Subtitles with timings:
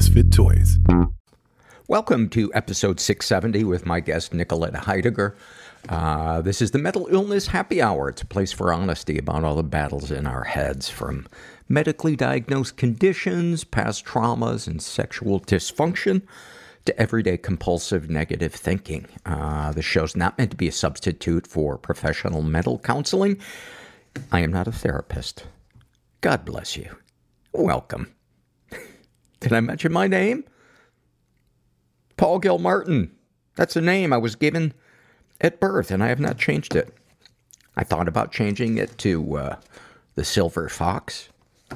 [0.00, 0.78] Misfit Toys.
[1.86, 5.36] Welcome to episode 670 with my guest, Nicoletta Heidegger.
[5.90, 8.08] Uh, this is the Mental Illness Happy Hour.
[8.08, 11.28] It's a place for honesty about all the battles in our heads, from
[11.68, 16.22] medically diagnosed conditions, past traumas, and sexual dysfunction
[16.86, 19.04] to everyday compulsive negative thinking.
[19.26, 23.38] Uh, the show's not meant to be a substitute for professional mental counseling.
[24.32, 25.44] I am not a therapist.
[26.22, 26.96] God bless you.
[27.52, 28.14] Welcome.
[29.40, 30.44] Did I mention my name?
[32.16, 33.10] Paul Gilmartin.
[33.56, 34.74] That's a name I was given
[35.40, 36.94] at birth, and I have not changed it.
[37.76, 39.56] I thought about changing it to uh,
[40.14, 41.30] the Silver Fox.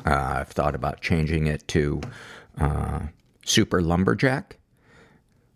[0.06, 2.00] Uh, I've thought about changing it to
[2.58, 3.00] uh,
[3.44, 4.58] Super Lumberjack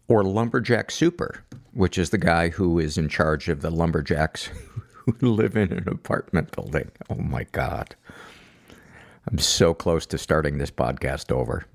[0.08, 4.48] or Lumberjack Super, which is the guy who is in charge of the lumberjacks
[5.20, 6.90] who live in an apartment building.
[7.10, 7.94] Oh my God.
[9.30, 11.66] I'm so close to starting this podcast over.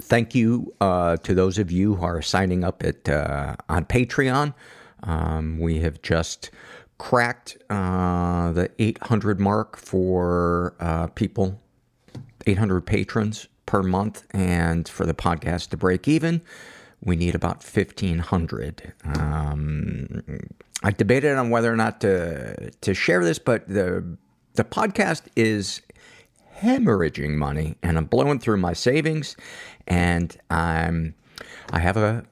[0.00, 4.54] Thank you uh, to those of you who are signing up at uh, on Patreon.
[5.02, 6.50] Um, we have just
[6.98, 11.60] cracked uh, the 800 mark for uh, people,
[12.46, 16.40] 800 patrons per month, and for the podcast to break even,
[17.02, 18.92] we need about 1,500.
[19.04, 20.22] Um,
[20.82, 24.16] I debated on whether or not to to share this, but the
[24.54, 25.82] the podcast is
[26.60, 29.36] hemorrhaging money and I'm blowing through my savings
[29.86, 31.14] and I'm
[31.72, 32.24] I have a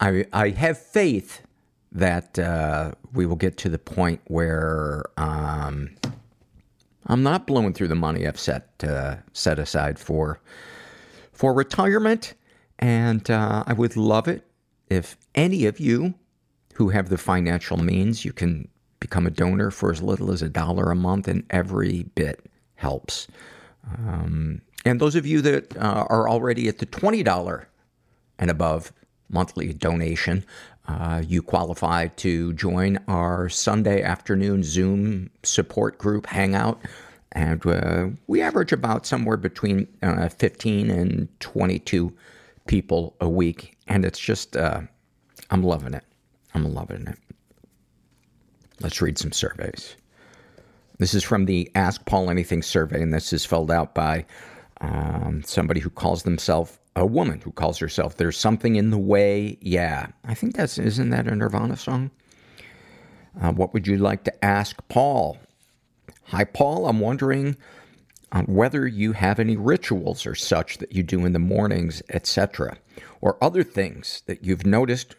[0.00, 1.42] I I have faith
[1.92, 5.90] that uh, we will get to the point where um,
[7.06, 10.40] I'm not blowing through the money I've set uh, set aside for
[11.32, 12.34] for retirement,
[12.78, 14.46] and uh, I would love it
[14.88, 16.14] if any of you
[16.74, 18.68] who have the financial means, you can
[19.00, 23.28] become a donor for as little as a dollar a month, and every bit helps.
[23.98, 27.64] Um, and those of you that uh, are already at the $20
[28.38, 28.92] and above
[29.30, 30.44] monthly donation,
[30.86, 36.80] uh, you qualify to join our Sunday afternoon Zoom support group hangout.
[37.32, 42.12] And uh, we average about somewhere between uh, 15 and 22
[42.66, 43.76] people a week.
[43.88, 44.82] And it's just, uh,
[45.50, 46.04] I'm loving it.
[46.54, 47.18] I'm loving it.
[48.80, 49.96] Let's read some surveys.
[50.98, 54.26] This is from the Ask Paul Anything survey, and this is filled out by
[54.80, 59.58] um, somebody who calls themselves a woman who calls herself "There's something in the way."
[59.60, 62.10] Yeah, I think that's isn't that a Nirvana song?
[63.40, 65.38] Uh, what would you like to ask Paul?
[66.26, 66.86] Hi, Paul.
[66.86, 67.56] I'm wondering
[68.30, 72.78] on whether you have any rituals or such that you do in the mornings, etc.,
[73.20, 75.16] or other things that you've noticed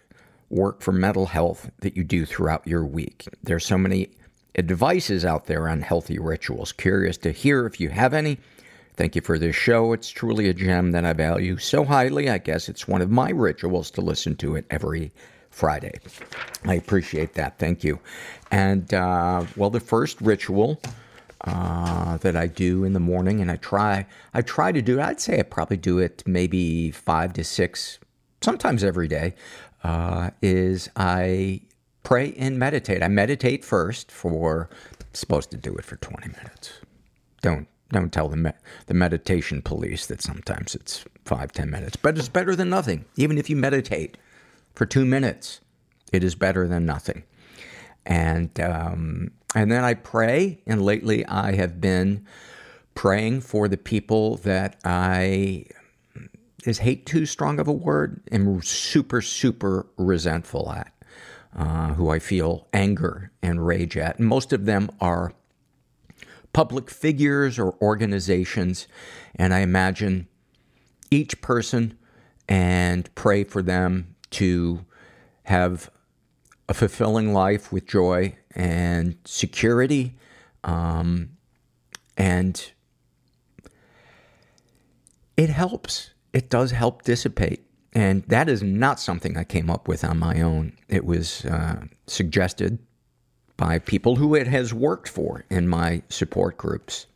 [0.50, 3.28] work for mental health that you do throughout your week.
[3.44, 4.12] There's so many
[4.58, 6.72] advices out there on healthy rituals.
[6.72, 8.38] Curious to hear if you have any.
[8.96, 9.92] Thank you for this show.
[9.92, 12.30] It's truly a gem that I value so highly.
[12.30, 15.12] I guess it's one of my rituals to listen to it every
[15.50, 16.00] Friday.
[16.66, 17.60] I appreciate that.
[17.60, 18.00] Thank you.
[18.52, 20.82] And, uh, well, the first ritual
[21.42, 25.20] uh, that I do in the morning, and I try, I try to do I'd
[25.20, 28.00] say I probably do it maybe five to six,
[28.42, 29.36] sometimes every day,
[29.84, 31.62] uh, is I
[32.06, 33.04] pray and meditate.
[33.04, 34.70] I meditate first for
[35.12, 36.74] supposed to do it for 20 minutes.
[37.42, 38.52] Don't don't tell the me-
[38.88, 43.06] the meditation police that sometimes it's five ten minutes, but it's better than nothing.
[43.16, 44.18] Even if you meditate
[44.74, 45.62] for two minutes,
[46.12, 47.24] it is better than nothing.
[48.06, 50.62] And um, and then I pray.
[50.66, 52.26] And lately, I have been
[52.96, 55.66] praying for the people that I
[56.66, 58.22] is hate too strong of a word?
[58.32, 60.92] Am super super resentful at
[61.56, 64.20] who I feel anger and rage at.
[64.20, 65.34] And most of them are
[66.54, 68.88] public figures or organizations.
[69.36, 70.28] And I imagine
[71.12, 71.98] each person
[72.48, 74.86] and pray for them to
[75.44, 75.90] have
[76.68, 80.18] a fulfilling life with joy and security.
[80.64, 81.32] Um,
[82.18, 82.72] and
[85.38, 86.12] it helps.
[86.34, 87.65] It does help dissipate
[87.96, 90.74] and that is not something I came up with on my own.
[90.90, 92.78] It was uh, suggested
[93.56, 97.08] by people who it has worked for in my support groups.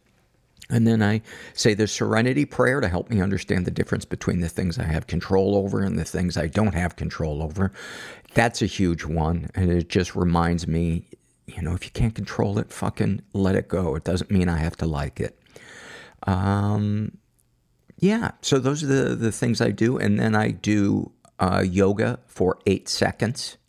[0.70, 1.22] And then I
[1.54, 5.08] say the serenity prayer to help me understand the difference between the things I have
[5.08, 7.74] control over and the things I don't have control over.
[8.34, 9.50] That's a huge one.
[9.56, 11.06] And it just reminds me,
[11.48, 13.96] you know, if you can't control it, fucking let it go.
[13.96, 15.38] It doesn't mean I have to like it.
[16.28, 17.18] Um,
[18.00, 19.98] yeah, so those are the, the things I do.
[19.98, 23.58] And then I do uh, yoga for eight seconds.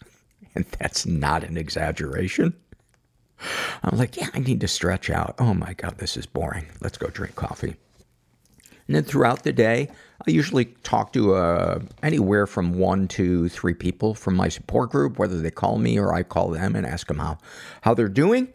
[0.52, 2.54] And that's not an exaggeration.
[3.84, 5.36] I'm like, yeah, I need to stretch out.
[5.38, 6.66] Oh my God, this is boring.
[6.80, 7.76] Let's go drink coffee.
[8.88, 9.88] And then throughout the day,
[10.26, 15.20] I usually talk to uh, anywhere from one to three people from my support group,
[15.20, 17.38] whether they call me or I call them and ask them how,
[17.82, 18.52] how they're doing.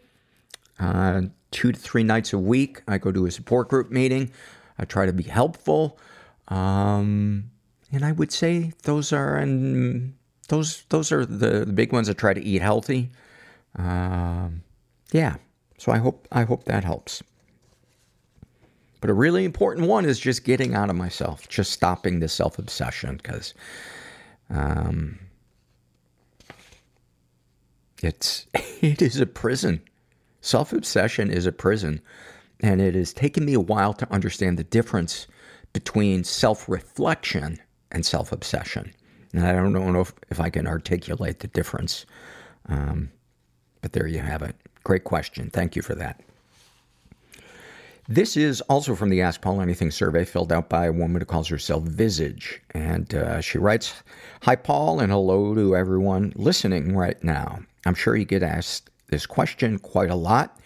[0.78, 4.30] Uh, two to three nights a week, I go to a support group meeting.
[4.78, 5.98] I try to be helpful.
[6.48, 7.50] Um,
[7.92, 10.14] and I would say those are and
[10.48, 12.08] those those are the, the big ones.
[12.08, 13.10] I try to eat healthy.
[13.76, 14.62] Um,
[15.12, 15.36] yeah,
[15.78, 17.22] so I hope I hope that helps.
[19.00, 22.58] But a really important one is just getting out of myself, just stopping the self
[22.58, 23.54] obsession, because
[24.50, 25.18] um,
[28.02, 28.46] it's
[28.80, 29.82] it is a prison.
[30.40, 32.00] Self obsession is a prison,
[32.60, 35.26] and it has taken me a while to understand the difference
[35.72, 37.58] between self reflection
[37.90, 38.92] and self obsession.
[39.32, 42.06] And I don't know if, if I can articulate the difference.
[42.68, 43.10] Um,
[43.82, 44.56] but there you have it.
[44.84, 45.50] Great question.
[45.50, 46.20] Thank you for that.
[48.08, 51.26] This is also from the Ask Paul Anything survey filled out by a woman who
[51.26, 52.62] calls herself Visage.
[52.70, 53.94] And uh, she writes
[54.42, 57.58] Hi, Paul, and hello to everyone listening right now.
[57.84, 60.60] I'm sure you get asked this question quite a lot,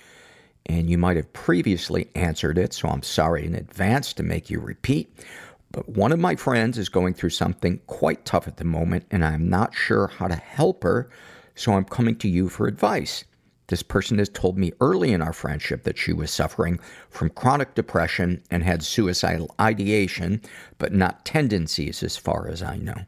[0.66, 4.60] and you might have previously answered it, so I'm sorry in advance to make you
[4.60, 5.12] repeat.
[5.72, 9.24] But one of my friends is going through something quite tough at the moment, and
[9.24, 11.08] I'm not sure how to help her,
[11.54, 13.24] so I'm coming to you for advice.
[13.70, 17.76] This person has told me early in our friendship that she was suffering from chronic
[17.76, 20.40] depression and had suicidal ideation,
[20.78, 23.04] but not tendencies as far as I know.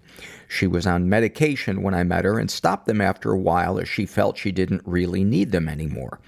[0.46, 3.88] She was on medication when I met her and stopped them after a while as
[3.88, 6.20] she felt she didn't really need them anymore.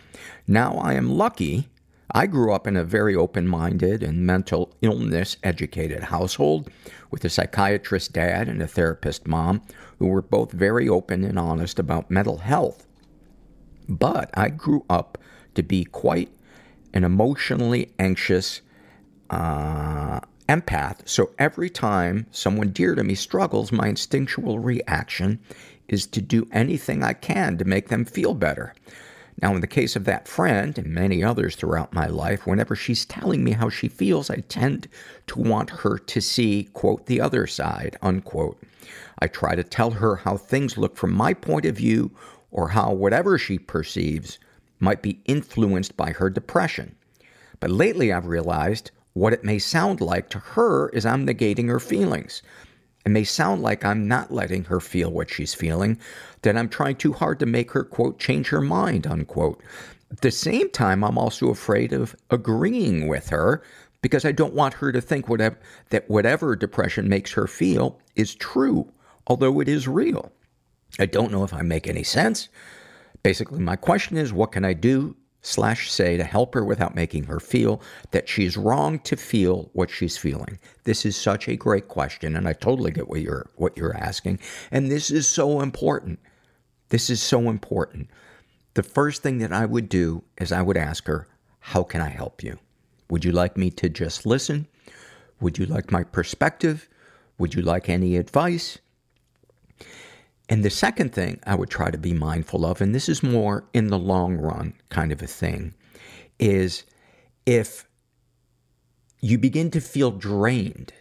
[0.46, 1.68] Now I am lucky
[2.16, 6.70] I grew up in a very open minded and mental illness educated household
[7.10, 9.62] with a psychiatrist dad and a therapist mom
[9.98, 12.86] who were both very open and honest about mental health.
[13.88, 15.18] But I grew up
[15.56, 16.30] to be quite
[16.92, 18.60] an emotionally anxious
[19.30, 25.40] uh, empath, so every time someone dear to me struggles, my instinctual reaction
[25.88, 28.72] is to do anything I can to make them feel better.
[29.42, 33.04] Now, in the case of that friend and many others throughout my life, whenever she's
[33.04, 34.88] telling me how she feels, I tend
[35.26, 38.62] to want her to see, quote, the other side, unquote.
[39.18, 42.12] I try to tell her how things look from my point of view
[42.50, 44.38] or how whatever she perceives
[44.78, 46.94] might be influenced by her depression.
[47.60, 51.80] But lately I've realized what it may sound like to her is I'm negating her
[51.80, 52.42] feelings.
[53.04, 55.98] It may sound like I'm not letting her feel what she's feeling,
[56.42, 59.62] that I'm trying too hard to make her, quote, change her mind, unquote.
[60.10, 63.62] At the same time, I'm also afraid of agreeing with her
[64.00, 65.58] because I don't want her to think whatever,
[65.90, 68.92] that whatever depression makes her feel is true,
[69.26, 70.30] although it is real.
[70.98, 72.48] I don't know if I make any sense.
[73.22, 77.24] Basically, my question is what can I do slash say to help her without making
[77.24, 77.80] her feel
[78.10, 80.58] that she's wrong to feel what she's feeling?
[80.84, 84.40] This is such a great question, and I totally get what you're what you're asking.
[84.70, 86.18] And this is so important.
[86.88, 88.08] This is so important.
[88.74, 91.28] The first thing that I would do is I would ask her,
[91.60, 92.58] How can I help you?
[93.10, 94.66] Would you like me to just listen?
[95.40, 96.88] Would you like my perspective?
[97.38, 98.78] Would you like any advice?
[100.48, 103.64] And the second thing I would try to be mindful of, and this is more
[103.72, 105.74] in the long run kind of a thing,
[106.38, 106.84] is
[107.46, 107.88] if
[109.20, 110.92] you begin to feel drained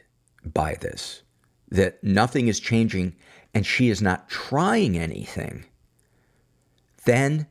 [0.46, 1.24] by this,
[1.70, 3.16] that nothing is changing
[3.54, 5.66] and she is not trying anything,
[7.06, 7.48] then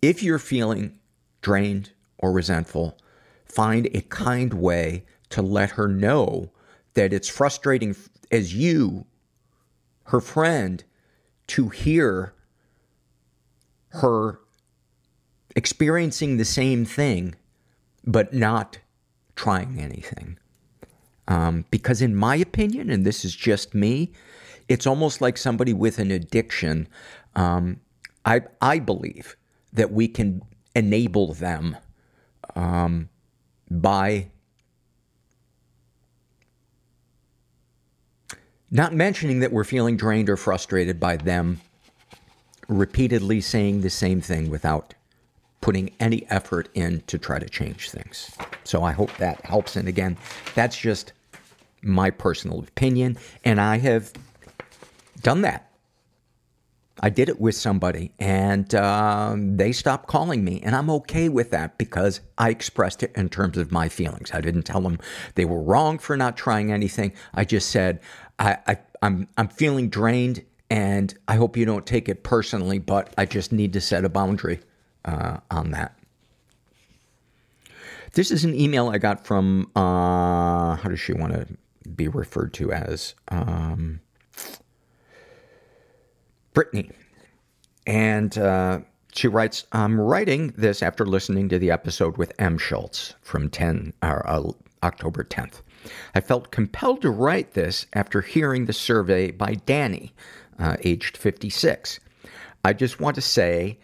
[0.00, 0.98] if you're feeling
[1.42, 2.96] drained or resentful,
[3.44, 6.50] find a kind way to let her know
[6.94, 7.96] that it's frustrating
[8.30, 9.04] as you,
[10.04, 10.84] her friend,
[11.48, 12.34] to hear
[13.88, 14.40] her
[15.54, 17.34] experiencing the same thing,
[18.04, 18.78] but not
[19.36, 20.38] trying anything.
[21.26, 24.12] Um, because, in my opinion, and this is just me,
[24.68, 26.88] it's almost like somebody with an addiction.
[27.34, 27.80] Um,
[28.24, 29.36] I, I believe
[29.72, 30.42] that we can
[30.74, 31.76] enable them
[32.54, 33.08] um,
[33.70, 34.30] by
[38.74, 41.60] Not mentioning that we're feeling drained or frustrated by them
[42.66, 44.94] repeatedly saying the same thing without
[45.60, 48.36] putting any effort in to try to change things.
[48.64, 49.76] So I hope that helps.
[49.76, 50.16] And again,
[50.56, 51.12] that's just
[51.82, 53.16] my personal opinion.
[53.44, 54.12] And I have
[55.22, 55.70] done that.
[57.00, 60.60] I did it with somebody and um, they stopped calling me.
[60.64, 64.30] And I'm okay with that because I expressed it in terms of my feelings.
[64.32, 64.98] I didn't tell them
[65.34, 67.12] they were wrong for not trying anything.
[67.34, 68.00] I just said,
[68.38, 73.12] I, I I'm I'm feeling drained, and I hope you don't take it personally, but
[73.18, 74.60] I just need to set a boundary
[75.04, 75.98] uh, on that.
[78.14, 81.48] This is an email I got from, uh, how does she want to
[81.90, 83.14] be referred to as?
[83.28, 84.00] Um,
[86.52, 86.90] Brittany.
[87.86, 88.80] And uh,
[89.12, 92.56] she writes, I'm writing this after listening to the episode with M.
[92.56, 94.42] Schultz from 10, uh,
[94.84, 95.62] October 10th.
[96.14, 100.14] I felt compelled to write this after hearing the survey by Danny,
[100.58, 102.00] uh, aged 56.
[102.64, 103.78] I just want to say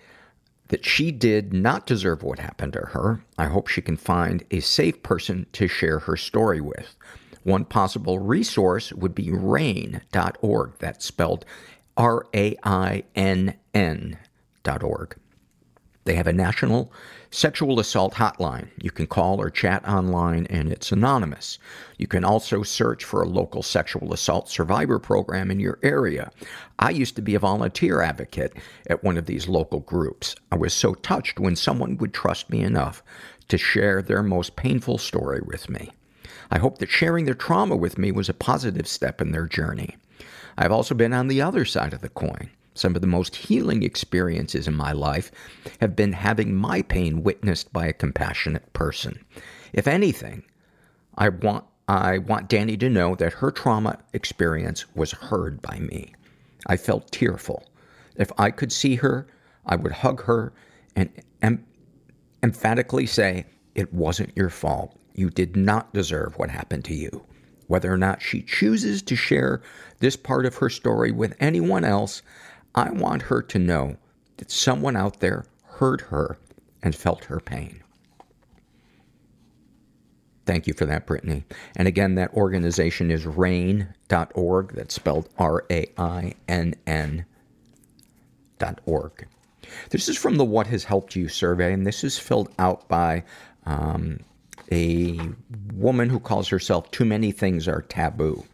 [0.69, 3.23] that she did not deserve what happened to her.
[3.37, 6.97] I hope she can find a safe person to share her story with.
[7.43, 10.73] One possible resource would be RAINN.org.
[10.79, 11.45] That's spelled
[11.97, 14.19] R A I N N
[14.63, 15.17] dot org.
[16.11, 16.91] They have a national
[17.31, 18.71] sexual assault hotline.
[18.83, 21.61] You can call or chat online and it's anonymous.
[21.99, 26.33] You can also search for a local sexual assault survivor program in your area.
[26.81, 28.55] I used to be a volunteer advocate
[28.89, 30.35] at one of these local groups.
[30.51, 33.05] I was so touched when someone would trust me enough
[33.47, 35.93] to share their most painful story with me.
[36.51, 39.97] I hope that sharing their trauma with me was a positive step in their journey.
[40.59, 42.51] I've also been on the other side of the coin.
[42.75, 45.31] Some of the most healing experiences in my life
[45.81, 49.25] have been having my pain witnessed by a compassionate person.
[49.73, 50.45] If anything,
[51.17, 56.15] I want, I want Danny to know that her trauma experience was heard by me.
[56.67, 57.65] I felt tearful.
[58.17, 59.27] If I could see her,
[59.67, 60.53] I would hug her
[60.95, 61.11] and
[61.43, 61.65] em-
[62.43, 64.97] emphatically say, It wasn't your fault.
[65.15, 67.25] You did not deserve what happened to you.
[67.67, 69.63] Whether or not she chooses to share
[70.01, 72.23] this part of her story with anyone else,
[72.75, 73.97] I want her to know
[74.37, 76.39] that someone out there heard her
[76.83, 77.83] and felt her pain.
[80.47, 81.45] Thank you for that, Brittany.
[81.77, 84.73] And again, that organization is RAINN.org.
[84.75, 87.25] That's spelled R A I N N
[88.59, 89.27] dot org.
[89.91, 93.23] This is from the What Has Helped You survey, and this is filled out by
[93.65, 94.21] um,
[94.73, 95.21] a
[95.75, 98.45] woman who calls herself Too Many Things Are Taboo.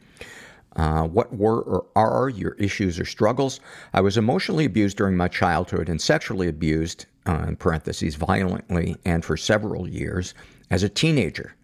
[0.76, 3.61] Uh, what were or are your issues or struggles?
[3.95, 9.25] I was emotionally abused during my childhood and sexually abused, uh, in parentheses, violently and
[9.25, 10.35] for several years
[10.71, 11.54] as a teenager.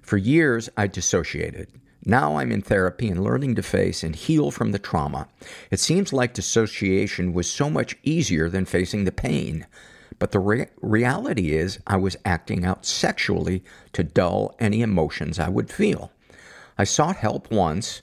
[0.00, 1.68] For years, I dissociated.
[2.04, 5.28] Now I'm in therapy and learning to face and heal from the trauma.
[5.70, 9.66] It seems like dissociation was so much easier than facing the pain.
[10.18, 13.62] But the re- reality is, I was acting out sexually
[13.92, 16.10] to dull any emotions I would feel.
[16.76, 18.02] I sought help once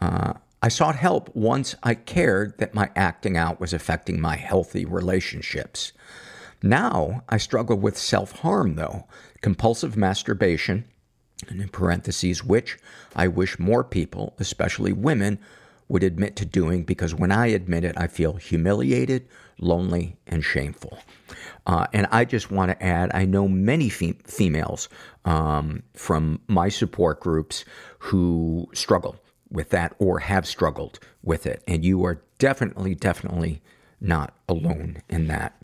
[0.00, 5.92] I sought help once I cared that my acting out was affecting my healthy relationships.
[6.62, 9.04] Now I struggle with self harm, though,
[9.42, 10.86] compulsive masturbation,
[11.50, 12.78] and in parentheses, which
[13.14, 15.38] I wish more people, especially women,
[15.88, 19.28] would admit to doing because when I admit it, I feel humiliated,
[19.60, 20.98] lonely, and shameful.
[21.66, 24.88] Uh, and I just want to add I know many fem- females
[25.26, 27.66] um, from my support groups
[27.98, 29.16] who struggle
[29.50, 31.62] with that or have struggled with it.
[31.66, 33.62] And you are definitely, definitely
[34.00, 35.54] not alone in that.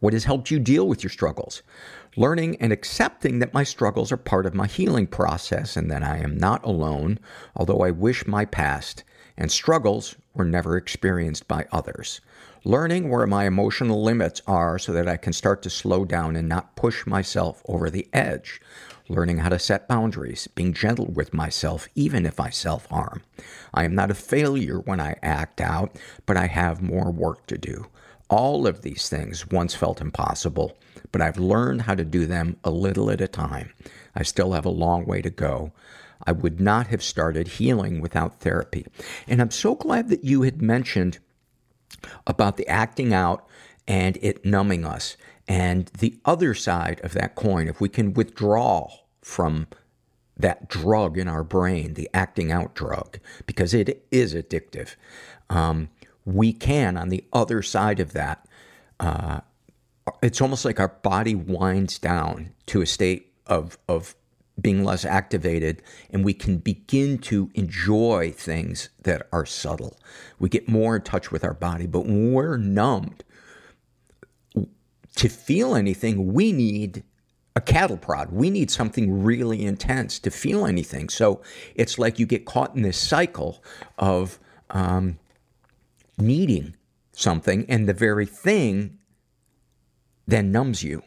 [0.00, 1.62] What has helped you deal with your struggles?
[2.16, 6.18] Learning and accepting that my struggles are part of my healing process and that I
[6.18, 7.18] am not alone,
[7.56, 9.02] although I wish my past
[9.36, 12.20] and struggles were never experienced by others.
[12.64, 16.48] Learning where my emotional limits are so that I can start to slow down and
[16.48, 18.60] not push myself over the edge
[19.08, 23.22] learning how to set boundaries, being gentle with myself even if I self harm.
[23.72, 25.96] I am not a failure when I act out,
[26.26, 27.86] but I have more work to do.
[28.28, 30.76] All of these things once felt impossible,
[31.12, 33.72] but I've learned how to do them a little at a time.
[34.14, 35.72] I still have a long way to go.
[36.26, 38.86] I would not have started healing without therapy.
[39.26, 41.18] And I'm so glad that you had mentioned
[42.26, 43.46] about the acting out
[43.86, 45.16] and it numbing us.
[45.48, 48.90] And the other side of that coin, if we can withdraw
[49.22, 49.66] from
[50.36, 54.94] that drug in our brain, the acting out drug, because it is addictive,
[55.48, 55.88] um,
[56.26, 58.46] we can, on the other side of that,
[59.00, 59.40] uh,
[60.22, 64.14] it's almost like our body winds down to a state of, of
[64.60, 69.98] being less activated and we can begin to enjoy things that are subtle.
[70.38, 73.24] We get more in touch with our body, but when we're numbed,
[75.18, 77.02] to feel anything, we need
[77.56, 78.30] a cattle prod.
[78.30, 81.08] We need something really intense to feel anything.
[81.08, 81.42] So
[81.74, 83.62] it's like you get caught in this cycle
[83.98, 84.38] of
[84.70, 85.18] um,
[86.16, 86.76] needing
[87.12, 88.98] something, and the very thing
[90.28, 91.02] then numbs you.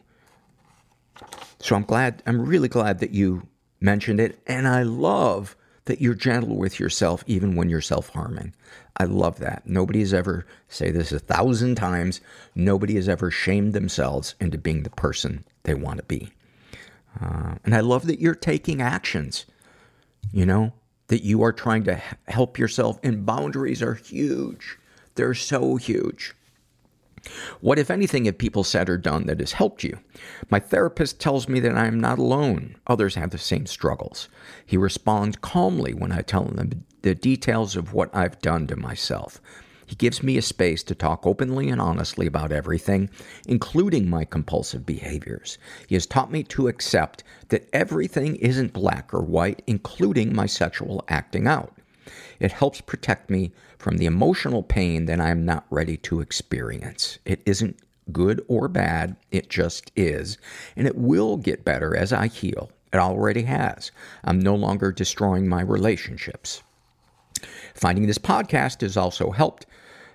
[1.60, 3.48] So I'm glad, I'm really glad that you
[3.80, 4.38] mentioned it.
[4.46, 8.54] And I love that you're gentle with yourself even when you're self harming.
[8.96, 9.62] I love that.
[9.66, 12.20] Nobody has ever, say this a thousand times,
[12.54, 16.30] nobody has ever shamed themselves into being the person they want to be.
[17.20, 19.46] Uh, and I love that you're taking actions,
[20.32, 20.72] you know,
[21.08, 24.78] that you are trying to help yourself, and boundaries are huge.
[25.14, 26.34] They're so huge.
[27.60, 29.98] What, if anything, have people said or done that has helped you?
[30.50, 32.76] My therapist tells me that I am not alone.
[32.86, 34.28] Others have the same struggles.
[34.66, 39.40] He responds calmly when I tell him the details of what I've done to myself.
[39.86, 43.10] He gives me a space to talk openly and honestly about everything,
[43.46, 45.58] including my compulsive behaviors.
[45.86, 51.04] He has taught me to accept that everything isn't black or white, including my sexual
[51.08, 51.74] acting out.
[52.42, 57.20] It helps protect me from the emotional pain that I am not ready to experience.
[57.24, 57.78] It isn't
[58.10, 60.38] good or bad, it just is.
[60.74, 62.72] And it will get better as I heal.
[62.92, 63.92] It already has.
[64.24, 66.64] I'm no longer destroying my relationships.
[67.76, 69.64] Finding this podcast has also helped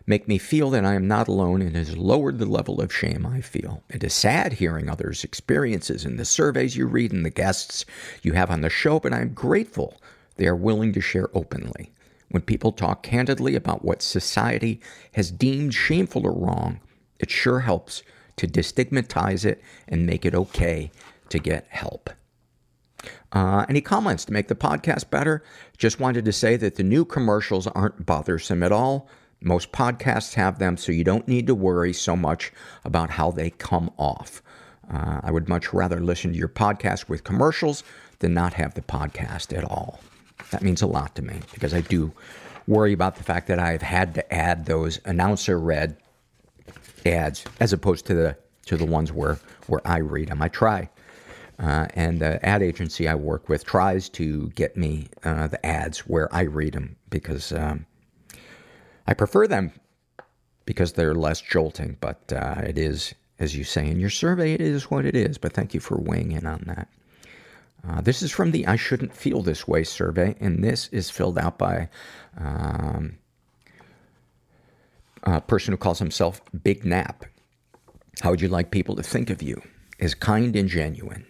[0.06, 3.26] make me feel that I am not alone and has lowered the level of shame
[3.26, 3.84] I feel.
[3.90, 7.86] It is sad hearing others' experiences in the surveys you read and the guests
[8.22, 10.02] you have on the show, but I am grateful
[10.36, 11.94] they are willing to share openly.
[12.30, 14.82] When people talk candidly about what society
[15.14, 16.82] has deemed shameful or wrong,
[17.20, 18.04] it sure helps
[18.36, 20.92] to destigmatize it and make it okay
[21.30, 22.10] to get help.
[23.32, 25.44] Uh, any comments to make the podcast better?
[25.78, 29.08] Just wanted to say that the new commercials aren't bothersome at all.
[29.40, 32.52] Most podcasts have them, so you don't need to worry so much
[32.84, 34.42] about how they come off.
[34.92, 37.84] Uh, I would much rather listen to your podcast with commercials
[38.20, 40.00] than not have the podcast at all.
[40.51, 42.12] That means a lot to me because I do
[42.68, 45.98] worry about the fact that I've had to add those announcer read
[47.06, 50.42] ads as opposed to the to the ones where where I read them.
[50.42, 50.89] I try,
[51.60, 56.00] uh, and the ad agency I work with tries to get me uh, the ads
[56.00, 57.86] where I read them because um,
[59.08, 59.72] I prefer them
[60.66, 64.62] because they're less jolting, but uh, it is, as you say in your survey, it
[64.62, 65.38] is what it is.
[65.38, 66.89] But thank you for weighing in on that.
[67.88, 71.38] Uh, this is from the I Shouldn't Feel This Way survey, and this is filled
[71.38, 71.89] out by
[72.38, 73.17] um,
[75.23, 77.26] a person who calls himself Big Nap.
[78.21, 79.62] How would you like people to think of you?
[80.00, 81.26] As kind and genuine.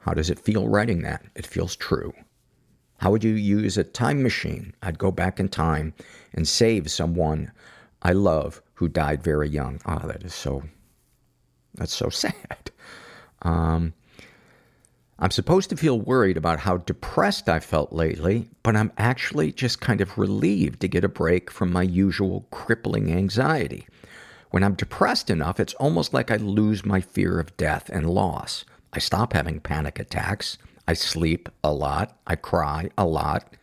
[0.00, 1.22] How does it feel writing that?
[1.34, 2.14] It feels true.
[2.98, 4.74] How would you use a time machine?
[4.82, 5.92] I'd go back in time
[6.32, 7.52] and save someone
[8.02, 9.80] I love who died very young.
[9.84, 10.62] Ah, oh, that is so,
[11.74, 12.70] that's so sad.
[13.42, 13.92] Um,
[15.22, 19.78] I'm supposed to feel worried about how depressed I felt lately, but I'm actually just
[19.78, 23.86] kind of relieved to get a break from my usual crippling anxiety.
[24.50, 28.64] When I'm depressed enough, it's almost like I lose my fear of death and loss.
[28.94, 30.56] I stop having panic attacks.
[30.88, 32.16] I sleep a lot.
[32.26, 33.54] I cry a lot.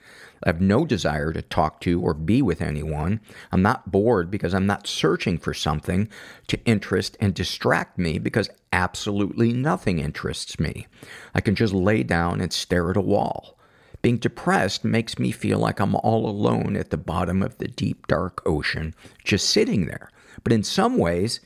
[0.43, 3.21] I have no desire to talk to or be with anyone.
[3.51, 6.09] I'm not bored because I'm not searching for something
[6.47, 10.87] to interest and distract me because absolutely nothing interests me.
[11.33, 13.57] I can just lay down and stare at a wall.
[14.01, 18.07] Being depressed makes me feel like I'm all alone at the bottom of the deep,
[18.07, 20.09] dark ocean, just sitting there.
[20.43, 21.39] But in some ways,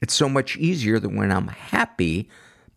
[0.00, 2.28] it's so much easier than when I'm happy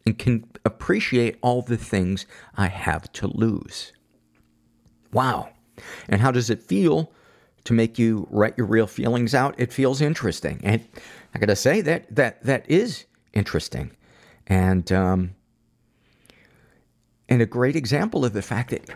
[0.05, 3.93] and can appreciate all the things I have to lose.
[5.11, 5.49] Wow.
[6.07, 7.11] And how does it feel
[7.63, 9.55] to make you write your real feelings out?
[9.57, 10.59] It feels interesting.
[10.63, 10.85] And
[11.33, 13.91] I gotta say that that that is interesting.
[14.47, 15.35] And um
[17.29, 18.89] and a great example of the fact that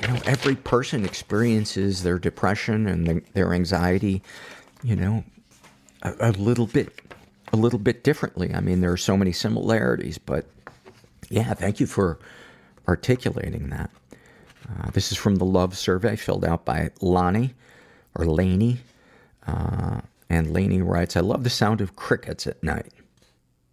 [0.00, 4.22] you know every person experiences their depression and the, their anxiety,
[4.82, 5.24] you know,
[6.02, 7.00] a, a little bit
[7.52, 8.54] a little bit differently.
[8.54, 10.46] I mean, there are so many similarities, but
[11.28, 12.18] yeah, thank you for
[12.86, 13.90] articulating that.
[14.70, 17.54] Uh, this is from the love survey filled out by Lonnie
[18.14, 18.78] or Laney.
[19.46, 22.92] Uh, and Laney writes, I love the sound of crickets at night.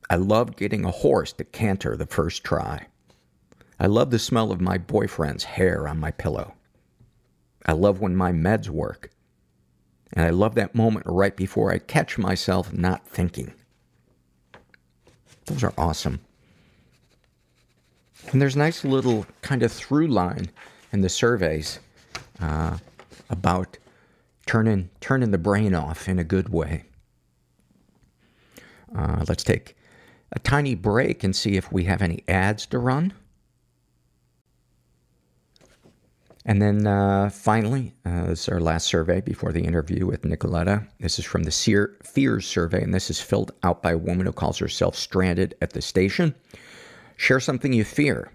[0.09, 2.87] I love getting a horse to canter the first try.
[3.79, 6.53] I love the smell of my boyfriend's hair on my pillow.
[7.65, 9.11] I love when my meds work.
[10.13, 13.53] And I love that moment right before I catch myself not thinking.
[15.45, 16.21] Those are awesome.
[18.31, 20.49] And there's nice little kind of through line
[20.91, 21.79] in the surveys
[22.41, 22.77] uh,
[23.29, 23.77] about
[24.45, 26.85] turning turning the brain off in a good way.
[28.95, 29.75] Uh, let's take
[30.31, 33.13] a tiny break and see if we have any ads to run.
[36.45, 40.87] And then uh, finally, uh, this is our last survey before the interview with Nicoletta.
[40.97, 44.25] This is from the Seer Fears survey, and this is filled out by a woman
[44.25, 46.33] who calls herself Stranded at the Station.
[47.17, 48.31] Share something you fear.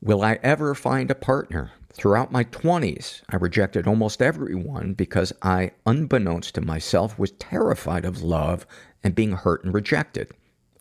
[0.00, 1.72] Will I ever find a partner?
[1.92, 8.22] Throughout my 20s, I rejected almost everyone because I, unbeknownst to myself, was terrified of
[8.22, 8.64] love
[9.02, 10.30] and being hurt and rejected.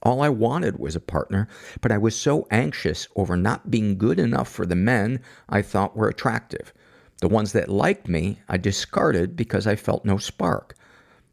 [0.04, 1.48] All I wanted was a partner,
[1.82, 5.98] but I was so anxious over not being good enough for the men I thought
[5.98, 6.72] were attractive.
[7.20, 10.76] The ones that liked me, I discarded because I felt no spark.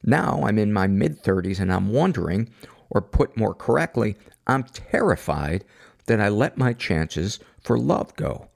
[0.02, 2.48] Now I'm in my mid 30s and I'm wondering,
[2.88, 4.16] or put more correctly,
[4.46, 5.66] I'm terrified
[6.06, 8.48] that I let my chances for love go.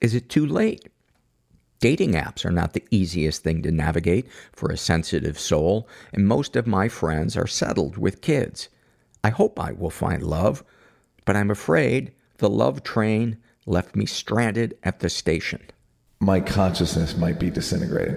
[0.00, 0.88] Is it too late?
[1.80, 6.54] Dating apps are not the easiest thing to navigate for a sensitive soul, and most
[6.54, 8.68] of my friends are settled with kids.
[9.24, 10.64] I hope I will find love,
[11.24, 15.60] but I'm afraid the love train left me stranded at the station.
[16.20, 18.16] My consciousness might be disintegrating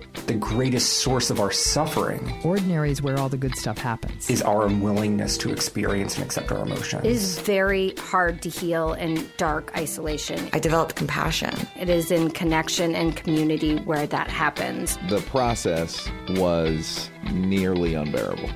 [0.27, 2.33] the greatest source of our suffering.
[2.43, 4.29] Ordinary is where all the good stuff happens.
[4.29, 7.03] Is our unwillingness to experience and accept our emotions.
[7.05, 10.49] It is very hard to heal in dark isolation.
[10.53, 11.53] I developed compassion.
[11.79, 14.97] It is in connection and community where that happens.
[15.09, 18.49] The process was nearly unbearable.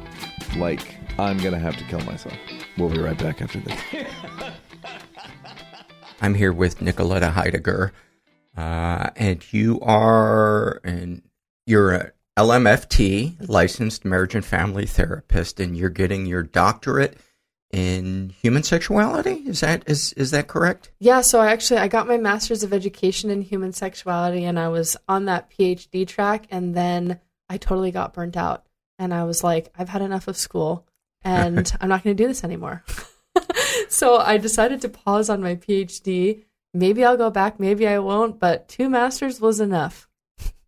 [0.57, 2.35] Like, I'm going to have to kill myself.
[2.77, 3.79] We'll be right back after this.
[6.21, 7.91] I'm here with Nicoletta Heidegger.
[8.57, 11.21] Uh, and you are an
[11.65, 17.17] you're a LMFT, licensed marriage and family therapist, and you're getting your doctorate
[17.71, 19.43] in human sexuality.
[19.45, 20.91] Is that is is that correct?
[20.99, 21.21] Yeah.
[21.21, 24.97] So I actually I got my master's of education in human sexuality, and I was
[25.08, 28.65] on that PhD track, and then I totally got burnt out,
[28.99, 30.86] and I was like, I've had enough of school,
[31.23, 32.84] and I'm not going to do this anymore.
[33.89, 36.43] so I decided to pause on my PhD.
[36.73, 40.04] Maybe I'll go back, maybe I won't, but two masters was enough.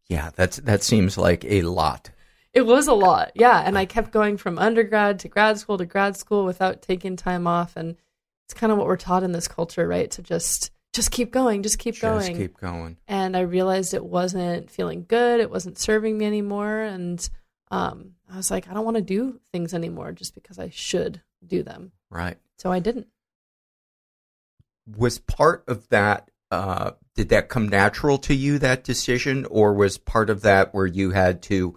[0.10, 2.12] Yeah, that's that seems like a lot.
[2.54, 3.62] It was a lot, yeah.
[3.65, 7.46] And I kept going from undergrad to grad school to grad school without taking time
[7.46, 7.76] off.
[7.76, 7.98] And
[8.46, 10.10] it's kind of what we're taught in this culture, right?
[10.12, 12.98] To just just keep going, just keep just going, keep going.
[13.08, 15.39] And I realized it wasn't feeling good.
[15.39, 16.80] It wasn't serving me anymore.
[16.80, 17.30] And
[17.70, 21.22] um, I was like, I don't want to do things anymore just because I should
[21.46, 21.91] do them.
[22.10, 22.38] Right.
[22.58, 23.08] So I didn't.
[24.96, 29.98] Was part of that uh, did that come natural to you that decision, or was
[29.98, 31.76] part of that where you had to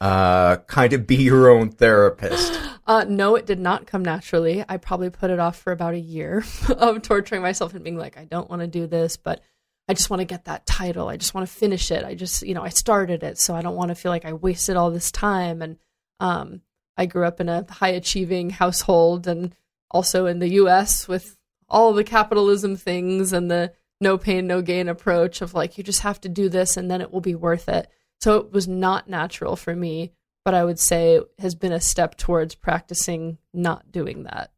[0.00, 2.60] uh, kind of be your own therapist?
[2.86, 4.62] Uh, no, it did not come naturally.
[4.68, 8.18] I probably put it off for about a year of torturing myself and being like,
[8.18, 9.40] I don't want to do this, but
[9.88, 11.08] I just want to get that title.
[11.08, 12.04] I just want to finish it.
[12.04, 14.34] I just, you know, I started it, so I don't want to feel like I
[14.34, 15.62] wasted all this time.
[15.62, 15.78] And
[16.20, 16.60] um,
[16.94, 19.54] I grew up in a high achieving household and
[19.90, 24.88] also in the US with all the capitalism things and the no pain, no gain
[24.88, 27.68] approach of like, you just have to do this and then it will be worth
[27.68, 27.88] it.
[28.20, 30.12] So it was not natural for me,
[30.44, 34.50] but I would say has been a step towards practicing not doing that.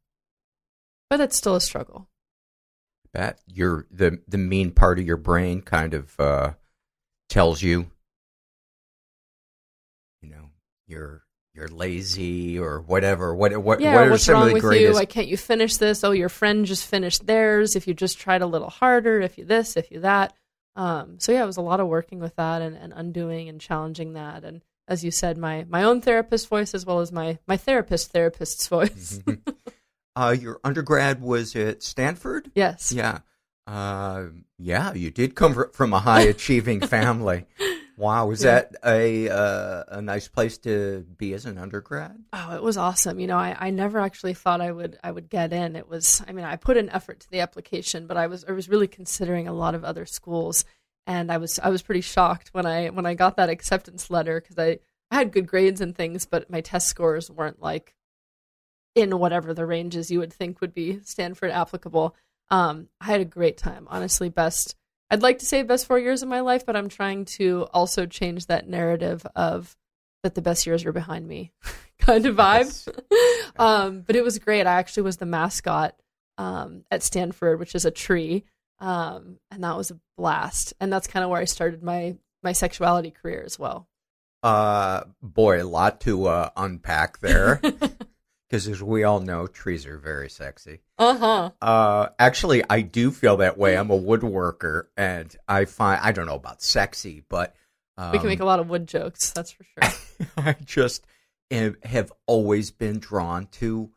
[1.11, 2.09] But it's still a struggle.
[3.13, 6.53] Bet your the the mean part of your brain kind of uh,
[7.29, 7.91] tells you,
[10.21, 10.51] you know,
[10.87, 11.26] you're
[11.57, 13.35] you're lazy or whatever.
[13.35, 14.89] What what yeah, what are what's some wrong of the with greatest?
[14.89, 14.95] you?
[14.95, 16.05] Why can't you finish this?
[16.05, 17.75] Oh, your friend just finished theirs.
[17.75, 20.35] If you just tried a little harder, if you this, if you that.
[20.77, 23.61] Um, so yeah, it was a lot of working with that and, and undoing and
[23.61, 24.45] challenging that.
[24.45, 28.13] And as you said, my my own therapist voice as well as my my therapist
[28.13, 29.21] therapist's voice.
[29.25, 29.51] Mm-hmm.
[30.15, 32.51] uh, your undergrad was at Stanford.
[32.55, 32.93] yes.
[32.93, 33.21] Yeah.
[33.67, 34.27] Uh,
[34.59, 37.47] yeah, you did come from a high achieving family.
[37.97, 38.53] Wow, was Yeah.
[38.61, 42.23] that a uh, a nice place to be as an undergrad?
[42.33, 43.19] Oh, it was awesome.
[43.19, 45.77] You know, I, I never actually thought I would I would get in.
[45.77, 48.53] It was I mean, I put an effort to the application, but I was I
[48.53, 50.65] was really considering a lot of other schools
[51.07, 54.41] and I was I was pretty shocked when I when I got that acceptance letter
[54.43, 54.79] cuz I
[55.11, 57.95] I had good grades and things, but my test scores weren't like
[58.95, 62.15] in whatever the ranges you would think would be Stanford applicable.
[62.51, 63.87] Um, I had a great time.
[63.91, 64.75] Honestly, best
[65.11, 68.07] I'd like to say best 4 years of my life, but I'm trying to also
[68.07, 69.77] change that narrative of
[70.23, 71.53] that the best years are behind me
[71.99, 72.89] kind of vibe.
[73.59, 74.67] um, but it was great.
[74.67, 75.95] I actually was the mascot
[76.39, 78.45] um, at Stanford, which is a tree,
[78.81, 80.75] um, and that was a blast.
[80.81, 83.89] And that's kind of where I started my my sexuality career as well.
[84.43, 87.61] Uh, boy, a lot to uh, unpack there.
[88.49, 90.81] Because as we all know, trees are very sexy.
[90.99, 91.51] Uh-huh.
[91.61, 93.77] Uh, actually, I do feel that way.
[93.77, 97.55] I'm a woodworker, and I find I don't know about sexy, but
[97.99, 99.31] um, we can make a lot of wood jokes.
[99.33, 100.27] That's for sure.
[100.37, 101.05] I just
[101.83, 103.91] have always been drawn to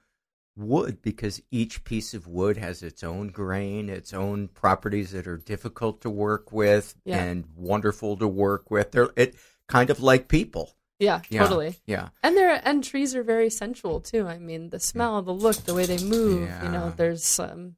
[0.56, 5.38] wood because each piece of wood has its own grain, its own properties that are
[5.38, 7.24] difficult to work with Yeah.
[7.24, 8.92] and wonderful to work with.
[8.92, 9.36] They're it
[9.68, 10.76] kind of like people.
[11.00, 11.78] Yeah, Yeah, totally.
[11.86, 12.10] Yeah.
[12.22, 14.28] And they're and trees are very sensual too.
[14.28, 16.50] I mean, the smell, the look, the way they move.
[16.64, 17.76] You know, there's um,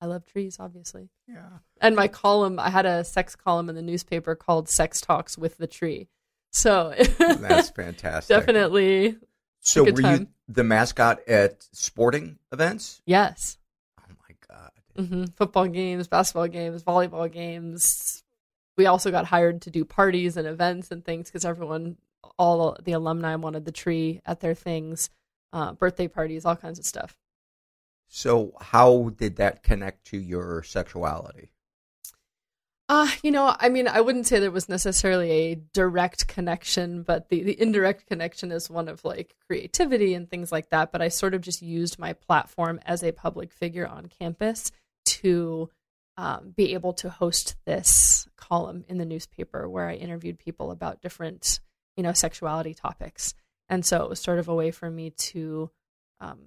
[0.00, 1.08] I love trees, obviously.
[1.28, 1.48] Yeah.
[1.80, 5.58] And my column, I had a sex column in the newspaper called "Sex Talks with
[5.58, 6.08] the Tree."
[6.50, 8.36] So That's fantastic.
[8.36, 9.16] definitely
[9.60, 13.00] So were you the mascot at sporting events?
[13.06, 13.56] yes.
[14.00, 14.72] Oh my god.
[15.08, 18.22] hmm Football games, basketball games, volleyball games.
[18.76, 21.96] We also got hired to do parties and events and things because everyone,
[22.38, 25.10] all the alumni wanted the tree at their things,
[25.52, 27.16] uh, birthday parties, all kinds of stuff.
[28.08, 31.52] So how did that connect to your sexuality?
[32.88, 37.30] Uh, you know, I mean, I wouldn't say there was necessarily a direct connection, but
[37.30, 40.92] the, the indirect connection is one of like creativity and things like that.
[40.92, 44.72] But I sort of just used my platform as a public figure on campus
[45.06, 45.70] to
[46.18, 51.00] um, be able to host this column in the newspaper where I interviewed people about
[51.00, 51.60] different,
[51.96, 53.34] you know, sexuality topics.
[53.68, 55.70] And so it was sort of a way for me to
[56.20, 56.38] um,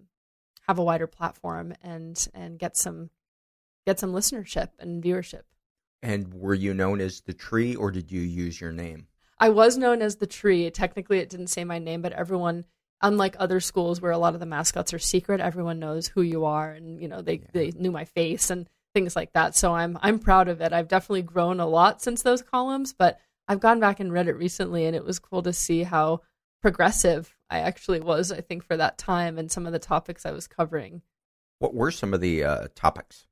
[0.67, 3.09] have a wider platform and and get some
[3.85, 5.43] get some listenership and viewership.
[6.01, 9.07] And were you known as the tree or did you use your name?
[9.39, 10.69] I was known as the tree.
[10.69, 12.65] Technically, it didn't say my name, but everyone,
[13.01, 16.45] unlike other schools where a lot of the mascots are secret, everyone knows who you
[16.45, 19.55] are, and you know they they knew my face and things like that.
[19.55, 20.73] So I'm I'm proud of it.
[20.73, 24.37] I've definitely grown a lot since those columns, but I've gone back and read it
[24.37, 26.21] recently, and it was cool to see how
[26.61, 28.31] progressive I actually was.
[28.31, 31.01] I think for that time and some of the topics I was covering.
[31.59, 33.27] What were some of the uh, topics?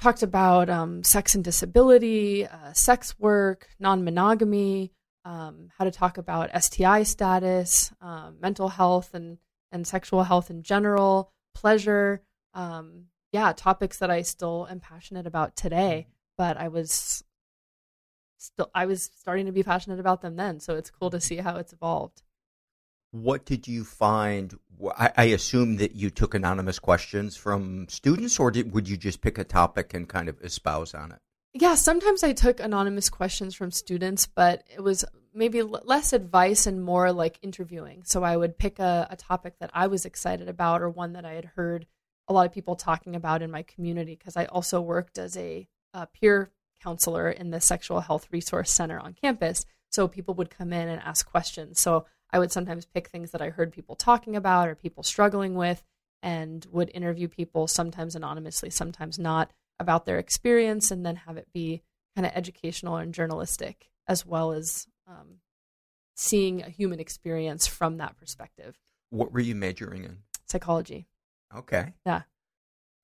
[0.00, 4.92] talked about um, sex and disability, uh, sex work, non monogamy,
[5.24, 9.38] um, how to talk about STI status, um, mental health and,
[9.70, 12.22] and sexual health in general, pleasure.
[12.54, 17.22] Um, yeah, topics that I still am passionate about today, but I was
[18.40, 20.60] still I was starting to be passionate about them then.
[20.60, 22.22] So it's cool to see how it's evolved.
[23.12, 24.58] What did you find?
[24.96, 29.20] I, I assume that you took anonymous questions from students, or did, would you just
[29.20, 31.18] pick a topic and kind of espouse on it?
[31.52, 36.66] Yeah, sometimes I took anonymous questions from students, but it was maybe l- less advice
[36.66, 38.02] and more like interviewing.
[38.04, 41.24] So I would pick a, a topic that I was excited about or one that
[41.24, 41.86] I had heard
[42.28, 45.68] a lot of people talking about in my community because I also worked as a,
[45.92, 49.64] uh peer counselor in the Sexual Health Resource Center on campus.
[49.90, 51.80] So people would come in and ask questions.
[51.80, 55.54] So I would sometimes pick things that I heard people talking about or people struggling
[55.54, 55.82] with
[56.22, 61.48] and would interview people, sometimes anonymously, sometimes not, about their experience and then have it
[61.52, 61.82] be
[62.14, 65.38] kind of educational and journalistic as well as um,
[66.16, 68.78] seeing a human experience from that perspective.
[69.10, 70.18] What were you majoring in?
[70.46, 71.06] Psychology.
[71.56, 71.94] Okay.
[72.04, 72.22] Yeah.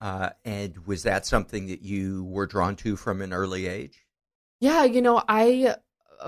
[0.01, 4.07] Uh, and was that something that you were drawn to from an early age?
[4.61, 5.77] Yeah, you know, I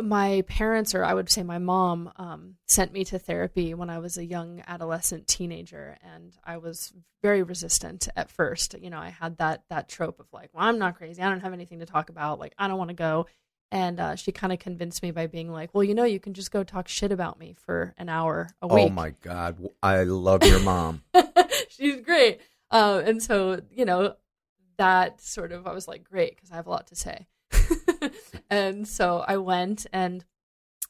[0.03, 3.99] my parents or I would say my mom um, sent me to therapy when I
[3.99, 8.75] was a young adolescent teenager, and I was very resistant at first.
[8.79, 11.23] You know, I had that that trope of like, well, I'm not crazy.
[11.23, 12.39] I don't have anything to talk about.
[12.39, 13.27] Like, I don't want to go.
[13.71, 16.33] And uh, she kind of convinced me by being like, well, you know, you can
[16.33, 18.87] just go talk shit about me for an hour a week.
[18.87, 21.03] Oh my God, I love your mom.
[21.69, 22.41] She's great.
[22.71, 24.15] Um, and so, you know,
[24.77, 27.27] that sort of, I was like, great, because I have a lot to say.
[28.51, 30.25] and so I went and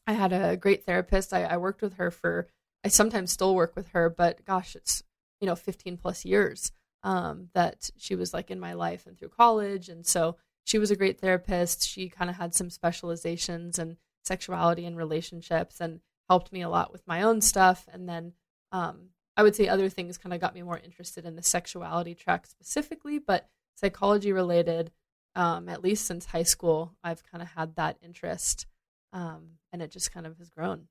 [0.07, 1.33] I had a great therapist.
[1.33, 2.49] I, I worked with her for,
[2.85, 5.03] I sometimes still work with her, but gosh, it's,
[5.41, 9.29] you know, 15 plus years um, that she was like in my life and through
[9.29, 9.89] college.
[9.89, 11.89] And so she was a great therapist.
[11.89, 16.93] She kind of had some specializations in sexuality and relationships and helped me a lot
[16.93, 17.87] with my own stuff.
[17.93, 18.33] And then
[18.73, 22.15] um, I would say other things kind of got me more interested in the sexuality
[22.15, 24.91] track specifically, but psychology related,
[25.37, 28.67] um, at least since high school, I've kind of had that interest,
[29.13, 30.89] um, and it just kind of has grown.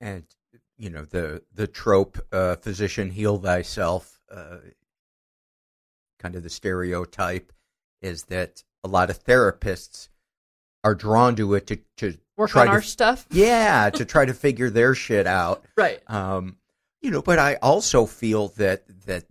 [0.00, 0.24] and
[0.76, 4.58] you know the the trope uh, physician heal thyself uh,
[6.18, 7.52] kind of the stereotype
[8.02, 10.08] is that a lot of therapists
[10.82, 14.24] are drawn to it to to Work try on to, our stuff, yeah to try
[14.24, 16.02] to figure their shit out right?
[16.08, 16.56] um,
[17.04, 19.24] you know but i also feel that that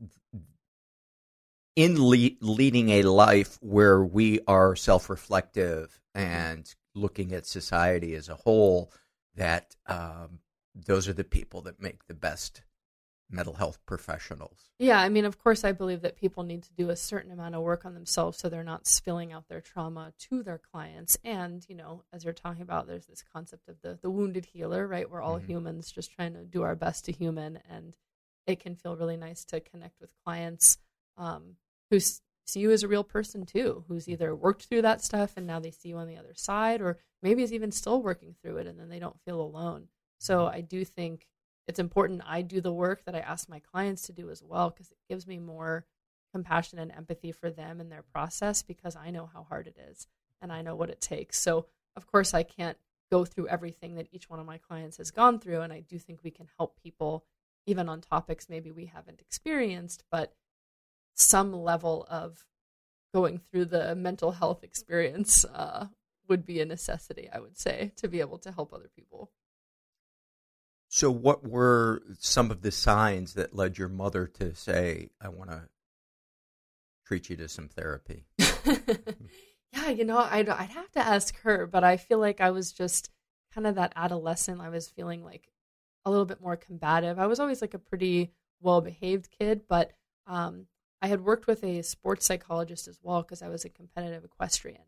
[1.76, 8.36] in le- leading a life where we are self-reflective and looking at society as a
[8.36, 8.92] whole
[9.36, 10.40] that um,
[10.76, 12.62] those are the people that make the best
[13.34, 16.90] mental health professionals Yeah, I mean, of course, I believe that people need to do
[16.90, 20.44] a certain amount of work on themselves so they're not spilling out their trauma to
[20.44, 21.18] their clients.
[21.24, 24.88] And, you know, as you're talking about, there's this concept of the, the wounded healer,
[24.88, 25.10] right?
[25.10, 25.46] We're all Mhm.
[25.48, 27.60] humans just trying to do our best to human.
[27.70, 27.96] And
[28.46, 30.78] it can feel really nice to connect with clients
[31.18, 31.56] um,
[31.90, 35.48] who see you as a real person too, who's either worked through that stuff and
[35.48, 38.58] now they see you on the other side, or maybe is even still working through
[38.58, 39.88] it and then they don't feel alone.
[40.20, 41.28] So I do think
[41.68, 44.70] it's important I do the work that I ask my clients to do as well
[44.70, 45.86] because it gives me more
[46.32, 50.08] compassion and empathy for them and their process because I know how hard it is
[50.42, 51.40] and I know what it takes.
[51.40, 52.78] So, of course, I can't
[53.12, 55.62] go through everything that each one of my clients has gone through.
[55.62, 57.24] And I do think we can help people
[57.66, 60.34] even on topics maybe we haven't experienced, but
[61.14, 62.46] some level of
[63.14, 65.86] going through the mental health experience uh,
[66.28, 69.32] would be a necessity, I would say, to be able to help other people.
[70.96, 75.50] So, what were some of the signs that led your mother to say, I want
[75.50, 75.64] to
[77.08, 78.28] treat you to some therapy?
[78.38, 82.72] yeah, you know, I'd, I'd have to ask her, but I feel like I was
[82.72, 83.10] just
[83.56, 84.62] kind of that adolescent.
[84.62, 85.52] I was feeling like
[86.06, 87.18] a little bit more combative.
[87.18, 89.94] I was always like a pretty well behaved kid, but
[90.28, 90.68] um,
[91.02, 94.84] I had worked with a sports psychologist as well because I was a competitive equestrian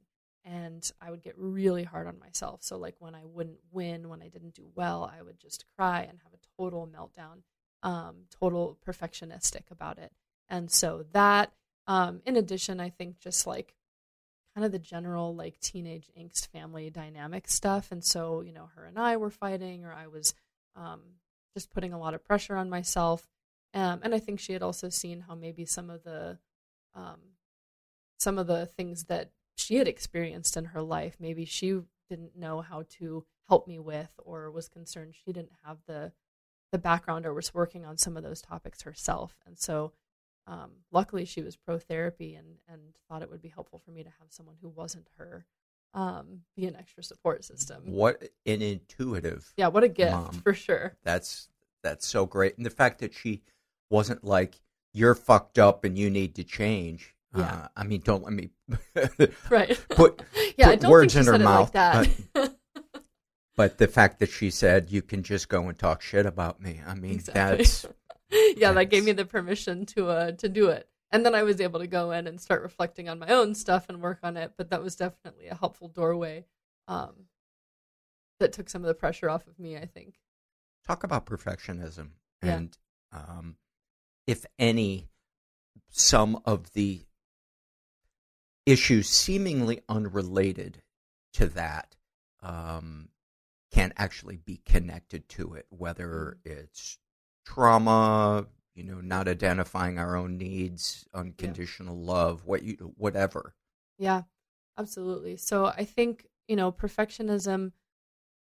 [0.46, 2.64] and I would get really hard on myself.
[2.64, 6.02] So, like when I wouldn't win, when I didn't do well, I would just cry
[6.02, 7.42] and have a total meltdown,
[7.84, 10.12] um, total perfectionistic about it.
[10.48, 11.52] And so, that,
[11.88, 13.76] um, in addition, I think just like
[14.54, 17.92] kind of the general like teenage angst family dynamic stuff.
[17.92, 20.34] And so, you know, her and I were fighting, or I was
[20.76, 21.02] um,
[21.56, 23.28] just putting a lot of pressure on myself.
[23.74, 26.38] Um, and I think she had also seen how maybe some of the
[26.94, 27.20] um,
[28.18, 32.62] some of the things that she had experienced in her life, maybe she didn't know
[32.62, 36.12] how to help me with, or was concerned she didn't have the
[36.72, 39.38] the background or was working on some of those topics herself.
[39.46, 39.94] And so,
[40.46, 44.04] um, luckily, she was pro therapy and and thought it would be helpful for me
[44.04, 45.46] to have someone who wasn't her
[45.96, 47.84] um, be an extra support system.
[47.86, 49.52] What an intuitive.
[49.58, 50.34] Yeah, what a gift mom.
[50.44, 50.98] for sure.
[51.04, 51.50] That's
[51.82, 53.42] that's so great, and the fact that she
[53.90, 54.60] wasn't like
[54.94, 57.15] you're fucked up and you need to change.
[57.36, 57.44] Yeah.
[57.44, 58.50] Uh, I mean, don't let me
[59.50, 59.78] Right.
[59.90, 60.22] put
[60.58, 61.74] yeah, I put don't words think in her mouth.
[61.76, 62.10] like that.
[62.34, 62.56] But,
[63.56, 66.82] but the fact that she said you can just go and talk shit about me.
[66.86, 67.58] I mean, Exactly.
[67.58, 67.86] that's
[68.58, 70.88] yeah, that gave me the permission to uh to do it.
[71.12, 73.86] And then I was able to go in and start reflecting on my own stuff
[73.88, 74.54] and work on it.
[74.58, 76.46] But that was definitely a helpful doorway
[76.88, 77.28] um,
[78.40, 79.78] that took some of the pressure off of me.
[79.78, 80.16] I think.
[80.86, 82.10] talk about perfectionism
[82.44, 82.56] Yeah.
[82.58, 82.78] and
[83.14, 83.56] um,
[84.28, 85.08] if any
[85.90, 87.06] some of the
[88.66, 90.82] issues seemingly unrelated
[91.34, 91.96] to that
[92.42, 93.10] um,
[93.72, 96.98] can actually be connected to it whether it's
[97.46, 103.54] trauma you know not identifying our own needs unconditional love what you whatever
[103.98, 104.24] Yeah,
[104.78, 105.38] absolutely.
[105.38, 107.72] So I think, you know, perfectionism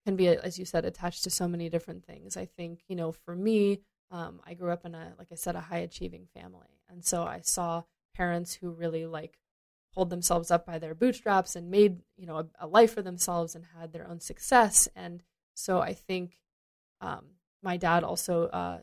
[0.05, 2.37] can be, as you said, attached to so many different things.
[2.37, 5.57] I think, you know, for me, um, I grew up in a, like I said,
[5.57, 6.81] a high achieving family.
[6.88, 9.38] And so I saw parents who really like
[9.97, 13.55] pulled themselves up by their bootstraps and made, you know, a, a life for themselves
[13.55, 14.89] and had their own success.
[14.95, 15.23] And
[15.55, 16.39] so I think
[17.01, 17.25] um,
[17.63, 18.79] my dad also, uh,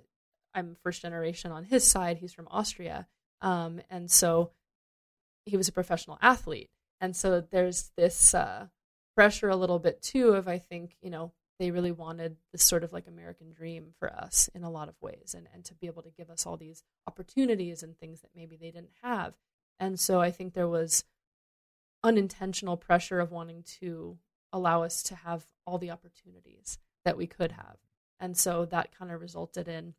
[0.53, 2.17] I'm first generation on his side.
[2.17, 3.07] He's from Austria.
[3.41, 4.51] Um, and so
[5.45, 6.69] he was a professional athlete
[7.03, 8.67] and so there's this uh,
[9.13, 12.83] pressure a little bit too of i think you know they really wanted this sort
[12.83, 15.87] of like american dream for us in a lot of ways and, and to be
[15.87, 19.33] able to give us all these opportunities and things that maybe they didn't have
[19.79, 21.03] and so i think there was
[22.03, 24.17] unintentional pressure of wanting to
[24.51, 27.77] allow us to have all the opportunities that we could have.
[28.19, 29.95] And so that kind of resulted in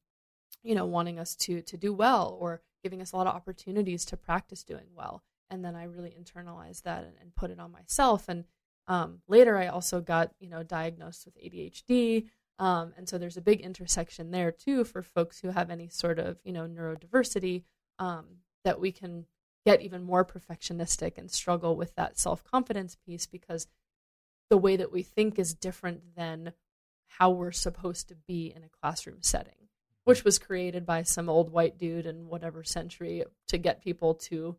[0.62, 4.04] you know wanting us to to do well or giving us a lot of opportunities
[4.06, 5.22] to practice doing well.
[5.50, 8.28] And then i really internalized that and, and put it on myself.
[8.28, 8.44] And
[8.86, 12.26] um, later i also got you know diagnosed with adhd
[12.58, 16.18] um, and so there's a big intersection there too for folks who have any sort
[16.18, 17.62] of you know neurodiversity
[17.98, 18.26] um,
[18.62, 19.24] that we can
[19.64, 23.66] get even more perfectionistic and struggle with that self-confidence piece because
[24.50, 26.52] the way that we think is different than
[27.06, 30.10] how we're supposed to be in a classroom setting mm-hmm.
[30.10, 34.56] which was created by some old white dude in whatever century to get people to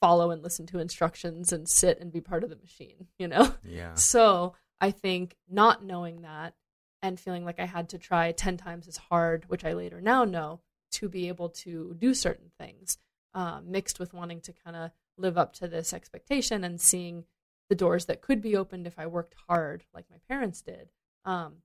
[0.00, 3.52] follow and listen to instructions and sit and be part of the machine, you know?
[3.64, 6.54] yeah So I think not knowing that
[7.02, 10.24] and feeling like I had to try 10 times as hard, which I later now
[10.24, 10.60] know,
[10.92, 12.98] to be able to do certain things,
[13.38, 17.24] uh, mixed with wanting to kind of live up to this expectation and seeing
[17.68, 20.90] the doors that could be opened if I worked hard, like my parents did,
[21.24, 21.58] um,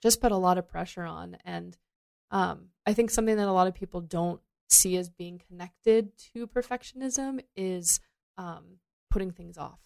[0.00, 1.36] just put a lot of pressure on.
[1.44, 1.76] And
[2.30, 4.40] um, I think something that a lot of people don't
[4.70, 8.00] see as being connected to perfectionism is
[8.38, 8.78] um,
[9.10, 9.80] putting things off.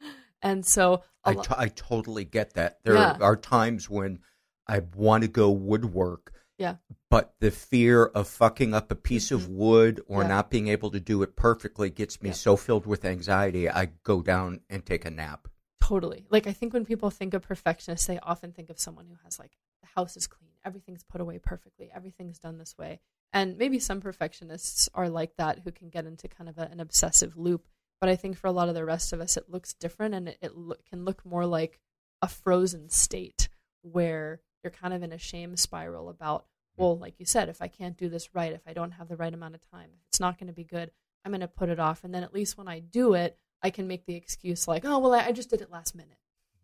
[0.42, 2.78] And so, I, lo- I totally get that.
[2.84, 3.16] There Yeah.
[3.20, 4.20] are times when
[4.68, 6.76] I want to go woodwork Yeah.
[7.10, 9.56] But the fear of fucking up a piece of mm-hmm.
[9.56, 10.28] wood or Yeah.
[10.28, 12.34] not being able to do it perfectly gets me Yeah.
[12.34, 15.48] so filled with anxiety, I go down and take a nap.
[15.82, 16.26] Totally.
[16.30, 19.38] Like I think when people think of perfectionists, they often think of someone who has
[19.38, 19.52] like
[19.82, 23.00] the house is clean, everything's put away perfectly, everything's done this way.
[23.32, 26.80] And maybe some perfectionists are like that who can get into kind of a, an
[26.80, 27.66] obsessive loop.
[28.00, 30.28] But I think for a lot of the rest of us, it looks different and
[30.28, 31.80] it, it loo- can look more like
[32.22, 33.48] a frozen state
[33.82, 36.44] where you're kind of in a shame spiral about,
[36.76, 39.16] well, like you said, if I can't do this right, if I don't have the
[39.16, 40.90] right amount of time, if it's not going to be good,
[41.24, 42.02] I'm going to put it off.
[42.02, 44.98] And then at least when I do it, I can make the excuse like, oh,
[44.98, 46.18] well, I, I just did it last minute.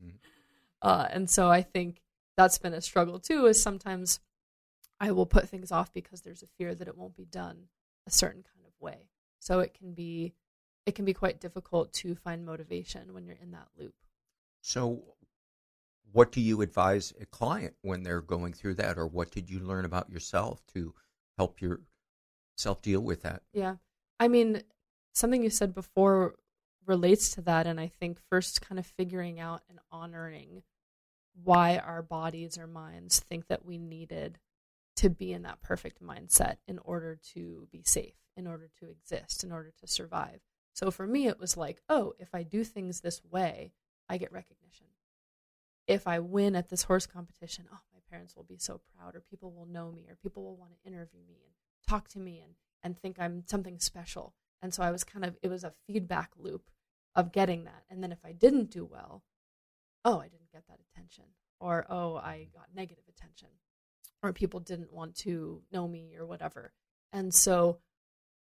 [0.05, 0.15] Mhm.
[0.83, 2.03] Uh, and so I think
[2.37, 4.19] that's been a struggle too, is sometimes
[4.99, 7.69] I will put things off because there's a fear that it won't be done
[8.05, 9.11] a certain kind of way.
[9.39, 10.35] So it can be
[10.87, 13.95] it can be quite difficult to find motivation when you're in that loop.
[14.63, 15.03] So,
[16.13, 19.59] what do you advise a client when they're going through that, or what did you
[19.59, 20.95] learn about yourself to
[21.39, 23.43] help yourself deal with that?
[23.53, 23.77] Yeah.
[24.21, 24.63] I mean,
[25.13, 26.37] something you said before
[26.87, 27.67] relates to that.
[27.67, 30.63] And I think first kind of figuring out and honoring
[31.43, 34.39] why our bodies or minds think that we needed
[34.97, 39.43] to be in that perfect mindset in order to be safe, in order to exist,
[39.43, 40.41] in order to survive.
[40.75, 43.73] So for me, it was like, oh, if I do things this way,
[44.09, 44.87] I get recognition.
[45.87, 49.21] If I win at this horse competition, oh, my parents will be so proud, or
[49.21, 51.55] people will know me, or people will want to interview me and
[51.89, 54.35] talk to me and, and think I'm something special.
[54.61, 56.71] And so I was kind of, it was a feedback loop
[57.15, 57.83] of getting that.
[57.91, 59.23] And then if I didn't do well,
[60.05, 61.25] oh, I didn't get that attention,
[61.61, 63.49] or oh, I got negative attention,
[64.23, 66.73] or people didn't want to know me or whatever.
[67.13, 67.79] And so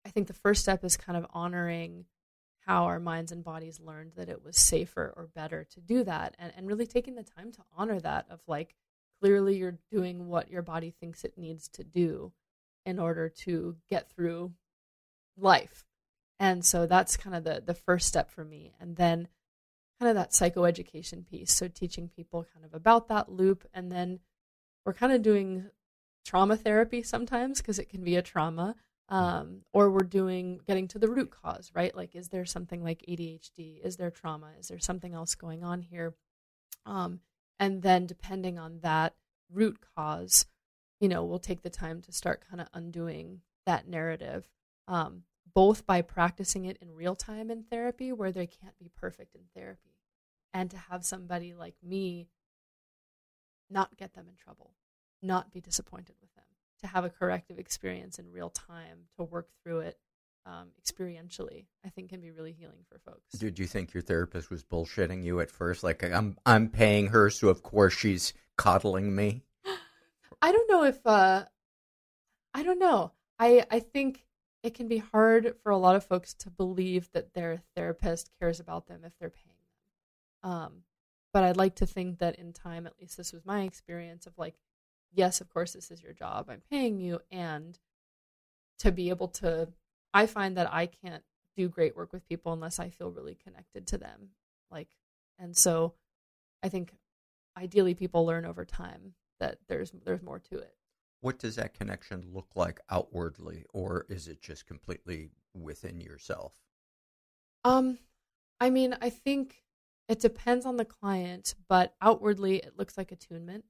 [0.07, 2.05] I think the first step is kind of honoring
[2.70, 6.36] how our minds and bodies learned that it was safer or better to do that
[6.38, 8.76] and, and really taking the time to honor that of like
[9.20, 12.32] clearly you're doing what your body thinks it needs to do
[12.86, 14.52] in order to get through
[15.36, 15.84] life.
[16.38, 18.72] And so that's kind of the the first step for me.
[18.78, 19.26] And then
[19.98, 24.20] kind of that psychoeducation piece so teaching people kind of about that loop and then
[24.86, 25.66] we're kind of doing
[26.24, 28.76] trauma therapy sometimes because it can be a trauma
[29.11, 31.94] um, or we're doing getting to the root cause right?
[31.94, 34.50] Like is there something like adhd is there trauma?
[34.58, 36.14] Is there something else going on here?
[36.86, 37.20] Um,
[37.58, 39.14] and then depending on that
[39.52, 40.46] root cause
[41.00, 44.48] you know we'll take the time to start kind of undoing that narrative
[44.88, 45.22] um,
[45.54, 49.42] both by practicing it in real time in therapy where they can't be perfect in
[49.54, 49.96] therapy
[50.52, 52.28] and to have somebody like me
[53.68, 54.72] not get them in trouble
[55.22, 56.30] not be disappointed with
[56.81, 59.99] to have a corrective experience in real time to work through it
[60.47, 64.51] um, experientially i think can be really healing for folks Did you think your therapist
[64.51, 65.85] was bullshitting you at first?
[65.85, 69.43] Like I'm, I'm paying her, so of course she's coddling me.
[70.43, 71.45] I don't know if uh
[72.55, 73.12] I don't know.
[73.39, 74.24] I I think
[74.62, 78.61] it can be hard for a lot of folks to believe that their therapist cares
[78.61, 79.57] about them if they're paying
[80.43, 80.51] them.
[80.51, 80.72] Um
[81.33, 84.37] but I'd like to think that in time at least this was my experience of
[84.37, 84.57] like
[85.12, 86.48] yes, of course this is your job.
[86.48, 87.78] I'm paying you and
[88.78, 89.68] to be able to
[90.12, 91.22] I find that I can't
[91.56, 94.30] do great work with people unless I feel really connected to them.
[94.70, 94.88] Like
[95.38, 95.94] and so
[96.62, 96.94] I think
[97.56, 100.74] ideally people learn over time that there's there's more to it.
[101.20, 106.54] What does that connection look like outwardly, or is it just completely within yourself?
[107.64, 107.98] Um
[108.61, 109.62] I mean, I think
[110.08, 113.64] it depends on the client, but outwardly it looks like attunement.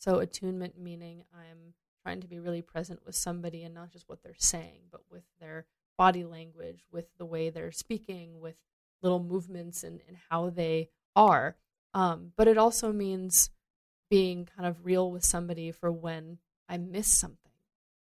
[0.00, 4.22] So attunement meaning I'm trying to be really present with somebody and not just what
[4.22, 5.66] they're saying, but with their
[5.98, 8.56] body language, with the way they're speaking, with
[9.02, 11.56] little movements and, and how they are.
[11.92, 13.50] Um, but it also means
[14.08, 17.36] being kind of real with somebody for when I miss something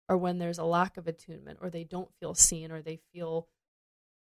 [0.09, 3.49] or when there's a lack of attunement or they don't feel seen or they feel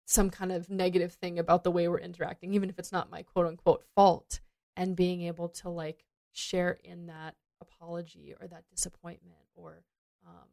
[0.06, 3.20] some kind of negative thing about the way we're interacting, even if it's not my
[3.20, 4.40] quote unquote fault,
[4.74, 9.82] and being able to like share in that apology or that disappointment or,
[10.26, 10.48] um,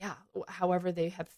[0.00, 0.14] yeah,
[0.48, 1.28] however they have,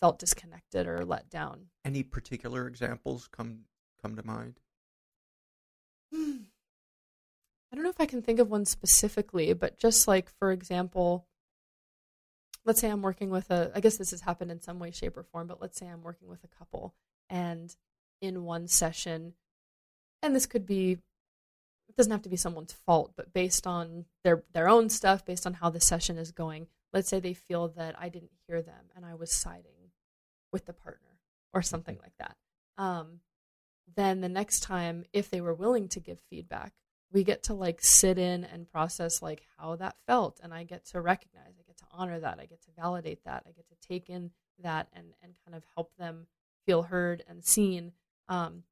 [0.00, 1.66] felt disconnected or let down.
[1.84, 3.60] Any particular examples come
[4.02, 4.60] come to mind?
[6.12, 6.32] Hmm.
[7.72, 11.26] I don't know if I can think of one specifically, but just like, for example,
[12.64, 15.16] let's say I'm working with a, I guess this has happened in some way, shape,
[15.16, 16.94] or form, but let's say I'm working with a couple
[17.28, 17.74] and
[18.20, 19.34] in one session,
[20.22, 20.98] and this could be,
[21.94, 25.46] it doesn't have to be someone's fault, but based on their, their own stuff, based
[25.46, 28.90] on how the session is going, let's say they feel that I didn't hear them
[28.96, 29.92] and I was siding
[30.52, 31.20] with the partner
[31.52, 32.36] or something like that.
[32.76, 33.20] Um,
[33.94, 36.72] then the next time, if they were willing to give feedback,
[37.12, 40.84] we get to like sit in and process like how that felt and i get
[40.84, 43.88] to recognize i get to honor that i get to validate that i get to
[43.88, 44.32] take in
[44.62, 46.26] that and and kind of help them
[46.66, 47.92] feel heard and seen
[48.28, 48.64] um,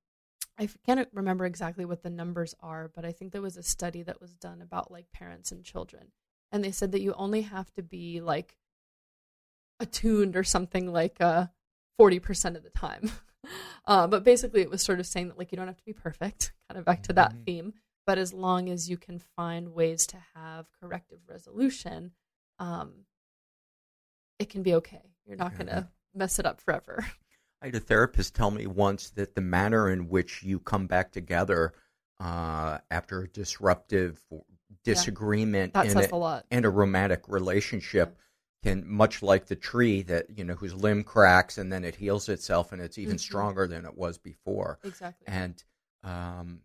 [0.59, 4.03] i can't remember exactly what the numbers are but i think there was a study
[4.03, 6.13] that was done about like parents and children
[6.51, 8.57] and they said that you only have to be like
[9.81, 11.47] attuned or something like uh
[12.01, 13.11] 40% of the time.
[13.85, 15.93] Uh, but basically it was sort of saying that like you don't have to be
[15.93, 17.45] perfect kind of back to that Mhm.
[17.45, 17.75] theme
[18.07, 22.13] but as long as you can find ways to have corrective resolution
[22.61, 23.07] um,
[24.39, 25.03] it can be okay.
[25.27, 27.05] You're not going to mess it up forever
[27.63, 31.13] I had a therapist tell me once that the manner in which you come back
[31.13, 31.73] together
[32.19, 34.21] uh, after a disruptive
[34.85, 36.47] disagreement That in a, a lot.
[36.51, 38.17] in a romantic relationship
[38.65, 42.29] can much like the tree that you know whose limb cracks and then it heals
[42.29, 43.21] itself and it's even Mhm.
[43.21, 44.79] stronger than it was before.
[44.85, 45.27] Exactly.
[45.29, 45.63] And
[46.05, 46.61] um,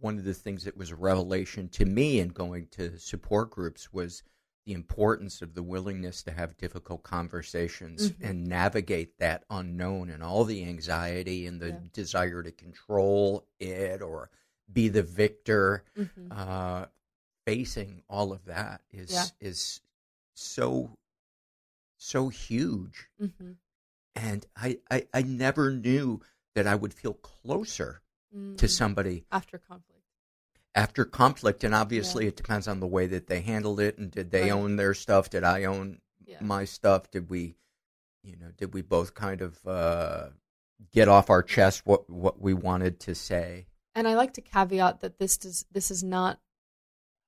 [0.00, 3.92] one of the things that was a revelation to me in going to support groups
[3.92, 4.22] was
[4.66, 8.16] the importance of the willingness to have difficult conversations Mhm.
[8.28, 14.30] and navigate that unknown and all the anxiety and the desire to control it or
[14.72, 15.84] be the victor.
[15.96, 16.28] Mhm.
[16.30, 16.86] Uh,
[17.46, 19.26] facing all of that is Yeah.
[19.40, 19.80] is
[20.34, 20.96] so
[21.96, 23.56] so huge Mhm.
[24.14, 26.20] and I, I i never knew
[26.54, 28.02] that i would feel closer
[28.32, 28.70] to Mm.
[28.70, 29.89] somebody after conflict
[30.74, 34.30] after conflict and obviously it depends on the way that they handled it and did
[34.30, 34.52] they Right.
[34.52, 36.38] own their stuff did i own Yeah.
[36.40, 37.56] my stuff did we
[38.22, 40.28] you know did we both kind of uh
[40.92, 45.00] get off our chest what what we wanted to say and I like to caveat
[45.00, 46.38] that this does this is not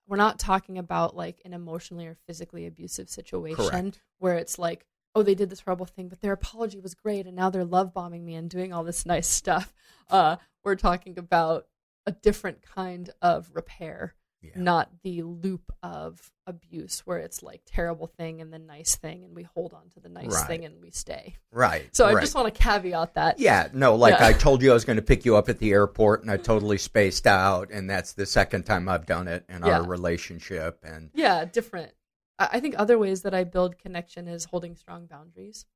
[0.07, 4.01] we're not talking about like an emotionally or physically abusive situation Correct.
[4.19, 7.35] where it's like oh they did this horrible thing but their apology was great and
[7.37, 9.73] now they're love bombing me and doing all this nice stuff
[10.11, 11.67] uh we're talking about
[12.07, 14.15] a different kind of repair
[14.57, 19.37] not the loop of abuse where it's like terrible thing and then nice thing and
[19.37, 20.47] we hold on to the nice Right.
[20.49, 22.21] thing and we stay right so i right.
[22.21, 24.27] just want to caveat that Yeah, no, like Yeah.
[24.27, 26.39] I told you I was going to pick you up at the airport and I
[26.39, 29.79] totally spaced out and that's the second time I've done it in Yeah.
[29.79, 31.93] our relationship and yeah different
[32.41, 35.67] i I think other ways that i build connection is holding strong boundaries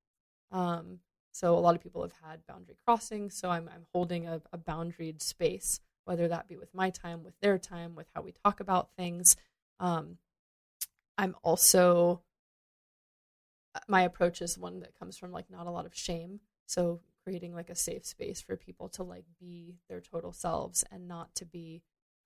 [0.50, 0.98] um,
[1.30, 3.36] so a lot of people have had boundary crossings.
[3.38, 7.38] so i'm, I'm holding a, a boundaried space whether that be with my time with
[7.40, 9.36] their time with how we talk about things
[9.78, 10.16] um,
[11.18, 12.22] i'm also
[13.86, 17.54] my approach is one that comes from like not a lot of shame so creating
[17.54, 21.44] like a safe space for people to like be their total selves and not to
[21.44, 21.82] be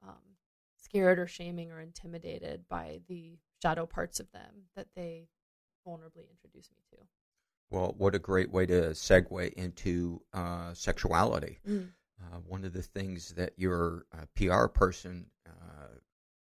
[0.06, 0.36] um,
[0.76, 5.26] scared or shaming or intimidated by the shadow parts of them that they
[5.86, 6.96] vulnerably introduce me to
[7.70, 11.60] well, what a great way to segue into uh, sexuality.
[11.68, 11.90] Mm.
[12.22, 15.86] Uh, one of the things that your uh, PR person uh,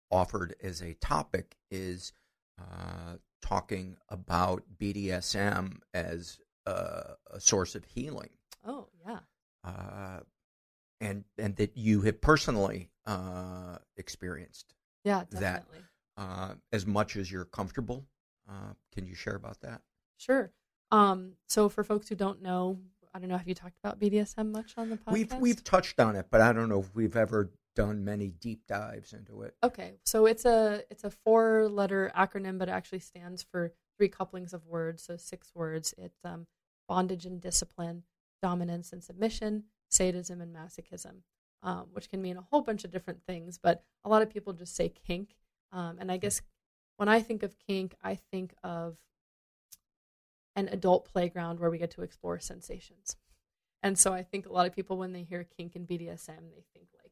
[0.10, 2.14] offered as a topic is
[2.60, 8.30] uh, talking about BDSM as a, a source of healing.
[8.66, 9.20] oh yeah
[9.64, 10.20] uh,
[11.00, 14.74] and and that you have personally uh, experienced
[15.04, 15.80] yeah that definitely
[16.18, 18.06] uh, as much as you're comfortable.
[18.50, 19.82] Uh, can you share about that?
[20.18, 20.52] sure
[20.90, 22.80] um, so for folks who don't know
[23.18, 26.00] i don't know have you talked about bdsm much on the podcast We've we've touched
[26.00, 29.56] on it, but I don't know if we've ever done many deep dives into it.
[29.64, 34.10] Okay, so it's a it's a four letter acronym, but it actually stands for three
[34.10, 35.94] couplings of words, so six words.
[35.98, 36.48] It's um,
[36.88, 38.04] bondage and discipline,
[38.42, 41.22] dominance and submission, sadism and masochism,
[41.64, 43.58] um, which can mean a whole bunch of different things.
[43.62, 45.36] But a lot of people just say kink,
[45.72, 46.42] um, and I guess
[46.98, 48.98] when I think of kink, I think of
[50.58, 53.16] an adult playground where we get to explore sensations.
[53.82, 56.66] And so I think a lot of people, when they hear kink and BDSM, they
[56.74, 57.12] think like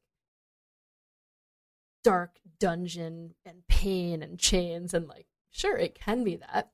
[2.06, 6.70] dark dungeon and pain and chains and like sure it can be that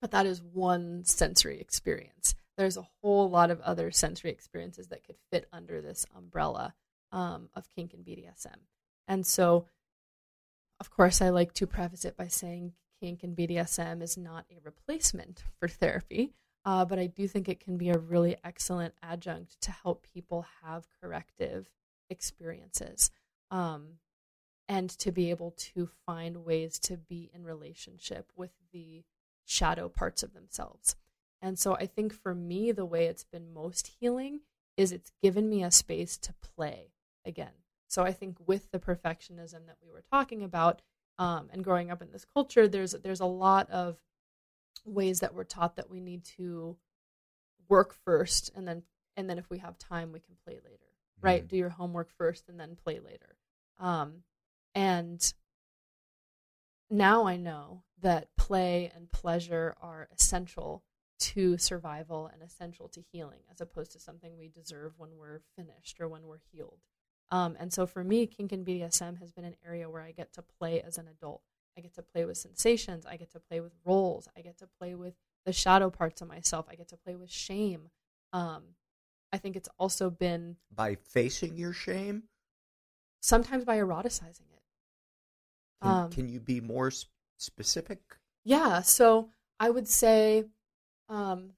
[0.00, 5.04] but that is one sensory experience there's a whole lot of other sensory experiences that
[5.04, 6.74] could fit under this umbrella
[7.12, 8.56] um, of kink and bdsm
[9.06, 9.64] and so
[10.80, 12.72] of course i like to preface it by saying
[13.04, 16.32] kink and bdsm is not a replacement for therapy
[16.64, 20.46] uh, but i do think it can be a really excellent adjunct to help people
[20.62, 21.68] have corrective
[22.10, 23.10] experiences
[23.50, 23.98] um,
[24.68, 29.04] and to be able to find ways to be in relationship with the
[29.44, 30.96] shadow parts of themselves.
[31.42, 34.40] And so I think for me, the way it's been most healing
[34.76, 36.92] is it's given me a space to play
[37.24, 37.52] again.
[37.88, 40.80] So I think with the perfectionism that we were talking about,
[41.18, 43.96] um, and growing up in this culture, there's there's a lot of
[44.84, 46.76] ways that we're taught that we need to
[47.68, 48.82] work first, and then
[49.16, 50.84] and then if we have time, we can play later.
[51.20, 51.46] Right?
[51.46, 53.36] Do your homework first, and then play later.
[53.78, 54.24] Um,
[54.74, 55.32] And
[56.90, 60.82] now I know that play and pleasure are essential
[61.20, 66.00] to survival and essential to healing, as opposed to something we deserve when we're finished
[66.00, 66.80] or when we're healed.
[67.30, 70.32] Um, and so for me, kink and BDSM has been an area where I get
[70.34, 71.42] to play as an adult.
[71.76, 73.04] I get to play with sensations.
[73.06, 74.28] I get to play with roles.
[74.36, 75.14] I get to play with
[75.44, 76.66] the shadow parts of myself.
[76.70, 77.90] I get to play with shame.
[78.32, 78.62] Um,
[79.32, 82.24] I think it's also been By facing your shame,
[83.20, 84.62] sometimes by eroticizing it.
[85.82, 87.06] can, Um, can you be more s-
[87.36, 88.00] specific?
[88.44, 88.82] Yeah.
[88.82, 90.44] So I would say,
[91.08, 91.54] um,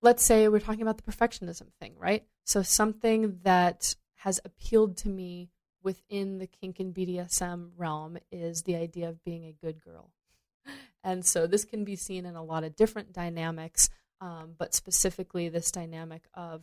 [0.00, 2.26] let's say we're talking about the perfectionism thing, right?
[2.44, 5.48] So something that has appealed to me
[5.82, 10.12] within the kink and BDSM realm is the idea of being a good girl.
[11.02, 13.88] And so this can be seen in a lot of different dynamics,
[14.20, 16.62] um, but specifically this dynamic of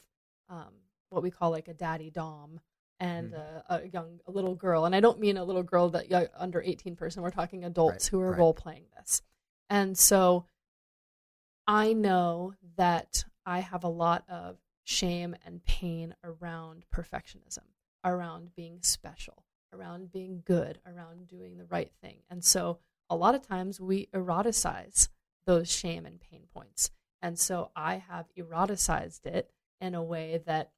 [0.49, 0.71] um,
[1.09, 2.59] what we call like a daddy dom
[2.99, 4.85] and a, a young a little girl.
[4.85, 7.23] And I don't mean a little girl that young, under 18 person.
[7.23, 8.39] We're talking adults Right, who are right.
[8.39, 9.23] role playing this.
[9.71, 10.45] And so
[11.65, 14.57] I know that I have a lot of
[14.88, 17.65] shame and pain around perfectionism,
[18.05, 22.19] around being special, around being good, around doing the right thing.
[22.29, 22.79] And so
[23.09, 25.09] a lot of times we eroticize
[25.45, 26.89] those shame and pain points.
[27.21, 30.71] And so I have eroticized it in a way that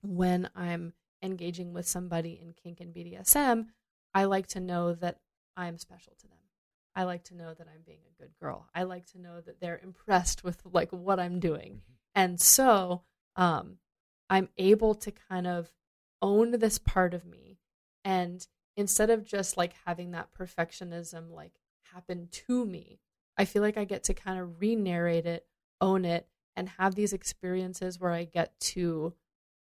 [0.00, 3.66] when I'm engaging with somebody in kink and BDSM,
[4.14, 5.18] I like to know that
[5.56, 6.38] I'm special to them.
[6.94, 8.68] I like to know that I'm being a good girl.
[8.76, 11.72] I like to know that they're impressed with like what I'm doing.
[11.72, 11.94] Mm-hmm.
[12.14, 13.02] And so
[13.36, 13.78] um,
[14.28, 15.72] I'm able to kind of
[16.22, 17.58] own this part of me.
[18.04, 21.52] And instead of just like having that perfectionism like
[21.92, 23.00] happen to me,
[23.36, 25.46] I feel like I get to kind of re narrate it,
[25.80, 26.26] own it,
[26.56, 29.14] and have these experiences where I get to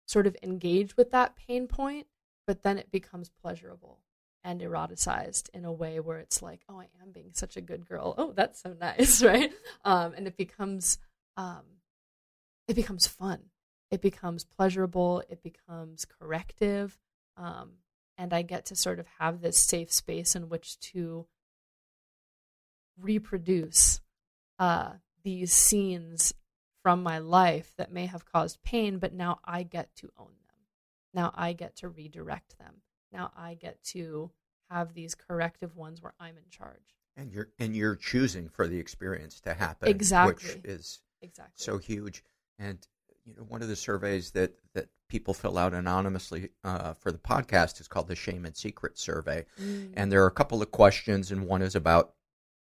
[0.08, 2.08] sort of engage with that pain point,
[2.48, 4.00] but then it becomes pleasurable
[4.44, 7.88] and eroticized in a way where it's like, oh, I am being such a good
[7.88, 8.16] girl.
[8.18, 9.52] Oh, that's so nice, right?
[9.86, 10.98] Um, and it becomes,
[11.38, 11.64] um,
[12.70, 13.40] it becomes fun.
[13.92, 15.24] It becomes pleasurable.
[15.28, 16.98] It becomes corrective,
[17.36, 17.72] um,
[18.18, 21.26] and I get to sort of have this safe space in which to
[23.02, 24.02] reproduce
[24.60, 24.92] uh,
[25.24, 26.34] these scenes
[26.84, 30.58] from my life that may have caused pain, but now I get to own them.
[31.14, 32.82] Now I get to redirect them.
[33.12, 34.32] Now I get to
[34.70, 36.96] have these corrective ones where I'm in charge.
[37.18, 40.56] And you're and you're choosing for the experience to happen, Exactly.
[40.56, 41.54] which is Exactly.
[41.56, 42.24] so huge.
[42.60, 42.86] And
[43.26, 47.18] you know, one of the surveys that that people fill out anonymously uh, for the
[47.18, 49.46] podcast is called the Shame and Secret Survey.
[49.60, 49.94] Mm.
[49.96, 52.14] And there are a couple of questions, and one is about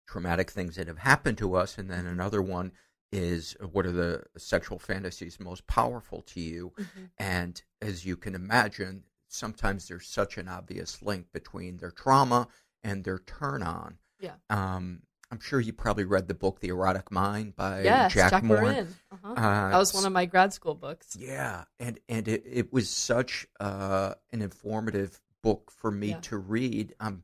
[0.07, 2.73] traumatic things that have happened to us, and then another one
[3.13, 6.73] is uh, what are the sexual fantasies most powerful to you?
[6.79, 7.11] Mhm.
[7.19, 12.49] And as you can imagine, sometimes there's such an obvious link between their trauma
[12.83, 13.99] and their turn on.
[14.21, 14.35] Yeah.
[14.49, 18.43] Um, I'm sure you probably read the book The Erotic Mind by yes, Jack, Jack
[18.43, 18.63] Moore.
[18.63, 18.89] Morin.
[19.13, 19.33] Uh-huh.
[19.33, 21.17] Uh, that was one of my grad school books.
[21.19, 26.21] Yeah, and and it, it was such uh, an informative book for me Yeah.
[26.21, 26.95] to read.
[27.01, 27.23] Um,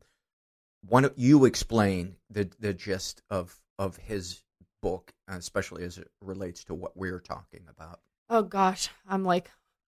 [0.88, 4.42] one of, you explain the the gist of of his
[4.82, 8.00] book, especially as it relates to what we're talking about.
[8.30, 9.50] Oh gosh, I'm like,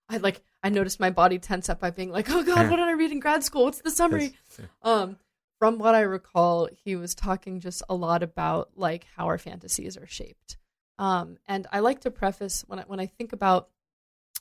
[0.08, 2.86] I like, I noticed my body tense up by being like, oh god, what did
[2.86, 3.64] I read in grad school?
[3.64, 4.34] What's the summary?
[4.82, 5.16] Um,
[5.58, 9.96] from what I recall, he was talking just a lot about like how our fantasies
[9.96, 10.56] are shaped.
[10.98, 13.68] Um, and I like to preface when I, when I think about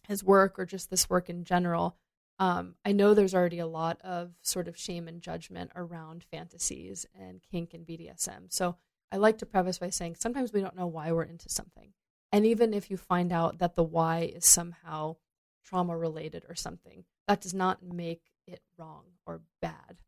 [0.07, 1.97] his work or just this work in general.
[2.39, 7.05] Um, I know there's already a lot of sort of shame and judgment around fantasies
[7.17, 8.51] and kink and BDSM.
[8.51, 8.75] So
[9.11, 11.93] I like to preface by saying sometimes we don't know why we're into something.
[12.31, 15.17] And even if you find out that the why is somehow
[15.63, 20.02] trauma related or something, that does not make it wrong or bad.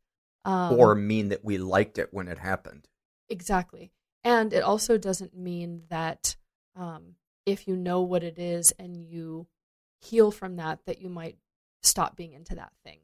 [0.46, 2.88] Um, or mean that we liked it when it happened.
[3.28, 3.90] Exactly.
[4.24, 6.36] And it also doesn't mean that
[6.74, 9.48] um, if you know what it is and you
[10.00, 11.36] heal from that, that you might
[11.82, 13.00] stop being into that thing.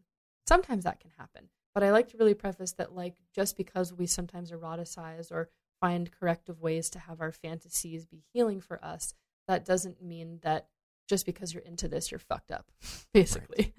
[0.48, 1.48] Sometimes that can happen.
[1.74, 5.48] But I like to really preface that, like, just because we sometimes eroticize or
[5.80, 9.14] find corrective ways to have our fantasies be healing for us,
[9.48, 10.68] that doesn't mean that
[11.08, 12.70] just because you're into this, you're fucked up,
[13.12, 13.74] basically.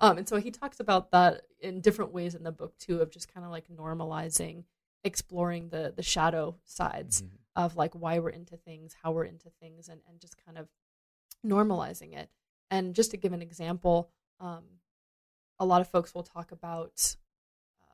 [0.00, 3.10] Um, and so he talks about that in different ways in the book, too, of
[3.10, 4.64] just kind of like normalizing
[5.04, 7.28] exploring the the shadow sides Mhm.
[7.56, 10.68] of like why we're into things, how we're into things, and and just kind of
[11.44, 12.30] normalizing it.
[12.70, 14.10] And just to give an example,
[14.40, 14.64] um,
[15.58, 17.16] a lot of folks will talk about
[17.82, 17.86] uh,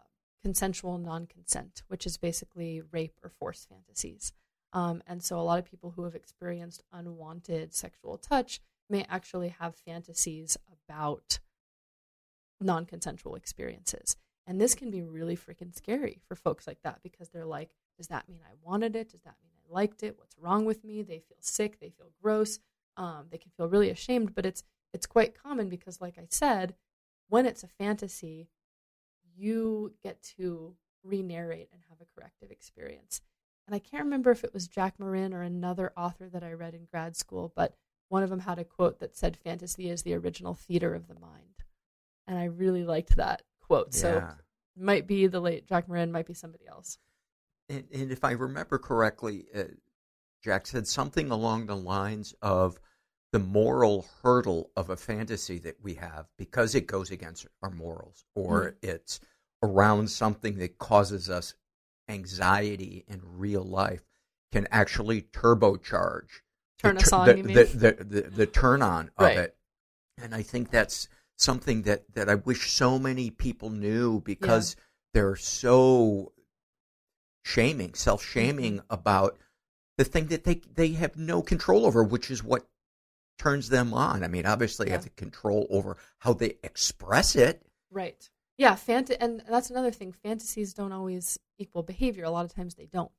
[0.43, 4.33] consensual non-consent, which is basically rape or force fantasies.
[4.73, 8.61] Um, and so a lot of people who have experienced unwanted sexual touch
[8.91, 11.39] may actually have fantasies about
[12.61, 14.17] non-consensual experiences.
[14.47, 18.09] And this can be really freaking scary for folks like that because they're like, does
[18.09, 19.11] that mean I wanted it?
[19.11, 20.19] Does that mean I liked it?
[20.19, 21.03] What's wrong with me?
[21.03, 21.79] They feel sick.
[21.81, 22.59] They feel gross.
[22.97, 24.35] Um, they can feel really ashamed.
[24.35, 24.63] But it's
[24.95, 26.75] it's quite common because, like I said,
[27.29, 28.49] when it's a fantasy,
[29.37, 33.21] you get to re-narrate and have a corrective experience.
[33.69, 36.73] And I can't remember if it was Jack Morin or another author that I read
[36.73, 37.77] in grad school, but
[38.09, 41.21] one of them had a quote that said, "Fantasy is the original theater of the
[41.21, 41.65] mind,"
[42.27, 43.93] and I really liked that quote.
[43.93, 44.37] So Yeah.
[44.75, 46.99] might be the late Jack Morin, might be somebody else.
[47.69, 49.65] And, and if I remember correctly, uh,
[50.43, 52.81] Jack said something along the lines of
[53.33, 58.25] the moral hurdle of a fantasy that we have because it goes against our morals
[58.35, 59.21] or it's
[59.63, 61.53] around something that causes us
[62.09, 64.05] anxiety in real life
[64.53, 66.43] can actually turbocharge
[66.79, 69.57] Turn the, us on, the, the, the, the, turn on of it.
[70.23, 74.77] And I think that's something that, that I wish so many people knew because
[75.13, 76.33] they're so
[77.45, 78.95] shaming, self shaming Mm-hmm.
[78.95, 79.39] about
[79.97, 82.69] the thing that they they have no control over, which is what
[83.39, 84.23] turns them on.
[84.23, 87.63] I mean, obviously, they have the control over how they express it.
[87.91, 88.29] Right.
[88.59, 90.13] Yeah, fant- and that's another thing.
[90.13, 92.25] Fantasies don't always equal behavior.
[92.25, 93.11] A lot of times they don't.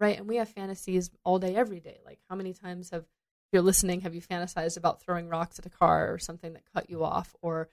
[0.00, 0.18] Right?
[0.18, 1.98] And we have fantasies all day every day.
[2.04, 3.02] Like how many times have
[3.48, 6.70] if you're listening, have you fantasized about throwing rocks at a car or something that
[6.74, 7.70] cut you off or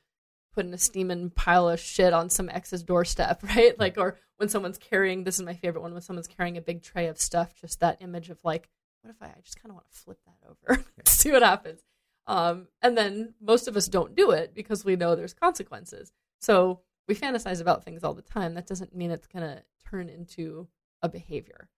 [0.54, 3.78] putting a steaming pile of shit on some ex's doorstep, right?
[3.78, 6.82] Like or when someone's carrying this is my favorite one, when someone's carrying a big
[6.82, 8.70] tray of stuff, just that image of like,
[9.02, 11.82] what if I, I just kind of want to flip that over, see what happens.
[12.26, 16.14] Um, and then most of us don't do it because we know there's consequences.
[16.40, 18.54] So we fantasize about things all the time.
[18.54, 20.68] That doesn't mean it's going to turn into
[21.02, 21.70] a behavior.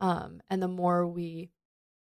[0.00, 1.50] Um, and the more we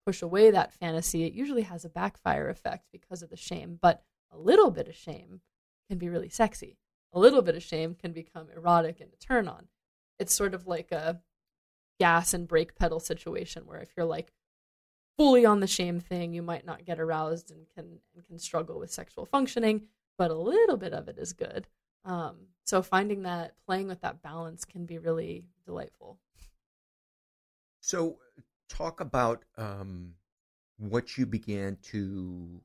[0.05, 3.79] push away that fantasy, it usually has a backfire effect because of the shame.
[3.81, 5.41] But a little bit of shame
[5.89, 6.77] can be really sexy.
[7.13, 9.67] A little bit of shame can become erotic and a turn on.
[10.19, 11.21] It's sort of like a
[11.99, 14.33] gas and brake pedal situation where if you're like
[15.17, 18.79] fully on the shame thing, you might not get aroused and can and can struggle
[18.79, 19.83] with sexual functioning,
[20.17, 21.67] but a little bit of it is good.
[22.05, 26.19] Um, so finding that playing with that balance can be really delightful.
[27.81, 28.17] So,
[28.69, 30.13] talk about um,
[30.77, 32.61] what you began to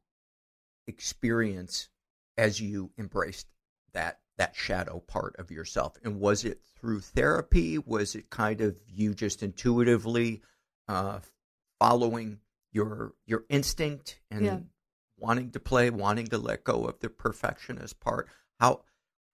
[0.86, 1.88] experience
[2.36, 3.46] as you embraced
[3.92, 5.96] that that shadow part of yourself.
[6.04, 7.78] And was it through therapy?
[7.78, 10.42] Was it kind of you just intuitively
[10.86, 11.18] uh,
[11.80, 12.38] following
[12.72, 14.58] your your instinct and Yeah.
[15.18, 18.28] wanting to play, wanting to let go of the perfectionist part?
[18.60, 18.82] How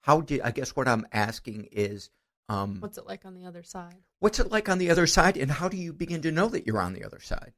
[0.05, 2.11] how did I guess what I'm asking is
[2.51, 3.97] um, What's it like on the other side?
[4.21, 6.67] What's it like on the other side, and how do you begin to know that
[6.67, 7.55] you're on the other side?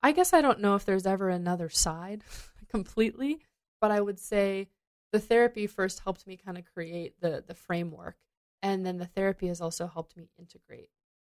[0.00, 2.22] I guess I don't know if there's ever another side
[2.70, 3.40] completely,
[3.80, 4.68] but I would say
[5.10, 8.16] the therapy first helped me kind of create the the framework,
[8.62, 10.90] and then the therapy has also helped me integrate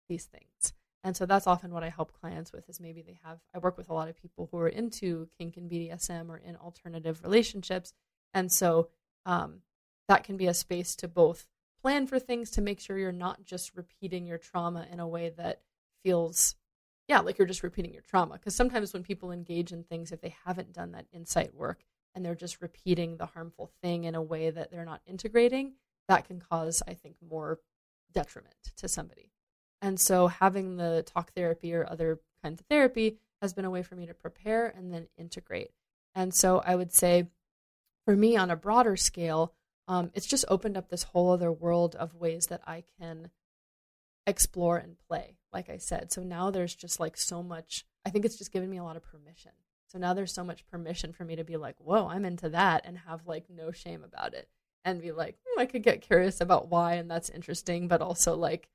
[0.09, 0.73] these things.
[1.05, 3.79] And so that's often what I help clients with is maybe they have I work
[3.79, 7.93] with a lot of people who are into kink and BDSM or in alternative relationships,
[8.35, 8.89] and so
[9.27, 9.61] um,
[10.09, 11.47] that can be a space to both
[11.83, 15.31] plan for things to make sure you're not just repeating your trauma in a way
[15.37, 15.61] that
[16.03, 16.57] feels
[17.09, 18.35] yeah like you're just repeating your trauma.
[18.35, 21.85] Because sometimes when people engage in things if they haven't done that insight work
[22.15, 25.75] and they're just repeating the harmful thing in a way that they're not integrating
[26.09, 27.59] that can cause i think more
[28.13, 29.31] detriment to somebody.
[29.83, 33.83] And so having the talk therapy or other kinds of therapy has been a way
[33.83, 35.71] for me to prepare and then integrate.
[36.15, 37.29] And so i would say
[38.07, 39.53] for me on a broader scale
[39.89, 43.31] um, it's just opened up this whole other world of ways that I can
[44.27, 46.13] explore and play, like I said.
[46.13, 48.97] So now there's just like so much, I think it's just given me a lot
[48.97, 49.53] of permission.
[49.87, 52.85] So now there's so much permission for me to be like, whoa, I'm into that
[52.85, 54.49] and have like no shame about it
[54.85, 58.35] and be like, hmm, I could get curious about why and that's interesting, but also
[58.35, 58.69] like,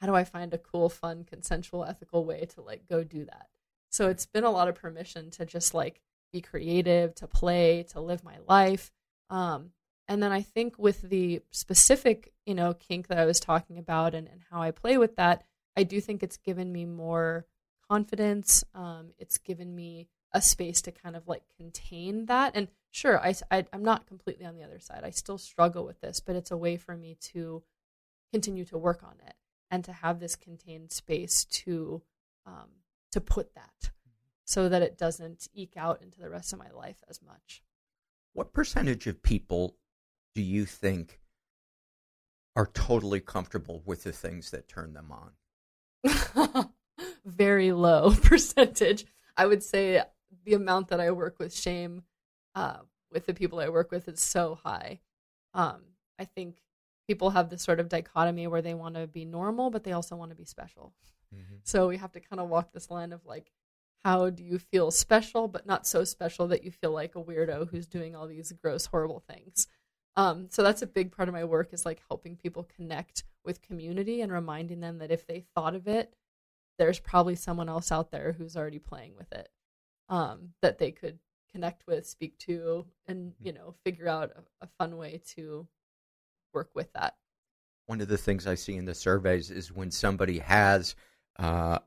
[0.00, 3.48] how do I find a cool, fun, consensual, ethical way to like go do that?
[3.90, 6.00] So it's been a lot of permission to just like
[6.32, 8.90] be creative, to play, to live my life.
[9.30, 9.70] Um,
[10.08, 14.14] and then I think with the specific, you know, kink that I was talking about
[14.14, 15.44] and, and how I play with that,
[15.76, 17.46] I do think it's given me more
[17.90, 18.64] confidence.
[18.74, 22.52] Um, it's given me a space to kind of like contain that.
[22.54, 25.02] And sure, I, I, I'm not completely on the other side.
[25.04, 27.62] I still struggle with this, but it's a way for me to
[28.32, 29.34] continue to work on it
[29.70, 32.02] and to have this contained space to
[32.46, 32.68] um,
[33.12, 33.90] to put that
[34.44, 37.62] so that it doesn't eke out into the rest of my life as much.
[38.34, 39.76] What percentage of people
[40.34, 41.20] do you think
[42.56, 46.70] are totally comfortable with the things that turn them on?
[47.24, 49.04] very low percentage.
[49.36, 50.02] I would say
[50.44, 52.02] the amount that I work with shame
[52.54, 52.78] uh,
[53.10, 55.00] with the people I work with is so high.
[55.52, 55.82] Um,
[56.18, 56.56] I think
[57.08, 60.16] people have this sort of dichotomy where they want to be normal, but they also
[60.16, 60.92] want to be special.
[61.64, 63.50] So we have to kind of walk this line of like,
[64.04, 67.70] how do you feel special, but not so special that you feel like a weirdo
[67.70, 69.66] who's doing all these gross, horrible things.
[70.16, 73.62] Um, so that's a big part of my work is like helping people connect with
[73.62, 76.14] community and reminding them that if they thought of it,
[76.78, 79.48] there's probably someone else out there who's already playing with it
[80.08, 81.18] um, that they could
[81.50, 85.66] connect with, speak to, and you know figure out a, a fun way to
[86.52, 87.16] work with that.
[87.86, 90.94] One of the things I see in the surveys is when somebody has
[91.38, 91.78] uh,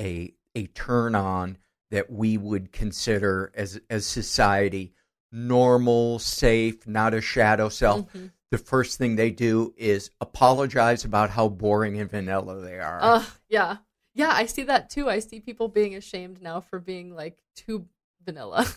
[0.00, 1.58] a a turn on
[1.90, 4.92] that we would consider as as society
[5.32, 8.12] normal, safe, not a shadow self.
[8.12, 8.32] Mhm.
[8.50, 12.98] The first thing they do is apologize about how boring and vanilla they are.
[13.02, 13.78] Uh, yeah.
[14.14, 15.10] Yeah, I see that too.
[15.10, 17.86] I see people being ashamed now for being like too
[18.24, 18.66] vanilla.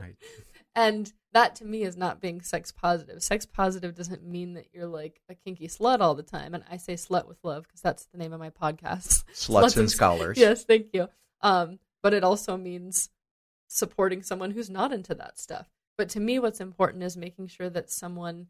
[0.00, 0.16] Right.
[0.74, 3.22] And that to me is not being sex positive.
[3.22, 6.54] Sex positive doesn't mean that you're like a kinky slut all the time.
[6.54, 9.24] And I say slut with love because that's the name of my podcast.
[9.34, 10.38] Sluts and Scholars.
[10.38, 11.08] Yes, thank you.
[11.42, 13.10] Um, but it also means
[13.66, 15.66] supporting someone who's not into that stuff.
[16.00, 18.46] But to me, what's important is making sure that someone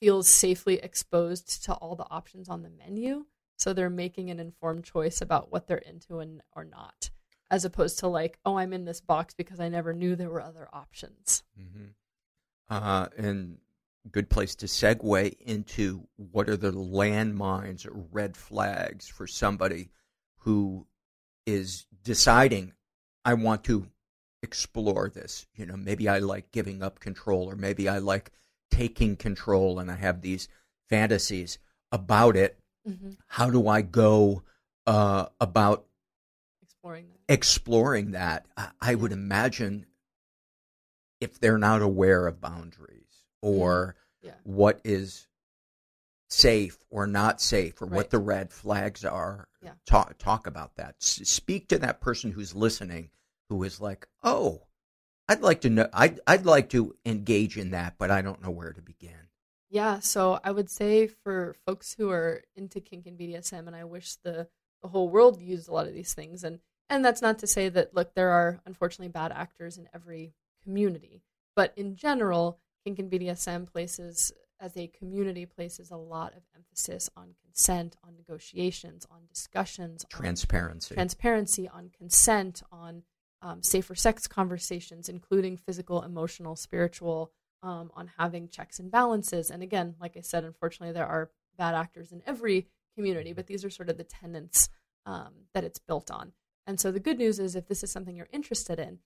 [0.00, 3.24] feels safely exposed to all the options on the menu.
[3.56, 7.08] So they're making an informed choice about what they're into and or not,
[7.50, 10.42] as opposed to like, oh, I'm in this box because I never knew there were
[10.42, 11.42] other options.
[11.56, 11.86] hmm
[12.68, 13.56] Uh, and
[14.12, 19.88] good place to segue into what are the landmines or red flags for somebody
[20.40, 20.86] who
[21.46, 22.74] is deciding,
[23.24, 23.86] I want to
[24.46, 25.46] explore this.
[25.54, 28.30] You know, maybe I like giving up control, or maybe I like
[28.70, 30.48] taking control, and I have these
[30.88, 31.58] fantasies
[31.92, 32.58] about it.
[32.88, 33.10] Mm-hmm.
[33.26, 34.42] How do I go
[34.86, 35.84] uh, about
[36.62, 37.32] Exploring that.
[37.34, 38.46] exploring that?
[38.56, 39.86] I, I would imagine
[41.20, 44.34] if they're not aware of boundaries or Yeah.
[44.44, 45.26] what is
[46.28, 49.72] safe or not safe or what the red flags are, Yeah.
[49.86, 50.96] talk talk about that.
[51.00, 53.10] S- speak to that person who's listening,
[53.48, 54.66] who is like, "Oh,
[55.28, 55.88] I'd like to know.
[55.92, 59.28] I'd I'd like to engage in that, but I don't know where to begin."
[59.68, 63.84] Yeah, so I would say for folks who are into kink and BDSM, and I
[63.84, 64.48] wish the
[64.82, 67.68] the whole world used a lot of these things, and and that's not to say
[67.70, 71.22] that look, there are unfortunately bad actors in every community,
[71.54, 77.10] but in general, kink and BDSM places as a community places a lot of emphasis
[77.16, 80.94] on consent, on negotiations, on discussions, on Transparency.
[80.94, 83.02] transparency on consent on
[83.42, 87.32] um, safer sex conversations including physical emotional spiritual
[87.62, 89.50] um, on having checks and balances.
[89.50, 93.64] And again like i said unfortunately there are bad actors in every community but these
[93.64, 94.68] are sort of the tenets
[95.04, 96.32] um, that it's built on.
[96.66, 98.98] And so the good news is if this is something you're interested in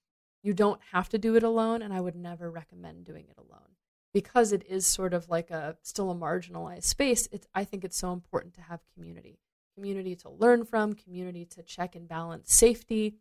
[0.43, 3.77] you don't have to do it alone and i would never recommend doing it alone.
[4.13, 7.99] Because it is sort of like a still a marginalized space it's, i think it's
[7.99, 9.39] so important to have community.
[9.75, 13.17] Community to learn from community to check and balance safety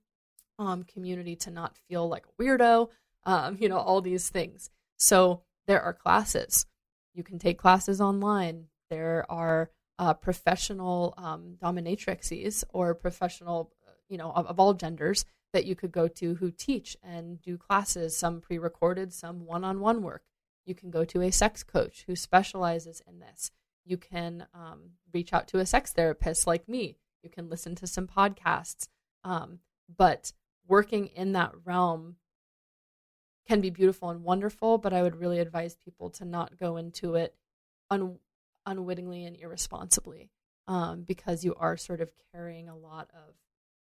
[0.60, 2.90] um, community to not feel like a weirdo
[3.26, 4.70] um, you know all these things.
[4.98, 6.66] So there are classes.
[7.14, 8.66] You can take classes online.
[8.90, 13.72] There are uh, professional um, dominatrixes or professional
[14.08, 17.58] you know of, of all genders that you could go to who teach and do
[17.58, 20.24] classes some pre-recorded some one-on-one work.
[20.66, 23.52] You can go to a sex coach who specializes in this.
[23.86, 26.98] You can um, reach out to a sex therapist like me.
[27.24, 28.88] You can listen to some podcasts.
[29.24, 29.60] Um,
[29.98, 30.32] but
[30.70, 32.16] working in that realm
[33.48, 37.16] can be beautiful and wonderful but i would really advise people to not go into
[37.16, 37.36] it
[37.90, 38.20] un-
[38.66, 40.30] unwittingly and irresponsibly
[40.70, 43.34] um, because you are sort of carrying a lot of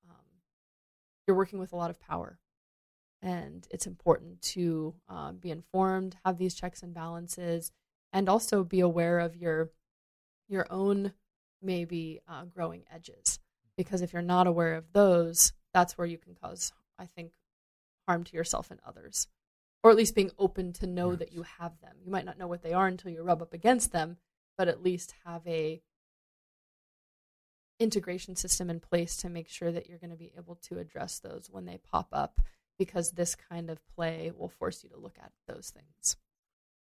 [0.10, 0.26] um,
[1.26, 2.40] you're working with a lot of power.
[3.22, 7.72] And it's important to uh, be informed have these checks and balances
[8.12, 9.72] and also be aware of your
[10.50, 11.14] your own
[11.62, 13.40] maybe uh, growing edges.
[13.78, 17.32] Because if you're not aware of those that's where you can cause i think
[18.08, 19.28] harm to yourself and others.
[19.82, 21.96] Or at least being open to know that you have them.
[22.04, 24.18] You might not know what they are until you rub up against them
[24.58, 25.82] but at least have a
[27.80, 31.20] integration system in place to make sure that you're going to be able to address
[31.20, 32.40] those when they pop up
[32.78, 36.18] because this kind of play will force you to look at those things.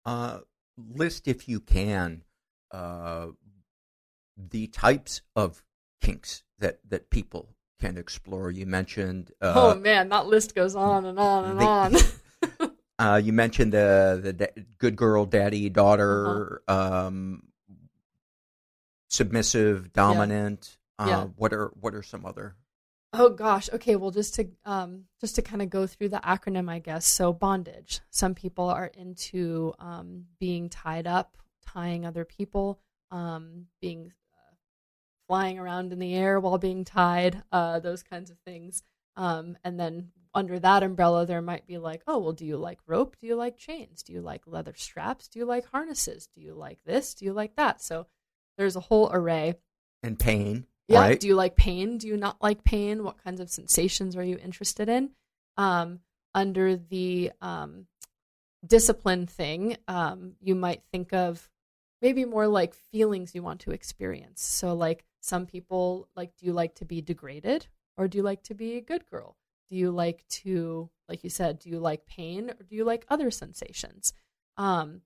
[0.04, 0.40] Uh,
[0.76, 2.22] list, if you can,
[2.70, 3.28] uh,
[4.36, 5.62] the types of
[6.00, 7.48] kinks that, that people
[7.80, 8.50] can explore.
[8.50, 9.30] You mentioned.
[9.40, 11.64] Uh, oh man that list goes on and on and the-
[12.62, 17.06] on Uh, you mentioned the the da- good girl, daddy, daughter, Uh-huh.
[17.06, 17.42] um,
[19.08, 20.76] submissive, dominant.
[20.98, 21.24] Uh, Yeah.
[21.36, 22.54] What are what are some other?
[23.12, 23.68] Oh gosh.
[23.72, 23.96] Okay.
[23.96, 27.06] Well, just to um, just to kind of go through the acronym, I guess.
[27.06, 28.00] So bondage.
[28.10, 32.78] Some people are into um, being tied up tying other people,
[33.10, 34.12] um, being
[35.28, 38.82] flying around in the air while being tied, uh, those kinds of things.
[39.16, 42.80] Um, and then under that umbrella, there might be like, oh, well, do you like
[42.86, 43.16] rope?
[43.20, 44.02] Do you like chains?
[44.02, 45.28] Do you like leather straps?
[45.28, 46.28] Do you like harnesses?
[46.34, 47.14] Do you like this?
[47.14, 47.80] Do you like that?
[47.80, 48.06] So
[48.58, 49.54] there's a whole array.
[50.02, 50.66] And pain.
[50.88, 51.00] Yeah.
[51.00, 51.20] Right?
[51.20, 51.98] Do you like pain?
[51.98, 53.04] Do you not like pain?
[53.04, 55.10] What kinds of sensations are you interested in?
[55.56, 56.00] Um,
[56.34, 57.86] under the um,
[58.66, 61.48] discipline thing, um, you might think of
[62.02, 64.42] maybe more like feelings you want to experience.
[64.42, 67.66] So, like some people, like, do you like to be degraded
[67.96, 69.36] or do you like to be a good girl?
[69.70, 73.06] Do you like to, like you said, do you like pain or do you like
[73.08, 74.12] other sensations?
[74.58, 75.00] Um,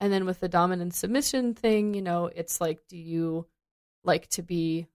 [0.00, 3.46] and then with the dominant submission thing, you know, it's like, do you
[4.04, 4.86] like to be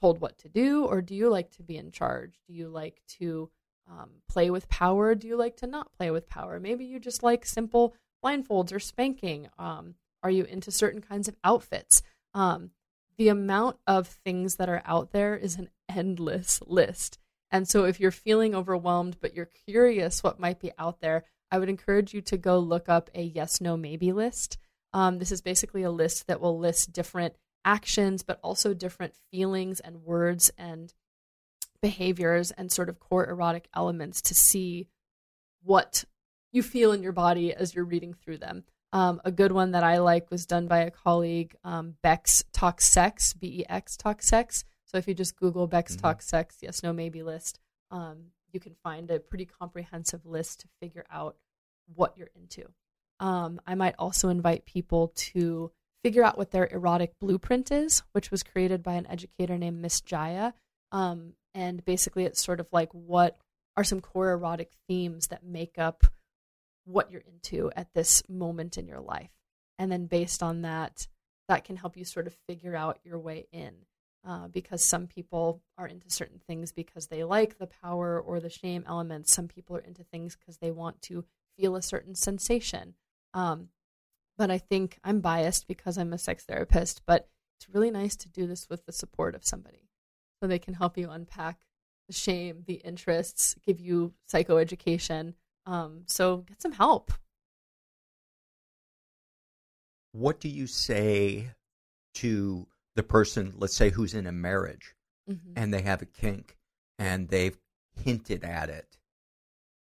[0.00, 2.38] told what to do or do you like to be in charge?
[2.46, 3.50] Do you like to
[3.90, 5.16] um, play with power?
[5.16, 6.60] Do you like to not play with power?
[6.60, 9.48] Maybe you just like simple blindfolds or spanking.
[9.58, 12.00] Um, are you into certain kinds of outfits?
[12.32, 12.70] Um,
[13.16, 17.18] the amount of things that are out there is an endless list.
[17.50, 21.58] And so if you're feeling overwhelmed, but you're curious what might be out there, I
[21.58, 24.58] would encourage you to go look up a yes, no, maybe list.
[24.92, 27.34] Um, this is basically a list that will list different
[27.64, 30.92] actions, but also different feelings and words and
[31.80, 34.88] behaviors and sort of core erotic elements to see
[35.62, 36.04] what
[36.50, 38.64] you feel in your body as you're reading through them.
[38.94, 42.80] Um, a good one that I like was done by a colleague, um, Bex Talk
[42.80, 44.64] Sex, B E X Talk Sex.
[44.84, 47.58] So if you just Google Bex Talk Sex, yes, no, maybe list,
[47.90, 51.34] um, you can find a pretty comprehensive list to figure out
[51.92, 52.66] what you're into.
[53.18, 55.72] Um, I might also invite people to
[56.04, 60.00] figure out what their erotic blueprint is, which was created by an educator named Miss
[60.02, 60.52] Jaiya.
[60.92, 63.38] Um, and basically, it's sort of like what
[63.76, 66.04] are some core erotic themes that make up
[66.84, 69.30] what you're into at this moment in your life.
[69.78, 71.08] And then based on that,
[71.48, 73.74] that can help you sort of figure out your way in.
[74.26, 78.48] Uh, because some people are into certain things because they like the power or the
[78.48, 79.30] shame elements.
[79.30, 81.26] Some people are into things because they want to
[81.58, 82.94] feel a certain sensation.
[83.34, 83.68] Um,
[84.38, 87.28] but I think I'm biased because I'm a sex therapist, but
[87.58, 89.90] it's really nice to do this with the support of somebody
[90.40, 91.60] so they can help you unpack
[92.06, 95.34] the shame, the interests, give you psychoeducation.
[95.66, 97.12] Um, so get some help.
[100.12, 101.50] What do you say
[102.14, 104.94] to the person, let's say, who's in a marriage
[105.26, 105.54] Mm-hmm.
[105.56, 106.54] and they have a kink
[106.98, 107.56] and they've
[107.96, 108.98] hinted at it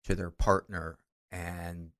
[0.05, 0.97] to their partner
[1.31, 1.91] and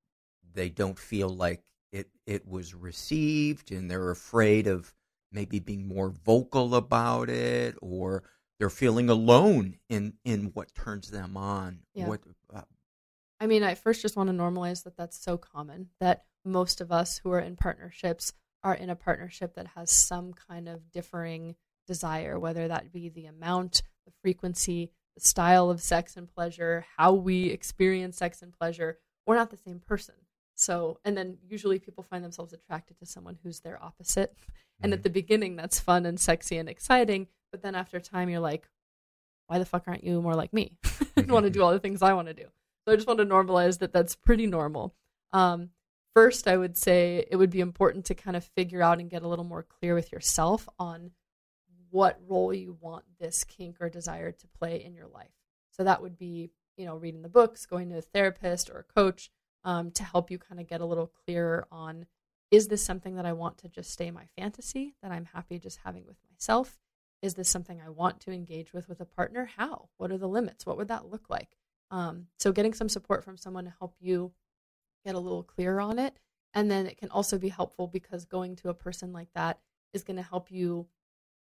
[0.55, 1.63] they don't feel like
[1.93, 4.95] it it was received and they're afraid of
[5.31, 8.23] maybe being more vocal about it or
[8.59, 12.09] they're feeling alone in in what turns them on Yeah.
[12.09, 12.23] what
[12.55, 12.63] uh,
[13.41, 16.91] I mean, I first just want to normalize that that's so common that most of
[16.91, 18.33] us who are in partnerships
[18.63, 21.55] are in a partnership that has some kind of differing
[21.87, 27.13] desire, whether that be the amount, the frequency, the style of sex and pleasure, how
[27.13, 28.99] we experience sex and pleasure.
[29.27, 30.15] We're not the same person.
[30.55, 34.35] So, and then usually people find themselves attracted to someone who's their opposite.
[34.83, 37.29] And at the beginning, that's fun and sexy and exciting.
[37.51, 38.69] But then after time, you're like,
[39.47, 40.77] why the fuck aren't you more like me?
[41.17, 42.45] I want to do all the things I want to do.
[42.87, 44.95] So I just want to normalize that that's pretty normal.
[45.33, 45.71] Um,
[46.15, 49.23] first, I would say it would be important to kind of figure out and get
[49.23, 51.11] a little more clear with yourself on
[51.91, 55.33] what role you want this kink or desire to play in your life.
[55.73, 58.93] So that would be, you know, reading the books, going to a therapist or a
[58.95, 59.31] coach
[59.65, 62.07] um, to help you kind of get a little clearer on
[62.53, 65.81] is this something that I want to just stay my fantasy that I'm happy just
[65.85, 66.79] having with myself?
[67.21, 69.51] Is this something I want to engage with with a partner?
[69.57, 69.89] How?
[69.97, 70.65] What are the limits?
[70.65, 71.57] What would that look like?
[71.91, 74.33] Um, so getting some support from someone to help you
[75.05, 76.19] get a little clearer on it.
[76.55, 79.59] And then it can also be helpful because going to a person like that
[79.93, 80.87] is going to help you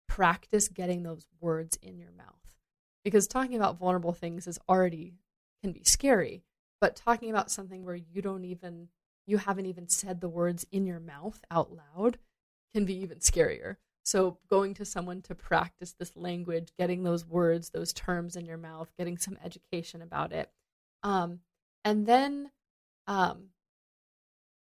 [0.09, 2.26] practice getting those words in your mouth.
[3.05, 5.14] Because talking about vulnerable things is already
[5.62, 6.43] can be scary,
[6.80, 8.88] but talking about something where you don't even
[9.26, 12.18] you haven't even said the words in your mouth out loud
[12.74, 13.76] can be even scarier.
[14.03, 18.57] So going to someone to practice this language, getting those words, those terms in your
[18.57, 20.51] mouth, getting some education about it.
[21.03, 21.41] Um,
[21.85, 22.51] and then
[23.07, 23.51] um,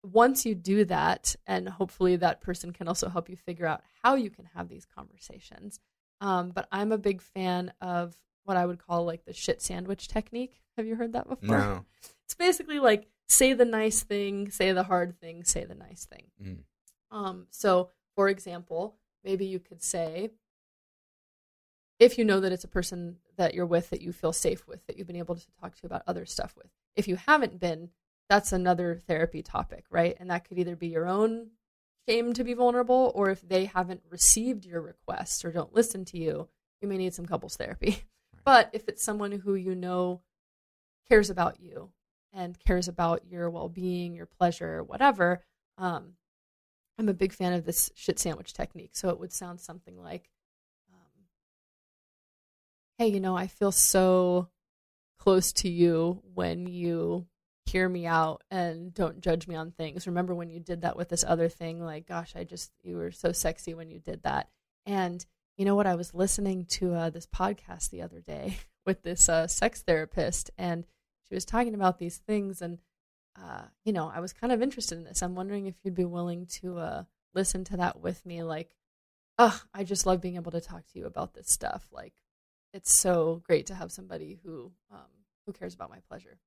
[0.04, 4.16] once you do that, and hopefully that person can also help you figure out how
[4.16, 5.80] you can have these conversations.
[6.22, 10.08] Um, but I'm a big fan of what I would call like the shit sandwich
[10.08, 10.62] technique.
[10.78, 11.58] Have you heard that before?
[11.58, 11.86] no
[12.26, 16.26] It's basically like say the nice thing, say the hard thing, say the nice thing.
[16.42, 16.58] Mm.
[17.12, 18.96] Um, so, for example,
[19.28, 20.30] maybe you could say,
[22.00, 24.88] if you know that it's a person that you're with that you feel safe with,
[24.88, 26.72] that you've been able to talk to about other stuff with.
[26.96, 27.90] If you haven't been,
[28.30, 30.16] that's another therapy topic, right?
[30.18, 31.48] And that could either be your own
[32.08, 36.18] shame to be vulnerable or if they haven't received your request or don't listen to
[36.18, 36.48] you,
[36.82, 38.04] you may need some couples therapy.
[38.46, 40.22] But if it's someone who you know
[41.10, 41.90] cares about you
[42.32, 45.44] and cares about your well-being, your pleasure, whatever,
[45.78, 46.14] um,
[46.98, 48.92] I'm a big fan of this shit sandwich technique.
[48.96, 50.30] So it would sound something like,
[50.92, 51.26] um,
[52.98, 54.50] "Hey, you know, I feel so
[55.20, 57.28] close to you when you
[57.66, 60.08] hear me out and don't judge me on things.
[60.08, 61.82] Remember when you did that with this other thing?
[61.82, 64.50] Like, gosh, I just you were so sexy when you did that."
[64.86, 65.26] And
[65.58, 65.88] you know what?
[65.88, 70.50] I was listening to uh, this podcast the other day with this uh, sex therapist,
[70.58, 70.86] and
[71.28, 72.62] she was talking about these things.
[72.62, 72.80] And,
[73.42, 75.22] uh, you know, I was kind of interested in this.
[75.22, 78.44] I'm wondering if you'd be willing to uh, listen to that with me.
[78.44, 78.76] Like,
[79.38, 81.88] oh, I just love being able to talk to you about this stuff.
[81.92, 82.14] Like,
[82.74, 85.00] it's so great to have somebody who um,
[85.46, 86.40] who cares about my pleasure.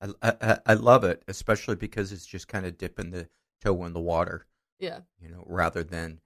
[0.00, 3.28] I, I, I love it, especially because it's just kind of dipping the
[3.62, 4.46] toe in the water.
[4.78, 5.00] Yeah.
[5.20, 6.20] You know, rather than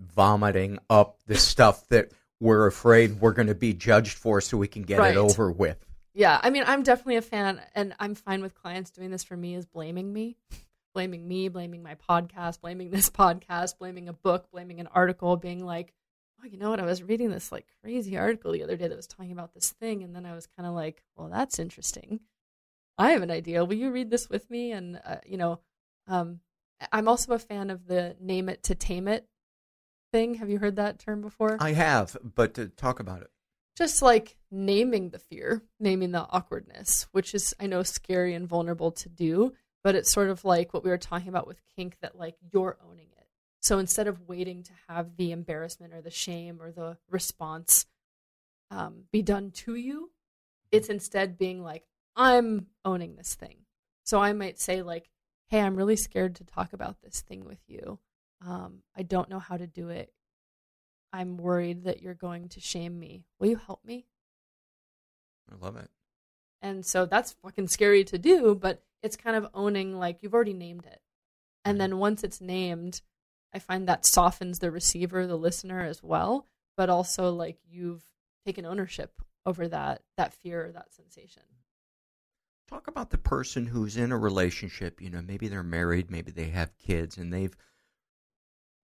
[0.00, 2.10] vomiting up the stuff that
[2.40, 5.12] we're afraid we're going to be judged for so we can get Right.
[5.12, 5.85] it over with.
[6.16, 9.36] Yeah, I mean, I'm definitely a fan, and I'm fine with clients doing this for
[9.36, 10.38] me is blaming me,
[10.94, 15.62] blaming me, blaming my podcast, blaming this podcast, blaming a book, blaming an article, being
[15.62, 15.92] like,
[16.40, 16.80] oh, you know what?
[16.80, 19.72] I was reading this like crazy article the other day that was talking about this
[19.72, 22.20] thing, and then I was kind of like, well, that's interesting.
[22.96, 23.66] I have an idea.
[23.66, 24.72] Will you read this with me?
[24.72, 25.60] And uh, you know,
[26.08, 26.40] um,
[26.92, 29.28] I'm also a fan of the name it to tame it
[30.12, 30.36] thing.
[30.36, 31.58] Have you heard that term before?
[31.60, 33.30] I have, but to talk about it.
[33.76, 38.90] just like naming the fear, naming the awkwardness, which is I know scary and vulnerable
[38.92, 39.52] to do,
[39.84, 42.78] but it's sort of like what we were talking about with kink that like you're
[42.88, 43.26] owning it.
[43.60, 47.86] So instead of waiting to have the embarrassment or the shame or the response
[48.70, 50.10] um, be done to you,
[50.72, 51.84] it's instead being like
[52.16, 53.58] I'm owning this thing.
[54.04, 55.10] So I might say like,
[55.48, 57.98] "Hey, I'm really scared to talk about this thing with you.
[58.44, 60.12] Um, I don't know how to do it.
[61.12, 63.24] I'm worried that you're going to shame me.
[63.38, 64.06] Will you help me?
[65.50, 65.88] I love it.
[66.62, 70.54] And so that's fucking scary to do, but it's kind of owning like you've already
[70.54, 71.00] named it.
[71.64, 73.02] And then once it's named,
[73.52, 78.04] I find that softens the receiver, the listener as well, but also like you've
[78.44, 79.12] taken ownership
[79.44, 81.42] over that that fear or that sensation.
[82.68, 86.48] Talk about the person who's in a relationship, you know, maybe they're married, maybe they
[86.48, 87.56] have kids, and they've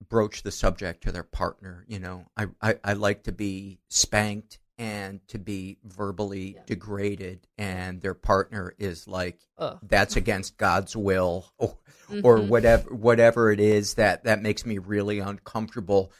[0.09, 1.85] broached the subject to their partner.
[1.89, 6.63] You know, I, I, I like to be spanked and to be verbally Yeah.
[6.67, 9.79] degraded, and their partner is like, Ugh.
[9.83, 11.79] that's against God's will, or,
[12.25, 12.49] or Mhm.
[12.49, 16.13] whatever whatever it is that that makes me really uncomfortable,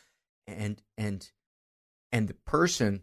[0.47, 1.31] and and
[2.13, 3.03] and the person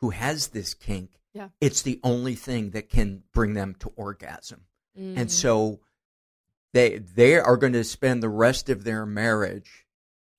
[0.00, 1.48] who has this kink Yeah.
[1.60, 4.66] it's the only thing that can bring them to orgasm.
[4.98, 5.16] Mm.
[5.16, 5.80] And so
[6.74, 9.86] they they are going to spend the rest of their marriage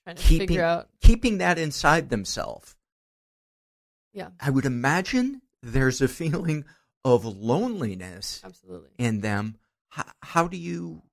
[0.04, 2.76] trying to keeping figure out keeping that inside themselves.
[4.18, 4.30] Yeah.
[4.39, 6.65] I would imagine there's a feeling
[7.05, 8.89] of loneliness absolutely.
[8.97, 9.57] in them.
[9.89, 11.03] How, how do you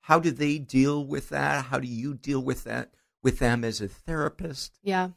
[0.00, 1.66] how do they deal with that?
[1.66, 4.78] How do you deal with that with them as a therapist?
[4.82, 5.10] Yeah.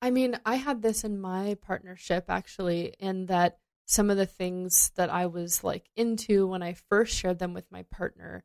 [0.00, 4.92] I mean, I had this in my partnership actually, in that some of the things
[4.94, 8.44] that I was like into when I first shared them with my partner,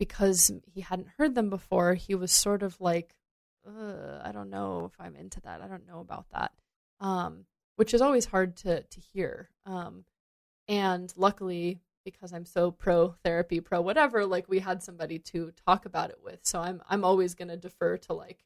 [0.00, 3.14] because he hadn't heard them before, he was sort of like,
[3.64, 5.60] Ugh, I don't know if I'm into that.
[5.62, 6.50] I don't know about that.
[7.00, 7.46] Um,
[7.76, 9.50] which is always hard to, to hear.
[9.66, 10.04] Um,
[10.68, 15.86] and luckily, because I'm so pro therapy, pro whatever, like we had somebody to talk
[15.86, 16.40] about it with.
[16.42, 18.44] So I'm I'm always gonna defer to like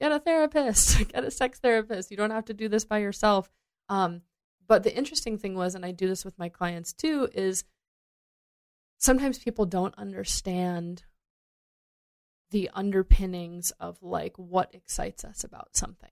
[0.00, 2.10] get a therapist, get a sex therapist.
[2.10, 3.50] You don't have to do this by yourself.
[3.88, 4.22] Um,
[4.66, 7.64] but the interesting thing was, and I do this with my clients too, is
[8.98, 11.04] sometimes people don't understand
[12.50, 16.10] the underpinnings of like what excites us about something.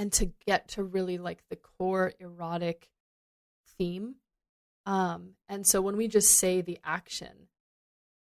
[0.00, 2.88] And to get to really like the core erotic
[3.76, 4.14] theme.
[4.86, 7.48] Um, and so when we just say the action,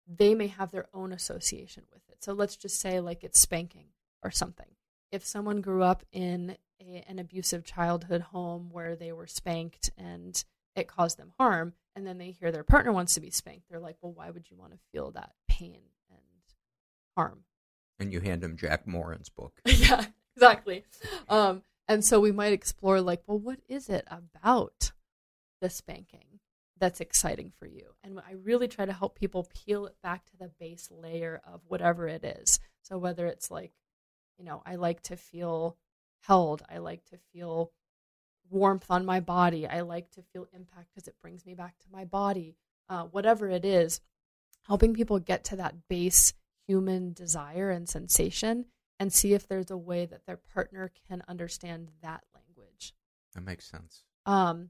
[0.06, 2.22] they may have their own association with it.
[2.22, 3.88] So let's just say like it's spanking
[4.23, 4.68] or something.
[5.11, 10.43] If someone grew up in a, an abusive childhood home where they were spanked and
[10.76, 13.80] it caused them harm, and then they hear their partner wants to be spanked, they're
[13.80, 15.80] like, well, why would you want to feel that pain
[16.10, 16.19] and
[17.15, 17.43] harm?
[17.99, 19.53] And you hand them Jack Morin's book.
[19.65, 20.84] yeah, exactly.
[21.27, 24.91] Um, and so we might explore like, well, what is it about
[25.60, 26.40] the spanking
[26.78, 27.95] that's exciting for you?
[28.03, 31.61] And I really try to help people peel it back to the base layer of
[31.68, 32.60] whatever it is.
[32.84, 33.72] So whether it's like,
[34.38, 35.78] you know, I like to feel
[36.22, 37.72] held, I like to feel
[38.52, 41.88] warmth on my body, I like to feel impact because it brings me back to
[41.91, 42.56] my body.
[42.88, 43.99] Uh, whatever it is,
[44.68, 46.34] helping people get to that base
[46.68, 48.66] human desire and sensation
[48.99, 52.93] and see if there's a way that their partner can understand that language.
[53.34, 54.03] That makes sense.
[54.26, 54.69] Um,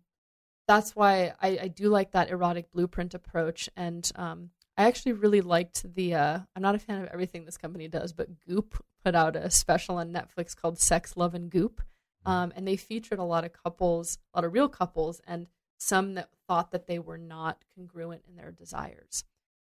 [0.67, 3.69] that's why I, I do like that erotic blueprint approach.
[3.75, 6.13] And um, I actually really liked the.
[6.13, 9.49] Uh, I'm not a fan of everything this company does, but Goop put out a
[9.49, 11.81] special on Netflix called Sex, Love, and Goop.
[12.25, 15.47] Um, and they featured a lot of couples, a lot of real couples, and
[15.77, 19.23] some that thought that they were not congruent in their desires.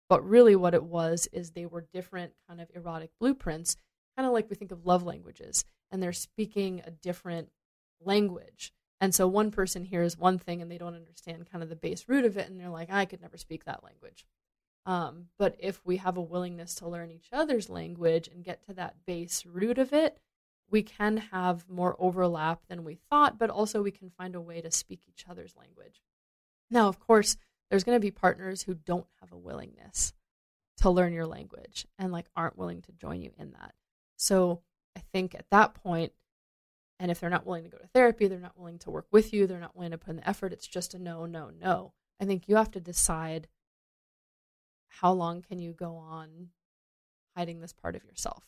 [0.08, 3.76] But really, what it was is they were different kind of erotic blueprints,
[4.16, 7.48] kind of like we think of love languages, and they're speaking a different
[8.00, 8.72] language.
[9.00, 12.04] And so one person hears one thing and they don't understand kind of the base
[12.06, 14.26] root of it, and they're like, I could never speak that language.
[14.86, 18.74] Um, but if we have a willingness to learn each other's language and get to
[18.74, 20.18] that base root of it,
[20.70, 24.60] we can have more overlap than we thought, but also we can find a way
[24.60, 26.02] to speak each other's language.
[26.70, 27.36] Now, of course,
[27.68, 30.12] there's going to be partners who don't have a willingness
[30.78, 33.74] to learn your language and like aren't willing to join you in that.
[34.20, 34.60] So
[34.94, 36.12] I think at that point,
[36.98, 39.32] and if they're not willing to go to therapy, they're not willing to work with
[39.32, 41.94] you, they're not willing to put in the effort, it's just a no, no, no.
[42.20, 43.48] I think you have to decide
[44.88, 46.48] how long can you go on
[47.34, 48.44] hiding this part of yourself?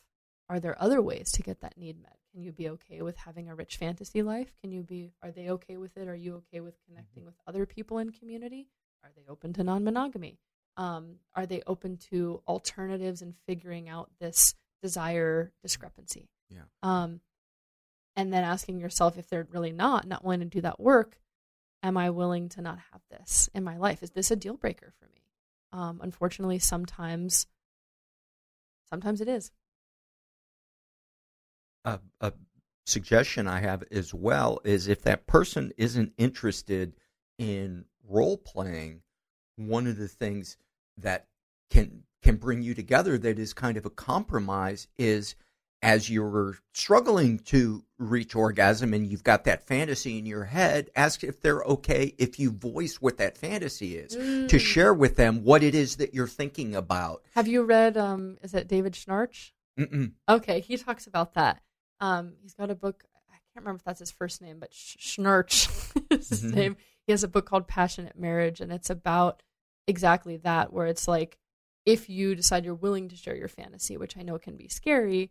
[0.46, 2.18] Are there other ways to get that need met?
[2.32, 4.52] Can you be okay with having a rich fantasy life?
[4.60, 6.06] Can you be are they okay with it?
[6.06, 8.68] Are you okay with connecting with other people in community?
[9.02, 10.38] Are they open to non-monogamy?
[10.76, 16.28] Um, are they open to alternatives and figuring out this desire discrepancy?
[16.50, 16.62] Yeah.
[16.82, 17.20] Um,
[18.16, 21.18] and then asking yourself if they're really not not willing to do that work,
[21.82, 24.02] am I willing to not have this in my life?
[24.02, 25.22] Is this a deal breaker for me?
[25.72, 27.46] Um, unfortunately, sometimes,
[28.90, 29.50] sometimes it is.
[31.84, 32.32] a, a
[32.86, 36.94] suggestion I have as well is if that person isn't interested
[37.38, 39.02] in role playing,
[39.56, 40.56] one of the things
[40.98, 41.26] that
[41.70, 45.34] can can bring you together that is kind of a compromise is
[45.84, 51.24] as you're struggling to reach orgasm and you've got that fantasy in your head, ask
[51.24, 54.12] if they're okay if you voice what that fantasy is
[54.48, 57.22] to share with them what it is that you're thinking about.
[57.34, 57.96] Have you read?
[57.96, 59.50] Um, is it David Schnarch?
[59.76, 60.12] Mm-mm.
[60.28, 61.60] Okay, he talks about that.
[61.98, 63.02] Um, he's got a book.
[63.30, 65.68] I can't remember if that's his first name, but Sch- Schnarch
[66.10, 66.54] is his Mhm.
[66.54, 66.76] name.
[67.06, 69.42] He has a book called Passionate Marriage, and it's about
[69.88, 71.38] exactly that, where it's like
[71.84, 75.30] if you decide you're willing to share your fantasy, which I know can be scary,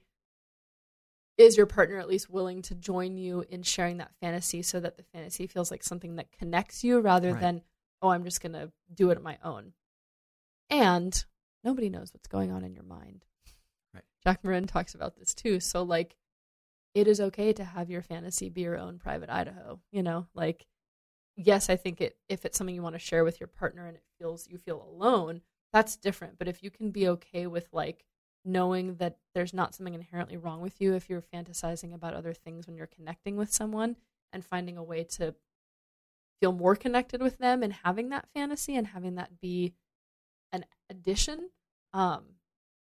[1.37, 4.97] is your partner at least willing to join you in sharing that fantasy so that
[4.97, 7.41] the fantasy feels like something that connects you rather Right.
[7.41, 7.61] than,
[8.01, 9.73] oh, I'm just going to do it on my own.
[10.69, 11.23] And
[11.63, 13.25] nobody knows what's going on in your mind.
[13.93, 14.03] Right.
[14.23, 15.59] Jack Morin talks about this too.
[15.59, 16.15] So, like,
[16.93, 19.79] it is okay to have your fantasy be your own private Idaho.
[19.91, 20.67] You know, like,
[21.37, 23.95] yes, I think it if it's something you want to share with your partner and
[23.95, 25.41] it feels you feel alone,
[25.73, 26.37] that's different.
[26.37, 28.05] But if you can be okay with like
[28.43, 32.65] knowing that there's not something inherently wrong with you if you're fantasizing about other things
[32.65, 33.95] when you're connecting with someone
[34.33, 35.35] and finding a way to
[36.39, 39.73] feel more connected with them and having that fantasy and having that be
[40.51, 41.51] an addition
[41.93, 42.23] um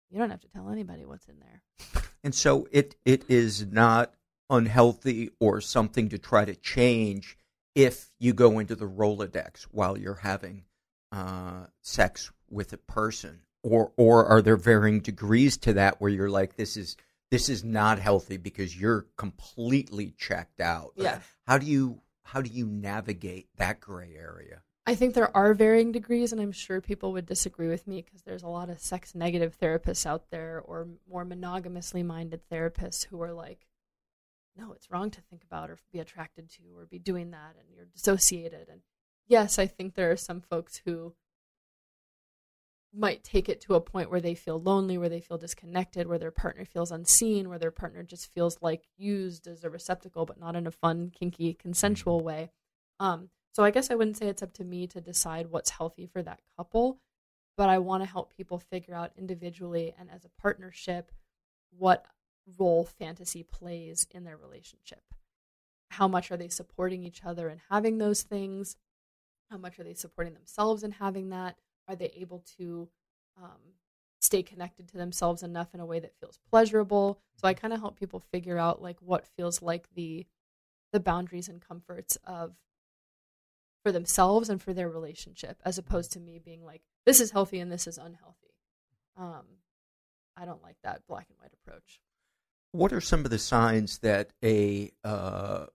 [0.09, 4.13] you don't have to tell anybody what's in there And so it it is not
[4.49, 7.37] unhealthy or something to try to change
[7.75, 10.63] if you go into the Rolodex while you're having
[11.13, 16.29] uh, sex with a person, or or are there varying degrees to that where you're
[16.29, 16.97] like this is
[17.29, 20.93] this is not healthy because you're completely checked out.
[20.95, 21.19] Yeah.
[21.47, 24.63] How do you how do you navigate that gray area?
[24.85, 28.23] I think there are varying degrees, and I'm sure people would disagree with me because
[28.23, 33.21] there's a lot of sex negative therapists out there or more monogamously minded therapists who
[33.21, 33.67] are like,
[34.57, 37.69] no, it's wrong to think about or be attracted to or be doing that, and
[37.73, 38.67] you're dissociated.
[38.69, 38.81] And
[39.27, 41.13] yes, I think there are some folks who
[42.93, 46.19] might take it to a point where they feel lonely, where they feel disconnected, where
[46.19, 50.39] their partner feels unseen, where their partner just feels like used as a receptacle, but
[50.39, 52.51] not in a fun, kinky, consensual way.
[52.99, 56.05] Um, so I guess I wouldn't say it's up to me to decide what's healthy
[56.05, 56.99] for that couple,
[57.57, 61.11] but I want to help people figure out individually and as a partnership
[61.75, 62.05] what
[62.59, 65.01] role fantasy plays in their relationship.
[65.89, 68.75] How much are they supporting each other and having those things?
[69.53, 71.59] How much are they supporting themselves in having that?
[71.87, 72.89] Are they able to
[73.37, 73.59] um,
[74.19, 77.19] stay connected to themselves enough in a way that feels pleasurable?
[77.35, 80.25] So I kind of help people figure out like what feels like the
[80.91, 82.55] the boundaries and comforts of
[83.83, 87.59] for themselves and for their relationship as opposed to me being like this is healthy
[87.59, 88.53] and this is unhealthy
[89.17, 89.43] um
[90.37, 91.99] i don't like that black and white approach
[92.71, 95.65] What are some of the signs that a uh,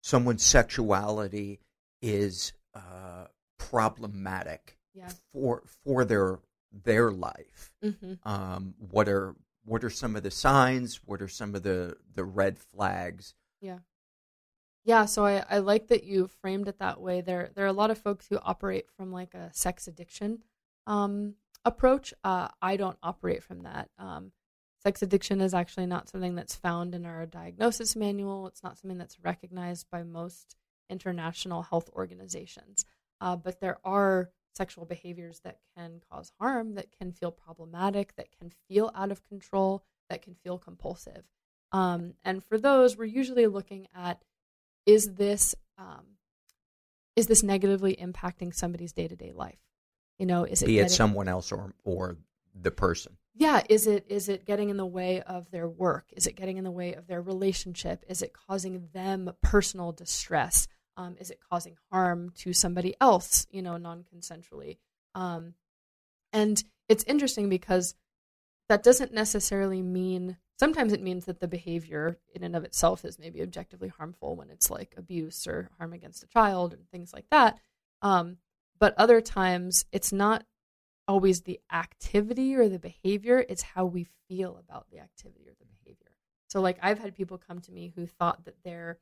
[0.00, 1.58] someone's sexuality
[2.02, 3.26] is uh,
[3.58, 5.10] problematic Yeah.
[5.32, 7.72] for for their their life.
[7.82, 9.34] hmm Um, what are
[9.64, 11.00] what are some of the signs?
[11.04, 13.34] What are some of the the red flags?
[13.60, 13.78] Yeah.
[14.84, 17.20] Yeah, so I, I like that you framed it that way.
[17.20, 20.42] There there are a lot of folks who operate from like a sex addiction
[20.86, 21.34] um,
[21.64, 22.14] approach.
[22.24, 23.90] Uh, I don't operate from that.
[23.98, 24.32] Um,
[24.82, 28.46] sex addiction is actually not something that's found in our diagnosis manual.
[28.46, 30.56] It's not something that's recognized by most
[30.90, 32.84] international health organizations.
[33.20, 38.28] Uh, but there are sexual behaviors that can cause harm, that can feel problematic, that
[38.38, 41.24] can feel out of control, that can feel compulsive.
[41.72, 44.22] Um, and for those, we're usually looking at
[44.86, 46.04] is this um,
[47.14, 49.58] is this negatively impacting somebody's day to day life?
[50.18, 52.16] You know, is it Be it getting- someone else or or
[52.60, 53.16] the person.
[53.34, 56.56] yeah is it is it getting in the way of their work is it getting
[56.56, 60.66] in the way of their relationship is it causing them personal distress
[60.98, 64.76] um, is it causing harm to somebody else you know non-consensually?
[65.14, 65.54] Um,
[66.32, 67.94] and it's interesting because
[68.68, 73.18] that doesn't necessarily mean sometimes it means that the behavior in and of itself is
[73.18, 77.26] maybe objectively harmful when it's like abuse or harm against a child and things like
[77.30, 77.58] that.
[78.02, 78.38] Um,
[78.78, 80.44] but other times it's not
[81.06, 85.64] always the activity or the behavior it's how we feel about the activity or the
[85.64, 86.10] behavior.
[86.48, 88.98] So like i've had people come to me who thought that their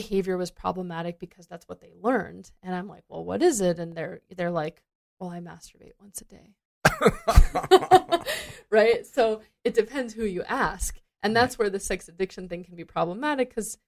[0.00, 2.50] behavior was problematic because that's what they learned.
[2.62, 3.78] And i'm like well what is it?
[3.78, 4.82] And they're they're like
[5.18, 6.54] well i masturbate once a day.
[8.70, 9.06] Right?
[9.06, 11.00] So it depends who you ask.
[11.22, 13.78] And that's where the sex addiction thing can be problematic because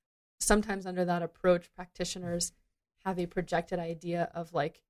[0.41, 2.53] sometimes under that approach practitioners
[3.05, 4.82] have a projected idea of like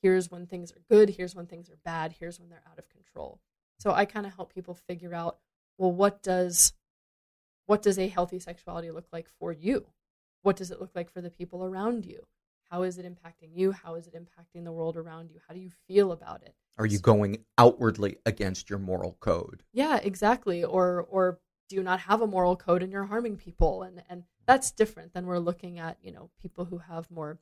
[0.00, 2.88] here's when things are good here's when things are bad here's when they're out of
[2.88, 3.40] control.
[3.80, 5.38] So i kind of help people figure out
[5.76, 6.72] well what does
[7.66, 9.86] what does a healthy sexuality look like for you
[10.42, 12.26] what does it look like for the people around you?
[12.70, 13.72] How is it impacting you?
[13.72, 15.40] How is it impacting the world around you?
[15.46, 16.54] How do you feel about it?
[16.78, 19.62] Are you going outwardly against your moral code?
[19.72, 21.38] yeah exactly or or
[21.68, 23.82] do you not have a moral code and you're harming people?
[23.82, 27.38] And and that's different than we're looking at you know people who have more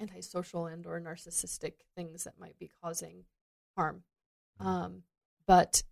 [0.00, 3.24] antisocial and or narcissistic things that might be causing
[3.76, 4.04] harm.
[4.60, 5.02] Um
[5.46, 5.82] but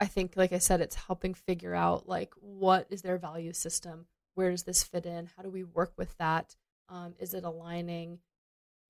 [0.00, 4.06] i think like i said it's helping figure out like what is their value system
[4.34, 5.30] where does this fit in?
[5.36, 6.56] How do we work with that?
[6.88, 8.18] Um, is it aligning?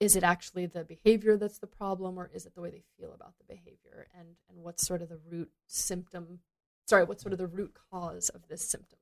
[0.01, 3.13] Is it actually the behavior that's the problem or is it the way they feel
[3.13, 4.09] about the behavior?
[4.19, 6.41] And and what's sort of the root symptom
[6.87, 8.99] sorry what's sort of the root cause of this symptom?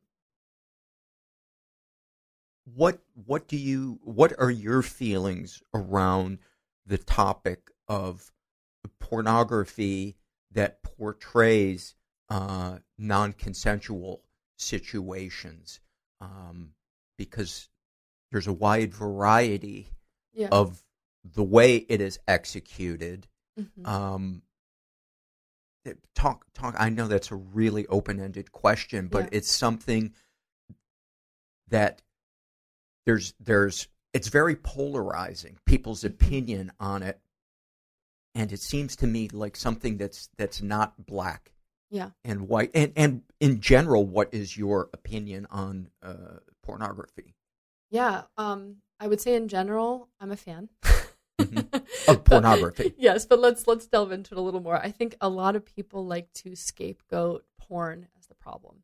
[2.65, 6.39] What what do you what are your feelings around
[6.87, 8.31] the topic of
[9.01, 10.17] pornography
[10.53, 11.95] that portrays
[12.29, 14.23] uh, non-consensual
[14.57, 15.81] situations?
[16.23, 16.75] Um,
[17.19, 17.69] because
[18.31, 19.91] there's a wide variety
[20.33, 20.83] yeah of
[21.25, 23.27] the way it is executed.
[23.59, 23.87] Mhm.
[23.87, 24.43] Um,
[26.15, 26.75] talk talk.
[26.79, 29.39] I know that's a really open-ended question, but Yeah.
[29.39, 30.15] it's something
[31.69, 32.03] that
[33.05, 35.59] there's there's it's very polarizing.
[35.67, 37.21] People's opinion on it,
[38.35, 41.53] and it seems to me like something that's that's not black
[41.93, 42.71] yeah and white.
[42.75, 47.35] And and in general, what is your opinion on uh, pornography?
[47.91, 50.69] yeah um i would say in general i'm a fan
[51.39, 51.83] Mhm.
[52.09, 52.95] Of pornography.
[52.99, 55.65] yes but let's let's delve into it a little more i think a lot of
[55.67, 58.83] people like to scapegoat porn as the problem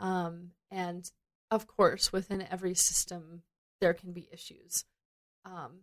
[0.00, 1.12] um and
[1.50, 3.42] of course within every system
[3.80, 4.84] there can be issues
[5.44, 5.82] um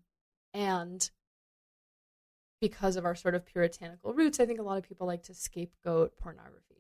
[0.54, 1.10] and
[2.60, 5.34] because of our sort of puritanical roots i think a lot of people like to
[5.34, 6.78] scapegoat pornography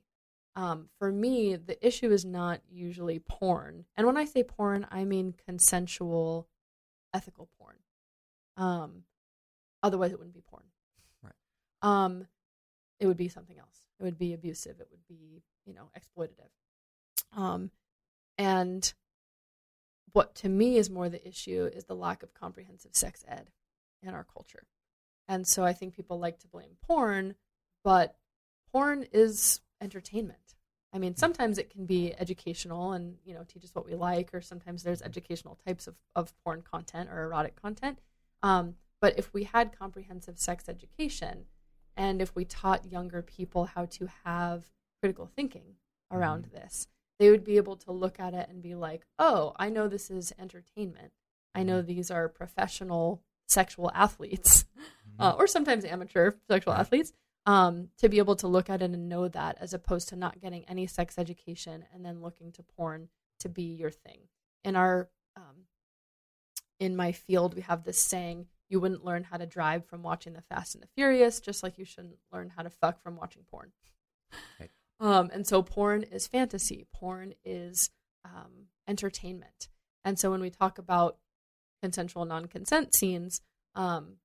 [0.57, 3.85] um, for me, the issue is not usually porn.
[3.95, 6.47] And when I say porn, I mean consensual,
[7.13, 7.75] ethical porn.
[8.57, 9.03] Um,
[9.83, 10.63] otherwise, it wouldn't be porn.
[11.21, 11.33] Right.
[11.83, 12.25] Um,
[12.99, 13.83] it would be something else.
[13.99, 14.79] It would be abusive.
[14.79, 16.49] It would be, you know, exploitative.
[17.39, 17.69] Um,
[18.39, 18.91] and
[20.13, 23.51] what to me is more the issue is the lack of comprehensive sex ed
[24.01, 24.63] in our culture.
[25.27, 27.35] And so I think people like to blame porn,
[27.83, 28.15] but
[28.71, 30.55] porn is entertainment.
[30.93, 34.33] I mean, sometimes it can be educational and, you know, teach us what we like,
[34.33, 37.99] or sometimes there's educational types of, of porn content or erotic content.
[38.41, 41.45] Um, but if we had comprehensive sex education
[41.95, 44.65] and if we taught younger people how to have
[45.01, 45.75] critical thinking
[46.11, 46.87] around this,
[47.19, 50.09] they would be able to look at it and be like, oh, I know this
[50.09, 51.11] is entertainment.
[51.53, 54.65] I know these are professional sexual athletes,
[55.19, 57.13] uh, or sometimes amateur sexual athletes
[57.45, 60.41] um, to be able to look at it and know that as opposed to not
[60.41, 63.07] getting any sex education and then looking to porn
[63.39, 64.19] to be your thing.
[64.63, 65.65] In our um,
[66.79, 70.33] in my field, we have this saying: you wouldn't learn how to drive from watching
[70.33, 73.43] the Fast and the Furious, just like you shouldn't learn how to fuck from watching
[73.49, 73.71] porn.
[74.59, 74.69] Right.
[74.99, 76.87] Um, and so porn is fantasy.
[76.91, 77.91] Porn is
[78.25, 79.67] um, entertainment.
[80.03, 81.17] And so when we talk about
[81.83, 83.41] consensual non-consent scenes,
[83.75, 84.15] um,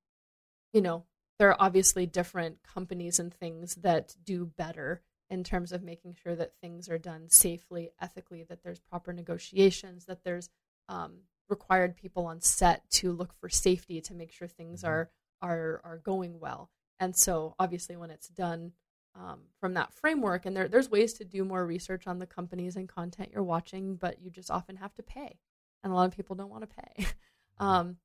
[0.73, 1.05] you know,
[1.39, 6.35] there are obviously different companies and things that do better in terms of making sure
[6.35, 10.49] that things are done safely, ethically, that there's proper negotiations, that there's
[10.89, 15.09] um, required people on set to look for safety to make sure things are
[15.41, 16.69] are are going well.
[16.99, 18.73] And so, obviously, when it's done
[19.15, 22.75] um, from that framework, and there, there's ways to do more research on the companies
[22.75, 25.39] and content you're watching, but you just often have to pay,
[25.83, 27.07] and a lot of people don't want to pay.
[27.59, 27.97] Um,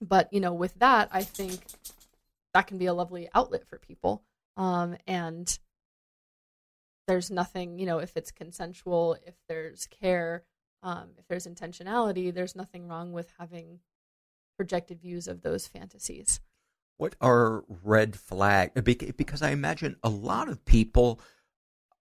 [0.00, 1.60] but you know, with that, I think
[2.58, 4.24] that can be a lovely outlet for people.
[4.56, 5.56] Um, and
[7.06, 10.42] there's nothing, you know, if it's consensual, if there's care,
[10.82, 13.78] um, if there's intentionality, there's nothing wrong with having
[14.56, 16.40] projected views of those fantasies.
[16.96, 18.72] What are red flag?
[18.82, 21.20] Because I imagine a lot of people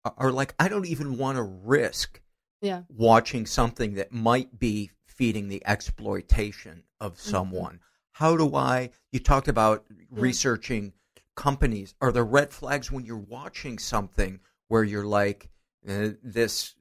[0.04, 2.20] are- are like, I don't even want to risk
[2.62, 2.82] Yeah.
[2.90, 7.80] watching something that might be feeding the exploitation of someone.
[8.18, 8.90] How do I?
[9.12, 10.94] You talked about researching
[11.36, 11.94] companies.
[12.02, 14.40] Are there red flags when you're watching something
[14.70, 15.50] where you're like,
[15.88, 16.74] uh, this,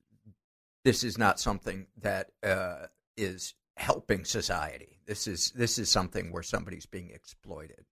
[0.83, 2.87] this is not something that uh,
[3.19, 4.99] is helping society.
[5.07, 7.85] This is this is something where somebody's being exploited.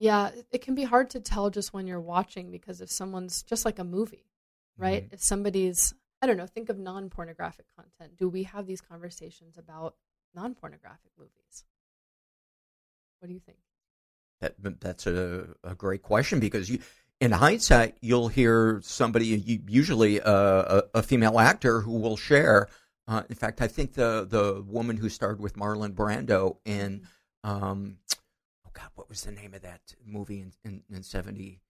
[0.00, 3.44] Yeah, it- it can be hard to tell just when you're watching because if someone's
[3.44, 4.26] just like a movie,
[4.76, 5.04] right?
[5.12, 8.16] If somebody's, I don't know, think of non pornographic content.
[8.16, 9.94] Do we have these conversations about
[10.34, 11.64] non pornographic movies?
[13.20, 13.58] What do you think?
[14.40, 16.78] That that's a, a great question because you,
[17.20, 22.68] in hindsight, you'll hear somebody, usually a, a, a female actor, who will share.
[23.08, 27.08] Uh, in fact, I think the the woman who starred with Marlon Brando in,
[27.42, 27.96] um,
[28.64, 31.60] oh God, what was the name of that movie in in, in seventy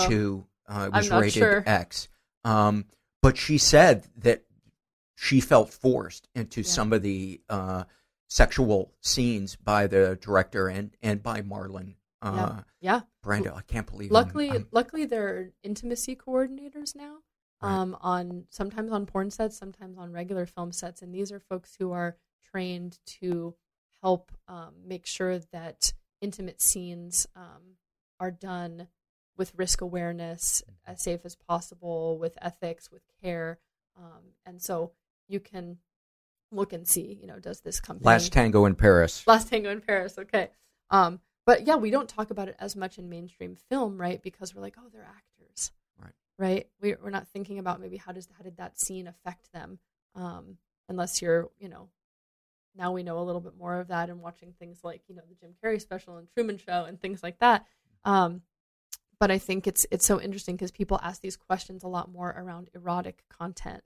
[0.00, 0.44] two?
[0.68, 1.62] uh, it I'm was rated sure.
[1.66, 2.08] X.
[2.44, 2.84] Um,
[3.22, 4.42] but she said that
[5.14, 6.66] she felt forced into Yeah.
[6.68, 7.84] some of the uh,
[8.28, 13.00] sexual scenes by the director and and by Marlon uh, yeah.
[13.24, 13.56] Brando.
[13.56, 14.12] I can't believe.
[14.12, 17.18] I'm- Luckily, I'm- luckily, there are intimacy coordinators now.
[17.60, 17.72] Right.
[17.72, 21.74] Um, on sometimes on porn sets, sometimes on regular film sets, and these are folks
[21.78, 22.16] who are
[22.52, 23.56] trained to
[24.00, 27.76] help um, make sure that intimate scenes um,
[28.20, 28.86] are done
[29.36, 33.58] with risk awareness, as safe as possible, with ethics, with care,
[33.96, 34.92] um, and so
[35.28, 35.78] you can
[36.50, 39.26] look and see, you know, does this company Last Tango in Paris.
[39.26, 40.18] Last Tango in Paris.
[40.18, 40.50] Okay.
[40.90, 44.22] Um, but yeah, we don't talk about it as much in mainstream film, right?
[44.22, 46.12] Because we're like, oh, they're actors, Right.
[46.38, 46.66] Right.
[46.80, 49.78] We, we're not thinking about maybe how does how did that scene affect them,
[50.14, 50.58] um,
[50.88, 51.88] unless you're, you know,
[52.76, 55.22] now we know a little bit more of that and watching things like you know
[55.28, 57.66] the Jim Carrey special and Truman Show and things like that.
[58.04, 58.42] Um,
[59.18, 62.30] but I think it's it's so interesting because people ask these questions a lot more
[62.30, 63.82] around erotic content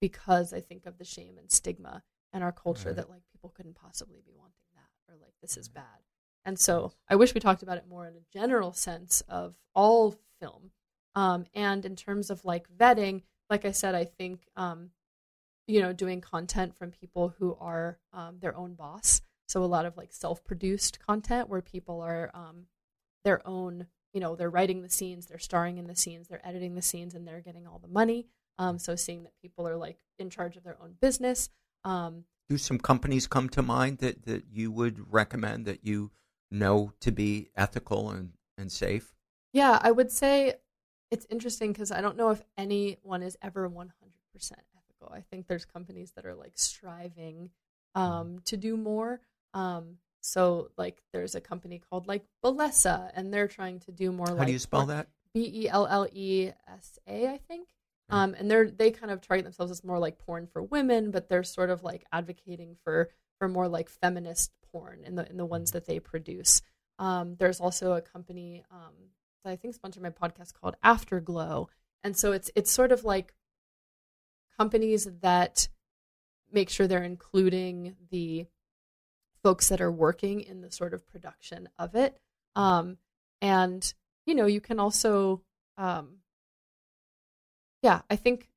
[0.00, 2.02] because I think of the shame and stigma
[2.32, 2.96] in our culture Right.
[2.96, 6.02] that like people couldn't possibly be wanting that or like this is bad.
[6.44, 10.16] And so I wish we talked about it more in a general sense of all
[10.40, 10.72] film.
[11.14, 14.90] Um, and in terms of like vetting, like I said, I think um,
[15.66, 19.22] you know doing content from people who are um, their own boss.
[19.46, 22.66] So a lot of like self-produced content where people are um,
[23.24, 26.74] their own you know they're writing the scenes they're starring in the scenes they're editing
[26.74, 28.26] the scenes and they're getting all the money
[28.58, 31.50] um, so seeing that people are like in charge of their own business
[31.84, 36.10] um, Do some companies come to mind that, that you would recommend that you
[36.50, 39.14] know to be ethical and, and safe?
[39.52, 40.54] yeah i would say
[41.10, 43.86] it's interesting because i don't know if anyone is ever 100%
[44.34, 47.50] ethical i think there's companies that are like striving
[47.96, 49.20] um, to do more
[49.54, 54.26] um, so like there's a company called like Bellesa and they're trying to do more
[54.26, 55.08] How like do you spell that?
[55.34, 57.68] B E L L E S A, I think.
[58.14, 61.28] Um, and they're they kind of target themselves as more like porn for women, but
[61.28, 65.44] they're sort of like advocating for for more like feminist porn in the in the
[65.44, 66.62] ones that they produce.
[67.00, 68.94] Um, there's also a company um,
[69.42, 71.68] that I think sponsored my podcast called Afterglow,
[72.04, 73.34] and so it's it's sort of like
[74.56, 75.68] companies that
[76.52, 78.46] make sure they're including the
[79.42, 82.16] folks that are working in the sort of production of it.
[82.54, 82.98] Um,
[83.42, 83.92] and
[84.24, 85.42] you know, you can also,
[85.76, 86.18] um,
[87.84, 88.48] yeah, I think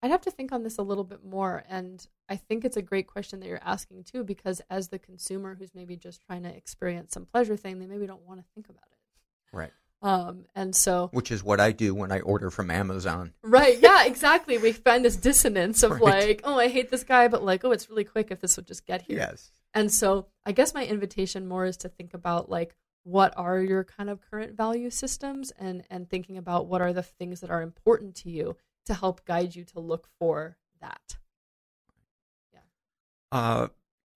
[0.00, 1.64] I'd have to think on this a little bit more.
[1.68, 5.56] And I think it's a great question that you're asking too, because as the consumer
[5.58, 8.68] who's maybe just trying to experience some pleasure thing, they maybe don't want to think
[8.68, 9.56] about it.
[9.56, 9.72] Right.
[10.02, 13.32] Um, and so, Which is what I do when I order from Amazon.
[13.42, 14.58] right, yeah, exactly.
[14.58, 16.02] We find this dissonance of Right.
[16.02, 18.66] like, oh, I hate this guy, but like, oh, it's really quick if this would
[18.66, 19.16] just get here.
[19.18, 19.50] Yes.
[19.72, 23.84] And so I guess my invitation more is to think about like what are your
[23.84, 27.62] kind of current value systems and and thinking about what are the things that are
[27.62, 28.56] important to you
[28.86, 31.16] to help guide you to look for that.
[33.32, 33.66] Uh,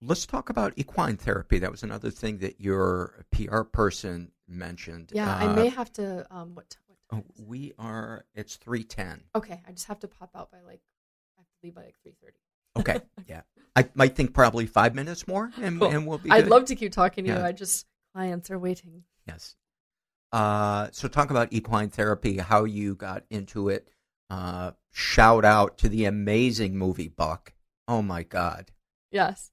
[0.01, 1.59] let's talk about equine therapy.
[1.59, 5.11] That was another thing that your PR person mentioned.
[5.13, 7.49] Yeah, Uh, I may have to um what, what oh, time is it?
[7.49, 8.25] we are.
[8.33, 9.25] It's three ten.
[9.35, 10.83] Okay, I just have to pop out by like
[11.37, 12.81] I have to leave by like 3:30.
[12.81, 13.41] Okay, yeah.
[13.75, 15.91] I might think probably five minutes more, and, Cool.
[15.91, 16.31] and we'll be.
[16.31, 17.37] I'd love to keep talking to you.
[17.37, 19.05] I just clients are waiting.
[19.27, 19.57] Yes.
[20.33, 23.89] Uh, so talk about equine therapy, how you got into it.
[24.31, 27.55] Uh, shout out to the amazing movie Buck.
[27.87, 28.71] Oh my God,
[29.11, 29.51] Yes.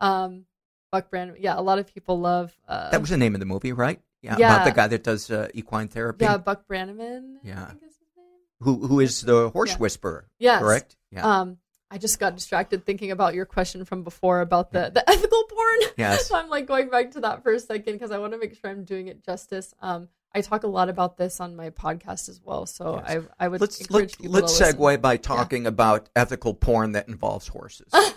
[0.00, 0.44] Um
[0.90, 3.46] Buck Brand yeah, a lot of people love uh that was the name of the
[3.46, 4.00] movie, right?
[4.22, 4.54] Yeah, Yeah.
[4.54, 6.24] about the guy that does uh, equine therapy.
[6.24, 7.36] Yeah, Buck Brannaman.
[7.42, 7.66] Yeah.
[7.66, 8.24] think is his name.
[8.60, 9.76] Who who is the horse Yeah.
[9.78, 10.28] whisperer?
[10.38, 10.62] Yes.
[10.62, 10.96] correct.
[11.10, 11.40] Yeah.
[11.40, 11.58] Um,
[11.90, 15.78] I just got distracted thinking about your question from before about the, the ethical porn.
[15.96, 16.26] Yes.
[16.26, 18.58] so I'm like going back to that for a second because I want to make
[18.60, 19.72] sure I'm doing it justice.
[19.80, 23.24] Um, I talk a lot about this on my podcast as well, so Yes.
[23.38, 24.66] I I would let's people let's to listen.
[24.76, 27.92] segue by talking about ethical porn that involves horses.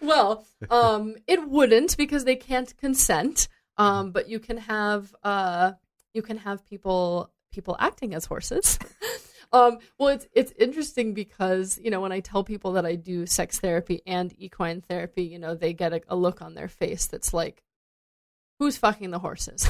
[0.00, 3.48] well, um, it wouldn't because they can't consent.
[3.76, 5.72] Um, but you can have uh,
[6.14, 8.78] you can have people people acting as horses.
[9.52, 13.26] um, well, it's it's interesting because you know when I tell people that I do
[13.26, 17.06] sex therapy and equine therapy, you know they get a, a look on their face
[17.06, 17.62] that's like,
[18.58, 19.68] "Who's fucking the horses?"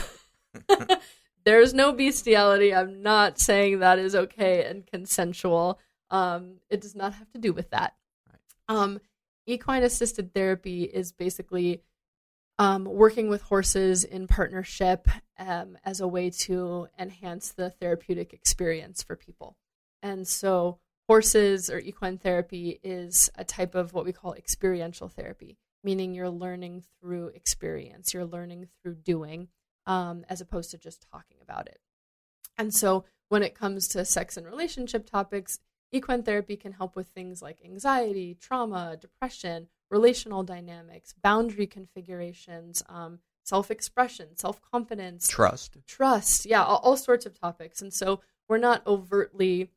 [1.45, 2.75] There's no bestiality.
[2.75, 5.79] I'm not saying that is okay and consensual.
[6.11, 7.95] Um, it does not have to do with that.
[8.69, 8.99] Um,
[9.47, 11.83] equine assisted therapy is basically
[12.59, 19.03] um, working with horses in partnership um, as a way to enhance the therapeutic experience
[19.03, 19.57] for people.
[20.03, 25.57] And so, horses or equine therapy is a type of what we call experiential therapy,
[25.83, 29.49] meaning you're learning through experience, you're learning through doing,
[29.87, 31.81] um, as opposed to just talking about it.
[32.57, 35.59] And so, when it comes to sex and relationship topics,
[35.93, 43.19] equine therapy can help with things like anxiety, trauma, depression, relational dynamics, boundary configurations, um,
[43.45, 45.79] self expression, self confidence, Trust.
[45.87, 46.47] trust.
[46.47, 47.81] Yeah, all, all sorts of topics.
[47.81, 49.71] And so, we're not overtly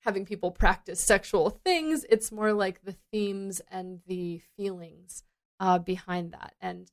[0.00, 5.22] having people practice sexual things, it's more like the themes and the feelings
[5.58, 6.54] uh, behind that.
[6.60, 6.90] And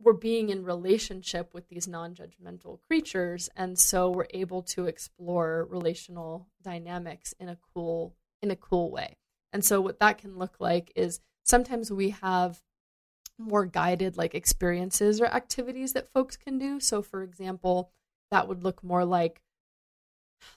[0.00, 3.48] we're being in relationship with these non-judgmental creatures.
[3.56, 9.16] And so we're able to explore relational dynamics in a cool in a cool way.
[9.52, 12.62] And so what that can look like is sometimes we have
[13.36, 16.78] more guided like experiences or activities that folks can do.
[16.78, 17.90] So for example
[18.30, 19.40] that would look more like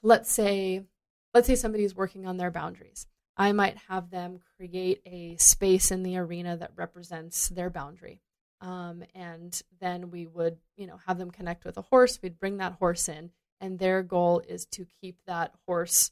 [0.03, 0.85] let's say
[1.33, 3.07] let's say somebody's working on their boundaries.
[3.37, 8.21] I might have them create a space in the arena that represents their boundary.
[8.59, 12.19] Um, and then we would you know have them connect with a horse.
[12.21, 13.31] We'd bring that horse in
[13.61, 16.11] and their goal is to keep that horse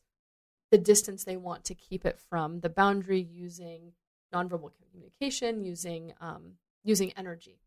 [0.71, 3.93] the distance they want to keep it from the boundary using
[4.33, 7.59] nonverbal communication using um, using energy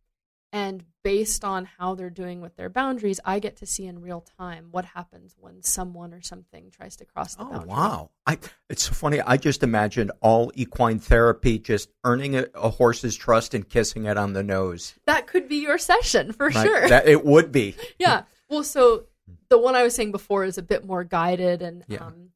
[0.53, 4.21] and based on how they're doing with their boundaries i get to see in real
[4.39, 7.57] time what happens when someone or something tries to cross the boundary.
[7.65, 8.11] Oh boundary wow!
[8.27, 8.39] I,
[8.69, 9.21] it's so funny.
[9.21, 14.17] I just imagined all equine therapy just earning a, a horse's trust and kissing it
[14.17, 14.95] on the nose.
[15.07, 16.67] that could be your session for Right?
[16.67, 17.75] sure That it would be.
[17.99, 18.23] yeah.
[18.49, 19.07] Well, so
[19.49, 22.07] the one I was saying before is a bit more guided and Yeah.
[22.07, 22.29] um,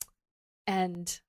[0.66, 1.20] and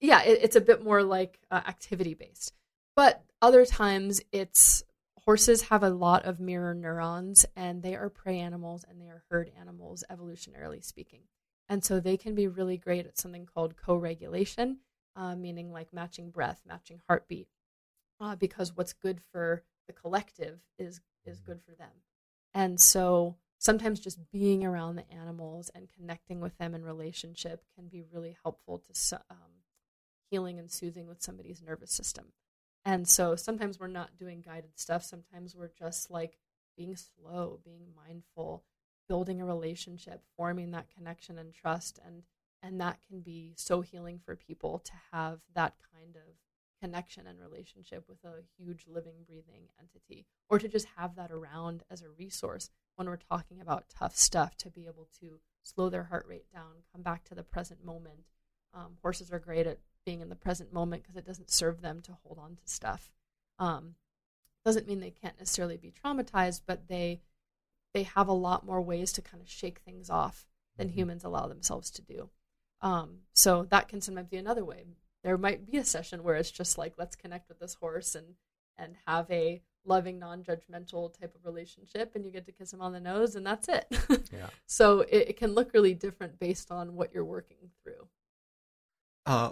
[0.00, 2.52] yeah, it, it's a bit more like uh, activity based.
[2.94, 4.82] But other times, it's
[5.28, 9.24] horses have a lot of mirror neurons, and they are prey animals and they are
[9.30, 11.20] herd animals, evolutionarily speaking.
[11.68, 14.78] And so they can be really great at something called co-regulation,
[15.16, 17.46] uh, meaning like matching breath, matching heartbeat,
[18.18, 21.92] uh, because what's good for the collective is is good for them.
[22.54, 27.88] And so sometimes just being around the animals and connecting with them in relationship can
[27.88, 29.60] be really helpful to um,
[30.30, 32.32] healing and soothing with somebody's nervous system.
[32.88, 35.04] And so sometimes we're not doing guided stuff.
[35.04, 36.38] Sometimes we're just like
[36.74, 38.64] being slow, being mindful,
[39.06, 42.22] building a relationship, forming that connection and trust and
[42.62, 46.22] and that can be so healing for people to have that kind of
[46.80, 51.84] connection and relationship with a huge living breathing entity or to just have that around
[51.90, 56.04] as a resource when we're talking about tough stuff to be able to slow their
[56.04, 58.24] heart rate down come back to the present moment
[58.74, 59.78] um, horses are great at
[60.08, 63.10] being in the present moment because it doesn't serve them to hold on to stuff
[63.58, 63.94] um,
[64.64, 67.20] doesn't mean they can't necessarily be traumatized but they
[67.92, 71.46] they have a lot more ways to kind of shake things off than humans allow
[71.46, 72.30] themselves to do
[72.80, 74.84] um, so that can sometimes be another way
[75.22, 78.34] there might be a session where it's just like let's connect with this horse and
[78.78, 82.92] and have a loving, non-judgmental type of relationship, and you get to kiss him on
[82.92, 83.86] the nose, and that's it.
[84.32, 84.48] Yeah.
[84.66, 88.06] so it, it can look really different based on what you're working through.
[89.24, 89.50] Uh,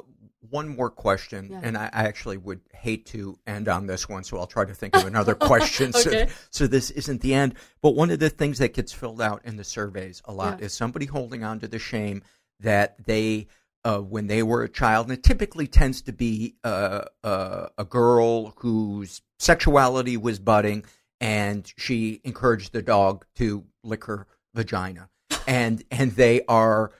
[0.51, 1.60] one more question, Yeah.
[1.62, 4.74] and I, I actually would hate to end on this one, so I'll try to
[4.74, 5.93] think of another question.
[5.94, 6.27] Okay.
[6.28, 7.55] So, so this isn't the end.
[7.82, 10.66] But one of the things that gets filled out in the surveys a lot Yeah.
[10.66, 12.23] is somebody holding on to the shame
[12.60, 13.48] that they,
[13.85, 17.85] uh, when they were a child, and it typically tends to be uh, uh, a
[17.85, 20.85] girl whose sexuality was budding,
[21.20, 25.09] and she encouraged the dog to lick her vagina,
[25.47, 26.93] and and they are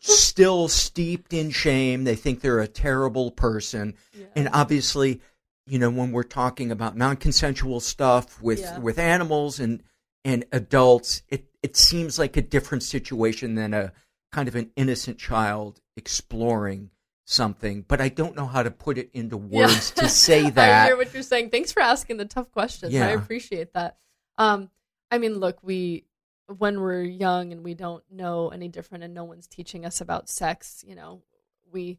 [0.00, 2.04] still steeped in shame.
[2.04, 3.94] They think they're a terrible person.
[4.34, 5.20] And obviously,
[5.66, 8.78] you know, when we're talking about non-consensual stuff with Yeah.
[8.78, 9.82] with animals and
[10.24, 13.92] and adults, it it seems like a different situation than a
[14.32, 16.90] kind of an innocent child exploring
[17.26, 20.82] something, but I don't know how to put it into words to say that.
[20.82, 21.50] I hear what you're saying.
[21.50, 22.94] Thanks for asking the tough questions.
[22.94, 23.96] I appreciate that.
[24.36, 24.70] Um,
[25.10, 26.04] I mean, look, we
[26.58, 30.28] when we're young and we don't know any different, and no one's teaching us about
[30.28, 30.84] sex.
[30.86, 31.22] You know,
[31.72, 31.98] we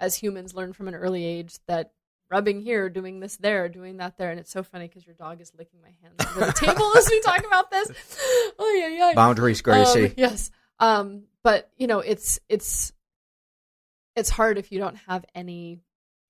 [0.00, 1.92] as humans learn from an early age that
[2.30, 5.40] rubbing here, doing this there, doing that there, and it's so funny because your dog
[5.40, 7.90] is licking my hands under the table as we talk about this.
[8.56, 9.14] Oh yeah, yeah.
[9.14, 10.06] Boundaries, Gracie.
[10.06, 10.50] Um, yes.
[10.78, 12.92] Um, but you know, it's it's
[14.14, 15.80] it's hard if you don't have any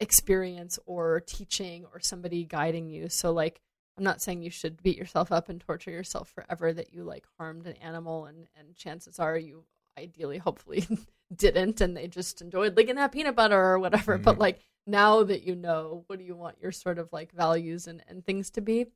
[0.01, 3.09] experience or teaching or somebody guiding you.
[3.09, 3.61] So like
[3.97, 7.27] I'm not saying you should beat yourself up and torture yourself forever that you like
[7.39, 9.65] harmed an animal and and chances are you
[9.99, 10.87] ideally hopefully
[11.37, 14.15] didn't and they just enjoyed licking that peanut butter or whatever.
[14.15, 14.25] Mm-hmm.
[14.25, 17.87] But like now that you know, what do you want your sort of like values
[17.87, 18.87] and, and things to be?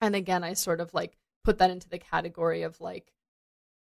[0.00, 3.12] And again, I sort of like put that into the category of like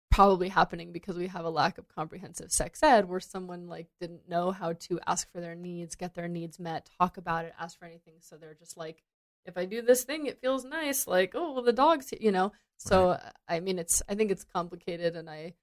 [0.09, 4.27] probably happening because we have a lack of comprehensive sex ed where someone like didn't
[4.27, 7.77] know how to ask for their needs, get their needs met, talk about it, ask
[7.77, 8.15] for anything.
[8.21, 9.03] So they're just like,
[9.47, 11.07] if I do this thing, it feels nice.
[11.07, 12.51] Like, oh, well, the dog's, here," you know.
[12.77, 15.55] So I mean, it's I think it's complicated, and I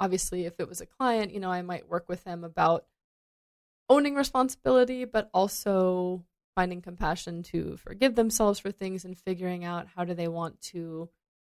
[0.00, 2.86] obviously, if it was a client, you know, I might work with them about
[3.88, 6.24] owning responsibility, but also
[6.54, 11.08] finding compassion to forgive themselves for things and figuring out how do they want to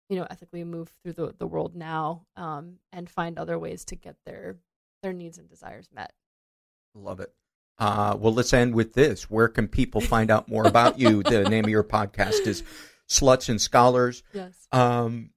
[0.10, 3.96] you know ethically move through the, the world now um, and find other ways to
[3.98, 4.56] get their
[5.02, 6.14] their needs and desires met
[6.96, 7.34] Love it.
[7.80, 9.30] Uh, well, let's end with this.
[9.30, 11.24] Where can people find out more about you?
[11.24, 12.64] The name of your podcast is
[13.10, 14.24] Sluts and Scholars.
[14.34, 15.32] yes Um,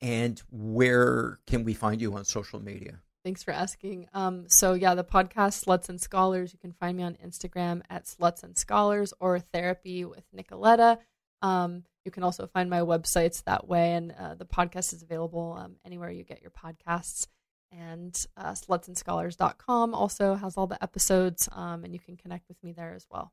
[0.00, 3.00] and where can we find you on social media?
[3.22, 7.02] thanks for asking um, so yeah the podcast sluts and scholars you can find me
[7.02, 10.96] on instagram at sluts and scholars or therapy with nicoletta
[11.42, 15.54] um, you can also find my websites that way and uh, the podcast is available
[15.60, 17.26] um, anywhere you get your podcasts
[17.72, 22.72] and uh, slutsandscholars.com also has all the episodes um, and you can connect with me
[22.72, 23.32] there as well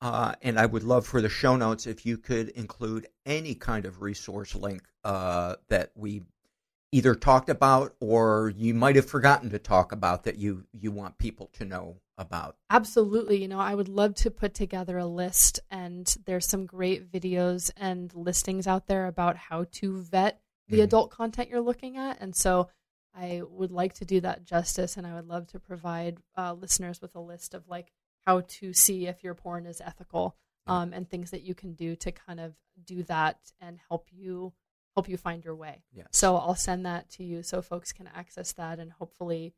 [0.00, 3.84] Uh, and I would love for the show notes if you could include any kind
[3.84, 6.22] of resource link uh, that we
[6.92, 11.18] either talked about or you might have forgotten to talk about that you you want
[11.18, 12.56] people to know about.
[12.70, 13.42] Absolutely.
[13.42, 17.70] You know, I would love to put together a list, and there's some great videos
[17.76, 20.84] and listings out there about how to vet the Mhm.
[20.84, 22.20] adult content you're looking at.
[22.20, 22.70] And so
[23.18, 27.00] I would like to do that justice, and I would love to provide uh, listeners
[27.00, 27.92] with a list of like
[28.26, 30.36] how to see if your porn is ethical
[30.66, 32.54] um, and things that you can do to kind of
[32.84, 34.52] do that and help you
[34.94, 35.82] help you find your way.
[35.92, 36.08] Yes.
[36.12, 39.54] So I'll send that to you so folks can access that and hopefully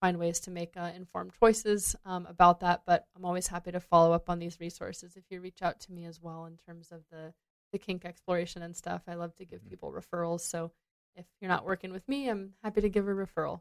[0.00, 2.82] find ways to make uh, informed choices um, about that.
[2.86, 5.92] But I'm always happy to follow up on these resources if you reach out to
[5.92, 7.32] me as well in terms of the
[7.72, 9.02] the kink exploration and stuff.
[9.08, 10.42] I love to give people referrals.
[10.42, 10.70] So
[11.16, 13.60] if you're not working with me, I'm happy to give a referral.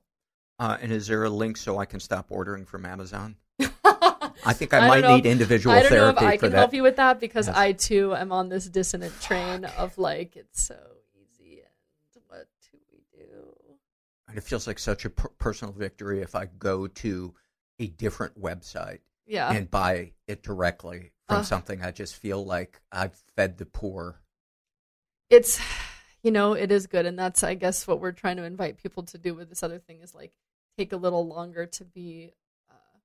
[0.59, 3.35] Uh, and is there a link so I can stop ordering from Amazon?
[4.45, 6.57] I think I, don't might need if- individual I don't know if I can that.
[6.57, 7.55] help you with that because Yes.
[7.55, 10.77] I too am on this dissonant train of like it's so
[11.15, 11.61] easy
[12.15, 13.43] and what do we do?
[14.27, 17.34] And it feels like such a per- personal victory if I go to
[17.80, 19.51] a different website Yeah.
[19.51, 21.45] and buy it directly from Ugh.
[21.45, 21.81] something.
[21.84, 24.19] I just feel like I've fed the poor.
[25.30, 25.59] it's
[26.24, 29.04] you know it is good and that's i guess what we're trying to invite people
[29.04, 30.34] to do with this other thing is like
[30.78, 32.34] take a little longer to be
[32.70, 32.98] uh,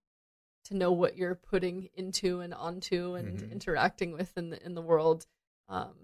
[0.65, 3.53] to know what you're putting into and onto and Mhm.
[3.53, 5.27] interacting with in the in the world
[5.69, 5.95] um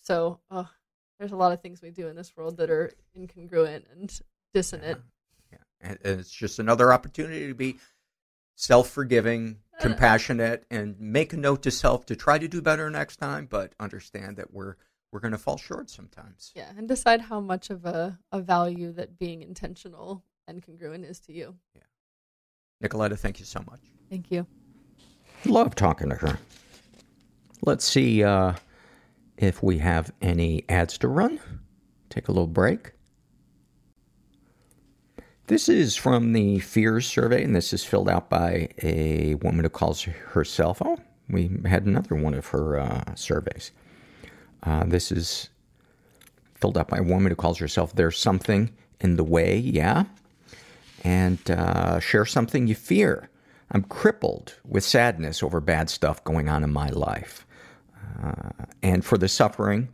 [0.00, 0.64] so uh,
[1.18, 4.20] there's a lot of things we do in this world that are incongruent and
[4.52, 5.00] dissonant
[5.52, 5.58] Yeah.
[5.80, 7.78] And, and it's just another opportunity to be
[8.56, 9.82] self forgiving, Uh.
[9.82, 13.74] compassionate, and make a note to self to try to do better next time, but
[13.78, 14.76] understand that we're
[15.12, 16.52] we're going to fall short sometimes.
[16.56, 21.20] yeah and decide how much of a, a value that being intentional and congruent is
[21.20, 21.82] to you Yeah.
[22.88, 23.80] Nicoletta, thank you so much.
[24.10, 24.46] thank you
[25.44, 26.38] Love talking to her.
[27.66, 28.54] let's see uh,
[29.36, 31.40] if we have any ads to run.
[32.10, 32.92] Take a little break.
[35.48, 39.68] This is from the Fears survey, and this is filled out by a woman who
[39.68, 40.80] calls herself.
[40.84, 40.98] Oh,
[41.28, 43.72] we had another one of her uh, surveys.
[44.62, 45.48] Uh, this is
[46.54, 48.70] filled out by a woman who calls herself There's Something
[49.00, 50.04] in the Way, yeah.
[51.04, 53.28] And uh, share something you fear.
[53.72, 57.46] I'm crippled with sadness over bad stuff going on in my life.
[58.22, 58.50] Uh,
[58.82, 59.88] and for the suffering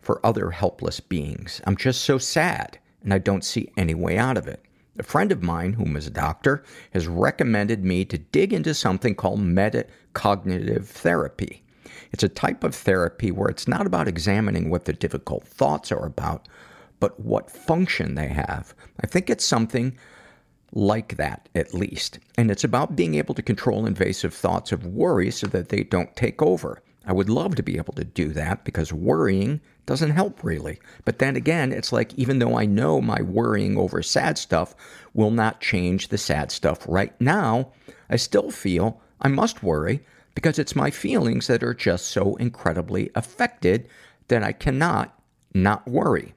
[0.00, 1.60] for other helpless beings.
[1.66, 4.62] I'm just so sad, and I don't see any way out of it.
[4.98, 6.62] A friend of mine, whom is a doctor,
[6.92, 11.63] has recommended me to dig into something called metacognitive therapy.
[12.14, 16.06] It's a type of therapy where it's not about examining what the difficult thoughts are
[16.06, 16.46] about,
[17.00, 18.72] but what function they have.
[19.00, 19.98] I think it's something
[20.70, 22.20] like that, at least.
[22.38, 26.14] And it's about being able to control invasive thoughts of worry so that they don't
[26.14, 26.80] take over.
[27.04, 30.78] I would love to be able to do that because worrying doesn't help really.
[31.04, 34.76] But then again, it's like even though I know my worrying over sad stuff
[35.14, 37.72] will not change the sad stuff right now,
[38.08, 40.04] I still feel I must worry
[40.34, 43.88] because it's my feelings that are just so incredibly affected
[44.28, 45.18] that I cannot
[45.54, 46.34] not worry.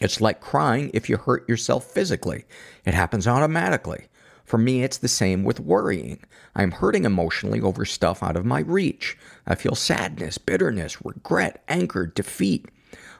[0.00, 2.44] It's like crying if you hurt yourself physically.
[2.84, 4.06] It happens automatically.
[4.44, 6.20] For me, it's the same with worrying.
[6.54, 9.18] I'm hurting emotionally over stuff out of my reach.
[9.46, 12.66] I feel sadness, bitterness, regret, anger, defeat.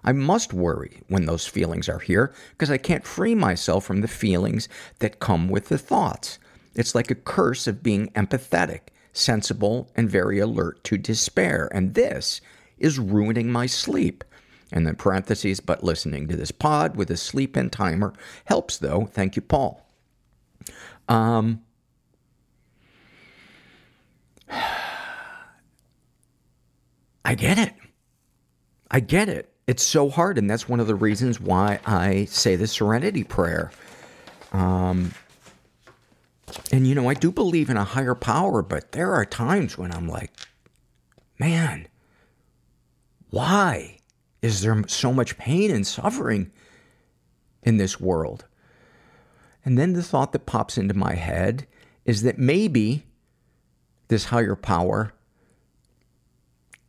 [0.04, 4.08] I must worry when those feelings are here because I can't free myself from the
[4.08, 4.68] feelings
[5.00, 6.38] that come with the thoughts.
[6.76, 8.80] It's like a curse of being empathetic,
[9.16, 11.68] sensible, and very alert to despair.
[11.72, 12.40] And this
[12.78, 14.24] is ruining my sleep.
[14.72, 18.12] And then parentheses, but listening to this pod with a sleep in timer
[18.46, 19.06] helps though.
[19.06, 19.88] Thank you, Paul.
[21.08, 21.62] Um,
[27.24, 27.72] I get it.
[28.90, 29.52] I get it.
[29.66, 33.72] It's so hard, and that's one of the reasons why I say the Serenity Prayer.
[34.52, 35.12] Um,
[36.72, 39.92] and you know, I do believe in a higher power, but there are times when
[39.92, 40.30] I'm like,
[41.38, 41.88] man,
[43.30, 43.98] why
[44.42, 46.52] is there so much pain and suffering
[47.62, 48.44] in this world?
[49.64, 51.66] And then the thought that pops into my head
[52.04, 53.04] is that maybe
[54.08, 55.12] this higher power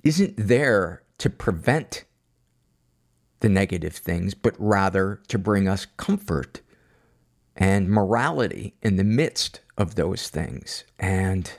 [0.04, 2.06] isn't there to prevent
[3.40, 6.62] the negative things, but rather to bring us comfort
[7.58, 10.84] and morality in the midst of those things.
[11.00, 11.52] And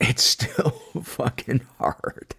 [0.00, 0.70] it's still
[1.02, 2.34] fucking hard.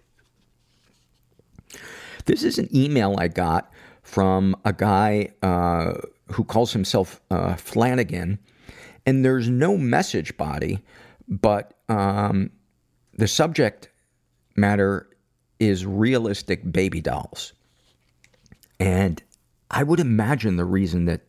[2.26, 5.94] This is an email I got from a guy uh,
[6.32, 8.38] who calls himself uh, Flanagan,
[9.06, 10.84] and there's no message body,
[11.26, 12.50] but um,
[13.14, 13.88] the subject
[14.56, 15.08] matter
[15.58, 17.54] is realistic baby dolls.
[18.78, 19.22] And
[19.70, 21.22] I would imagine the reason that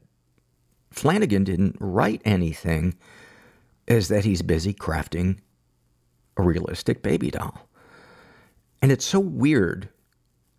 [0.99, 2.93] Flanagan didn't write anything
[3.87, 5.37] is that he's busy crafting
[6.35, 7.69] a realistic baby doll.
[8.81, 9.87] And it's so weird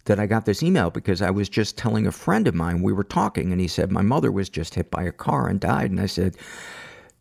[0.06, 2.94] that I got this email because I was just telling a friend of mine, we
[2.94, 5.90] were talking, and he said, My mother was just hit by a car and died.
[5.90, 6.38] And I said,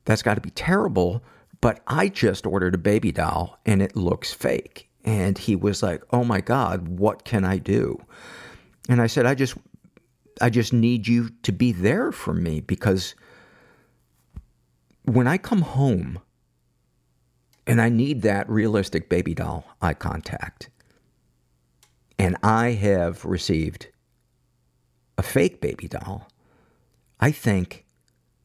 [0.05, 1.21] That's got to be terrible.
[1.59, 4.87] But I just ordered a baby doll and it looks fake.
[5.03, 8.01] And he was like, Oh my God, what can I do?
[8.87, 9.55] And I said, I just,
[10.41, 13.15] I just need you to be there for me because
[15.03, 16.19] when I come home
[17.67, 20.69] and I need that realistic baby doll eye contact,
[22.17, 23.87] and I have received
[25.17, 26.27] a fake baby doll,
[27.19, 27.85] I think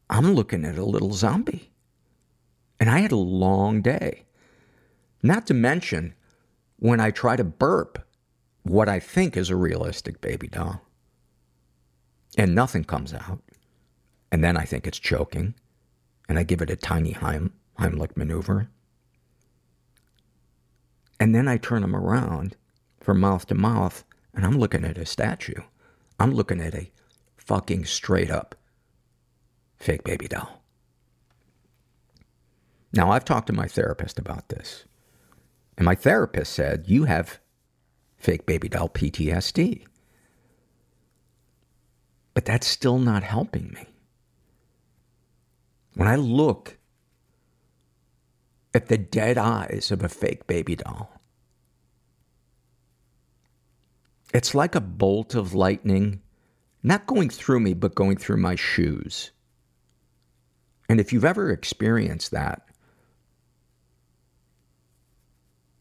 [0.09, 1.71] I'm looking at a little zombie.
[2.79, 4.27] And I had a long day.
[5.23, 6.15] Not to mention
[6.77, 8.07] when I try to burp
[8.63, 10.84] what I think is a realistic baby doll
[12.37, 13.41] and nothing comes out.
[14.33, 15.55] And then I think it's choking
[16.29, 18.69] and I give it a tiny Heim, Heimlich maneuver.
[21.21, 22.57] And then I turn him around
[23.01, 24.05] from mouth to mouth,
[24.35, 25.61] and I'm looking at a statue.
[26.19, 26.91] I'm looking at a
[27.37, 28.55] fucking straight up
[29.77, 30.63] fake baby doll.
[32.93, 34.85] Now, I've talked to my therapist about this,
[35.77, 37.41] and my therapist said, You have
[38.17, 39.85] fake baby doll PTSD.
[42.35, 43.87] But that's still not helping me.
[45.95, 46.77] When I look
[48.75, 51.21] at the dead eyes of a fake baby doll,
[54.33, 56.21] it's like a bolt of lightning,
[56.83, 59.31] not going through me, but going through my shoes.
[60.89, 62.67] And if you've ever experienced that,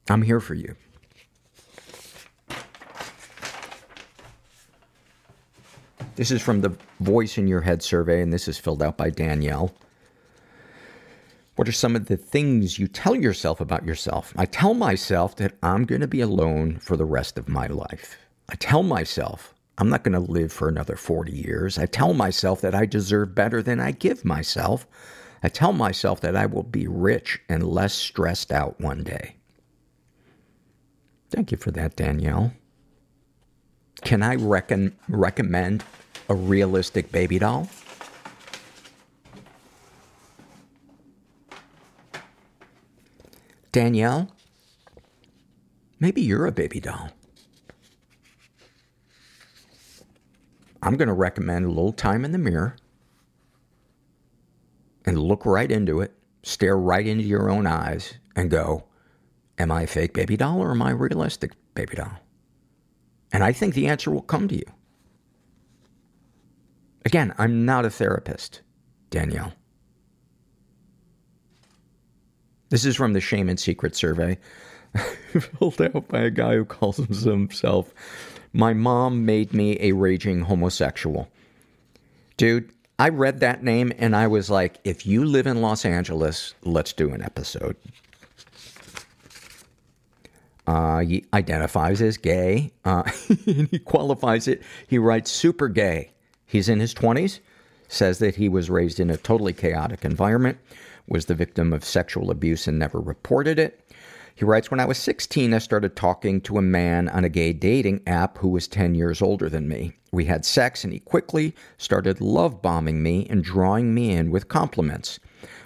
[0.07, 0.75] I'm here for you.
[6.15, 9.09] This is from the Voice in Your Head survey, and this is filled out by
[9.09, 9.73] Danielle.
[11.55, 14.31] What are some of the things you tell yourself about yourself?
[14.35, 18.17] I tell myself that I'm going to be alone for the rest of my life.
[18.49, 21.79] I tell myself I'm not going to live for another 40 years.
[21.79, 24.85] I tell myself that I deserve better than I give myself.
[25.41, 29.35] I tell myself that I will be rich and less stressed out one day.
[31.31, 32.53] Thank you for that, Danielle.
[34.03, 35.83] Can I recon- recommend
[36.29, 37.67] a realistic baby doll?
[43.71, 44.29] Danielle,
[45.99, 47.09] maybe you're a baby doll.
[50.83, 52.75] I'm going to recommend a little time in the mirror
[55.05, 56.13] and look right into it,
[56.43, 58.83] stare right into your own eyes, and go,
[59.57, 62.19] Am I a fake baby doll or am I a realistic baby doll?
[63.31, 64.65] And I think the answer will come to you.
[67.05, 68.61] Again, I'm not a therapist,
[69.09, 69.53] Danielle.
[72.69, 74.37] This is from the Shame and Secret survey,
[75.29, 77.93] filled out by a guy who calls himself,
[78.51, 81.29] My mom made me a raging homosexual.
[82.37, 86.53] Dude, I read that name and I was like, if you live in Los Angeles,
[86.63, 87.75] let's do an episode.
[90.65, 92.71] Uh, he identifies as gay.
[92.85, 93.03] Uh,
[93.45, 94.61] he qualifies it.
[94.87, 96.12] He writes super gay.
[96.53, 97.39] He's in his 20s,
[97.87, 100.59] says that he was raised in a totally chaotic environment,
[101.07, 103.91] was the victim of sexual abuse and never reported it.
[104.35, 107.53] He writes, When I was 16, I started talking to a man on a gay
[107.53, 109.93] dating app who was 10 years older than me.
[110.11, 114.47] We had sex, and he quickly started love bombing me and drawing me in with
[114.47, 115.19] compliments.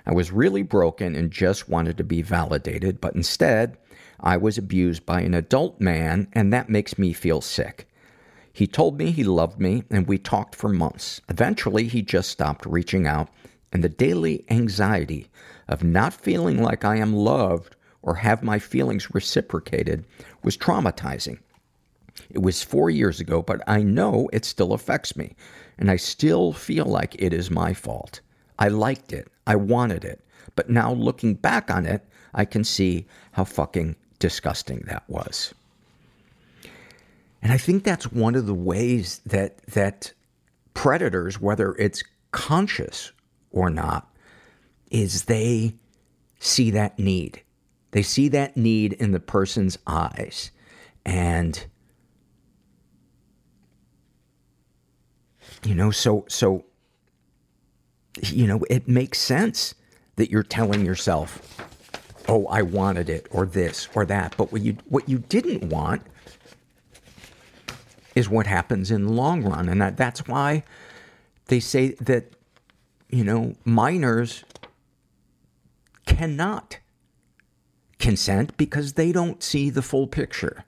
[0.06, 3.78] I was really broken and just wanted to be validated, but instead,
[4.22, 7.90] I was abused by an adult man, and that makes me feel sick.
[8.58, 11.22] He told me he loved me, and we talked for months.
[11.30, 13.30] Eventually, he just stopped reaching out,
[13.72, 15.30] and the daily anxiety
[15.68, 20.06] of not feeling like I am loved or have my feelings reciprocated
[20.42, 21.38] was traumatizing.
[22.32, 25.36] It was four years ago, but I know it still affects me,
[25.78, 28.22] and I still feel like it is my fault.
[28.58, 30.26] I liked it, I wanted it,
[30.56, 32.04] but now looking back on it,
[32.34, 35.54] I can see how fucking disgusting that was.
[37.42, 40.14] And I think that's one of the ways that that
[40.74, 43.12] predators, whether it's conscious
[43.52, 44.12] or not,
[44.92, 45.76] is they
[46.40, 47.42] see that need.
[47.92, 50.52] They see that need in the person's eyes.
[51.06, 51.66] And
[55.64, 56.66] you know, so so
[58.22, 59.76] you know, it makes sense
[60.16, 61.42] that you're telling yourself,
[62.28, 64.36] "Oh, I wanted it," or this or that.
[64.38, 66.02] But what you what you didn't want
[68.18, 70.64] is what happens in the long run, and that, that's why
[71.46, 72.34] they say that
[73.10, 74.44] you know minors
[76.08, 76.80] cannot
[78.00, 80.64] consent because they don't see the full picture.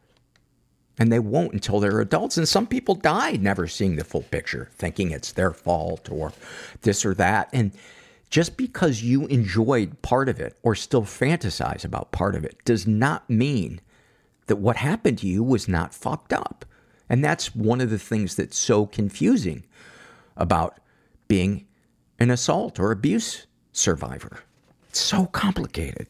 [0.99, 2.37] And they won't until they're adults.
[2.37, 6.33] And some people die never seeing the full picture, thinking it's their fault or
[6.81, 7.49] this or that.
[7.53, 7.71] And
[8.29, 12.85] just because you enjoyed part of it or still fantasize about part of it does
[12.85, 13.79] not mean
[14.47, 16.65] that what happened to you was not fucked up.
[17.09, 19.65] And that's one of the things that's so confusing
[20.37, 20.79] about
[21.27, 21.65] being
[22.19, 24.39] an assault or abuse survivor.
[24.89, 26.07] It's so complicated.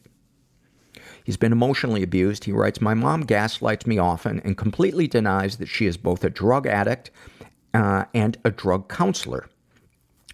[1.24, 2.44] He's been emotionally abused.
[2.44, 6.30] He writes, My mom gaslights me often and completely denies that she is both a
[6.30, 7.10] drug addict
[7.72, 9.48] uh, and a drug counselor.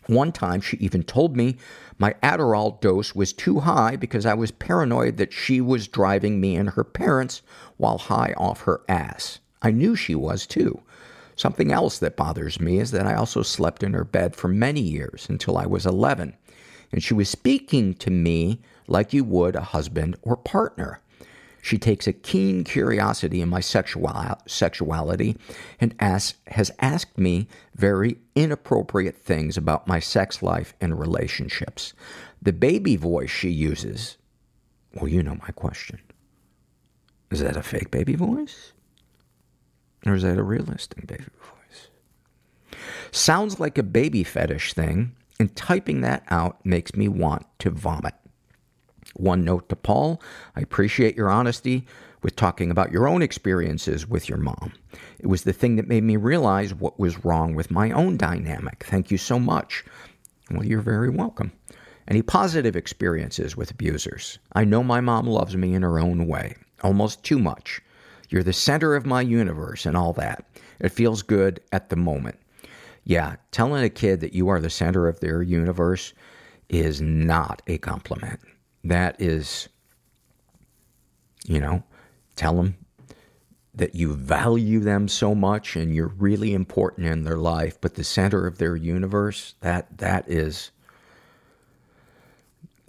[0.06, 1.56] One time, she even told me
[1.98, 6.54] my Adderall dose was too high because I was paranoid that she was driving me
[6.56, 7.42] and her parents
[7.76, 9.40] while high off her ass.
[9.66, 10.80] I knew she was too.
[11.34, 14.80] Something else that bothers me is that I also slept in her bed for many
[14.80, 16.36] years until I was 11,
[16.92, 21.00] and she was speaking to me like you would a husband or partner.
[21.60, 24.08] She takes a keen curiosity in my sexual,
[24.46, 25.36] sexuality
[25.80, 31.92] and has asked me very inappropriate things about my sex life and relationships.
[32.40, 34.16] The baby voice she uses,
[34.94, 35.98] well, you know my question.
[37.32, 38.72] Is that a fake baby voice?
[40.06, 41.88] Or is that a realistic baby voice?
[43.10, 48.14] Sounds like a baby fetish thing, and typing that out makes me want to vomit.
[49.14, 50.22] One note to Paul
[50.54, 51.86] I appreciate your honesty
[52.22, 54.72] with talking about your own experiences with your mom.
[55.18, 58.84] It was the thing that made me realize what was wrong with my own dynamic.
[58.88, 59.84] Thank you so much.
[60.50, 61.52] Well, you're very welcome.
[62.08, 64.38] Any positive experiences with abusers?
[64.52, 66.56] I know my mom loves me in her own way.
[66.82, 67.80] almost too much.
[68.28, 70.44] You're the center of my universe and all that.
[70.80, 72.38] It feels good at the moment.
[73.04, 76.12] Yeah, telling a kid that you are the center of their universe
[76.68, 78.40] is not a compliment.
[78.82, 79.68] That is,
[81.46, 81.84] you know,
[82.34, 82.76] tell them
[83.74, 88.04] that you value them so much and you're really important in their life, but the
[88.04, 90.70] center of their universe, that that is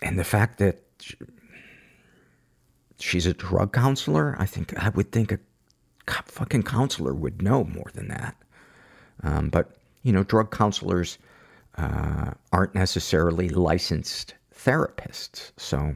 [0.01, 0.83] and the fact that
[2.99, 5.39] she's a drug counselor, I think I would think a
[6.25, 8.35] fucking counselor would know more than that.
[9.23, 9.71] Um, but
[10.03, 11.17] you know, drug counselors
[11.77, 15.51] uh, aren't necessarily licensed therapists.
[15.57, 15.95] So,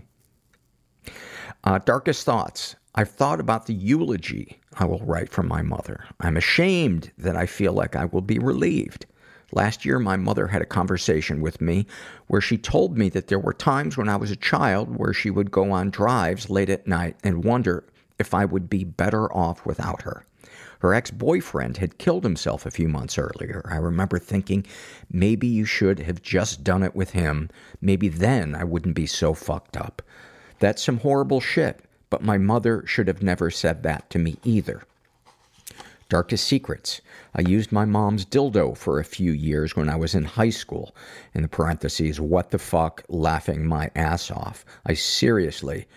[1.63, 2.75] uh, darkest thoughts.
[2.93, 6.03] I've thought about the eulogy I will write for my mother.
[6.19, 9.05] I'm ashamed that I feel like I will be relieved.
[9.53, 11.85] Last year, my mother had a conversation with me
[12.27, 15.29] where she told me that there were times when I was a child where she
[15.29, 17.83] would go on drives late at night and wonder
[18.17, 20.25] if I would be better off without her.
[20.79, 23.61] Her ex boyfriend had killed himself a few months earlier.
[23.69, 24.65] I remember thinking,
[25.11, 27.49] maybe you should have just done it with him.
[27.81, 30.01] Maybe then I wouldn't be so fucked up.
[30.59, 34.81] That's some horrible shit, but my mother should have never said that to me either.
[36.09, 37.01] Darkest secrets.
[37.33, 40.95] I used my mom's dildo for a few years when I was in high school.
[41.33, 44.65] In the parentheses, what the fuck, laughing my ass off.
[44.85, 45.87] I seriously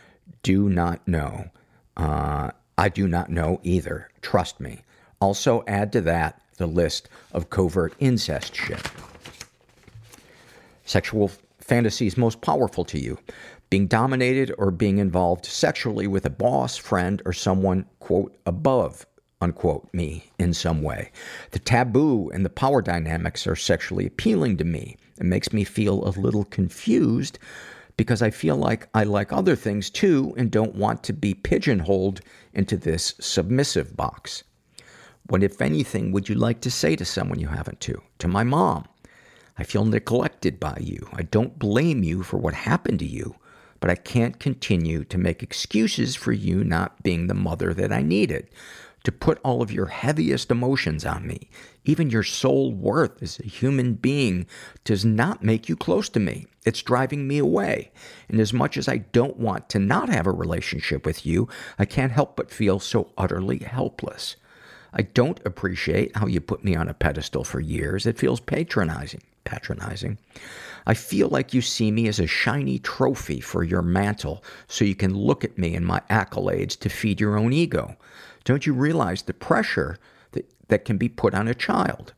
[0.42, 1.50] do not know.
[1.96, 4.10] Uh, I do not know either.
[4.22, 4.82] Trust me.
[5.20, 8.82] Also, add to that the list of covert incest shit.
[10.84, 13.18] Sexual fantasies most powerful to you
[13.70, 19.04] being dominated or being involved sexually with a boss, friend, or someone, quote, above,
[19.44, 21.12] unquote, me in some way.
[21.52, 24.96] The taboo and the power dynamics are sexually appealing to me.
[25.18, 27.38] It makes me feel a little confused
[27.96, 32.20] because I feel like I like other things too and don't want to be pigeonholed
[32.52, 34.42] into this submissive box.
[35.28, 38.02] What, if anything, would you like to say to someone you haven't to?
[38.18, 38.86] To my mom.
[39.56, 41.08] I feel neglected by you.
[41.12, 43.36] I don't blame you for what happened to you,
[43.80, 48.02] but I can't continue to make excuses for you not being the mother that I
[48.02, 48.48] needed.
[49.04, 51.50] To put all of your heaviest emotions on me,
[51.84, 54.46] even your soul worth as a human being,
[54.82, 56.46] does not make you close to me.
[56.64, 57.92] It's driving me away.
[58.30, 61.48] And as much as I don't want to not have a relationship with you,
[61.78, 64.36] I can't help but feel so utterly helpless.
[64.94, 68.06] I don't appreciate how you put me on a pedestal for years.
[68.06, 69.22] It feels patronizing.
[69.44, 70.16] Patronizing.
[70.86, 74.94] I feel like you see me as a shiny trophy for your mantle so you
[74.94, 77.96] can look at me and my accolades to feed your own ego.
[78.44, 79.98] Don't you realize the pressure
[80.32, 82.12] that, that can be put on a child?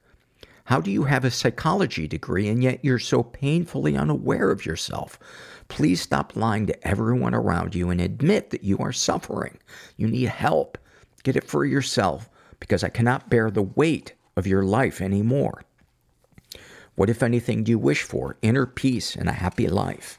[0.64, 5.18] How do you have a psychology degree and yet you're so painfully unaware of yourself?
[5.68, 9.58] Please stop lying to everyone around you and admit that you are suffering.
[9.96, 10.76] You need help.
[11.22, 12.28] Get it for yourself
[12.58, 15.62] because I cannot bear the weight of your life anymore.
[16.96, 18.36] What, if anything, do you wish for?
[18.42, 20.18] Inner peace and a happy life.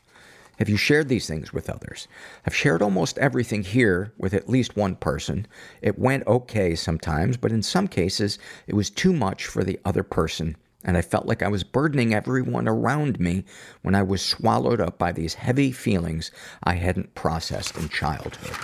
[0.57, 2.07] Have you shared these things with others?
[2.45, 5.45] I've shared almost everything here with at least one person.
[5.81, 10.03] It went okay sometimes, but in some cases, it was too much for the other
[10.03, 13.45] person, and I felt like I was burdening everyone around me
[13.83, 16.31] when I was swallowed up by these heavy feelings
[16.63, 18.57] I hadn't processed in childhood.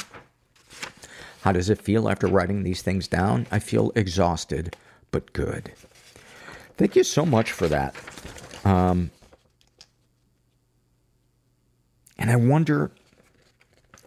[1.42, 3.46] How does it feel after writing these things down?
[3.52, 4.76] I feel exhausted,
[5.12, 5.74] but good.
[6.78, 7.94] Thank you so much for that.
[8.66, 9.12] Um,
[12.24, 12.90] and I wonder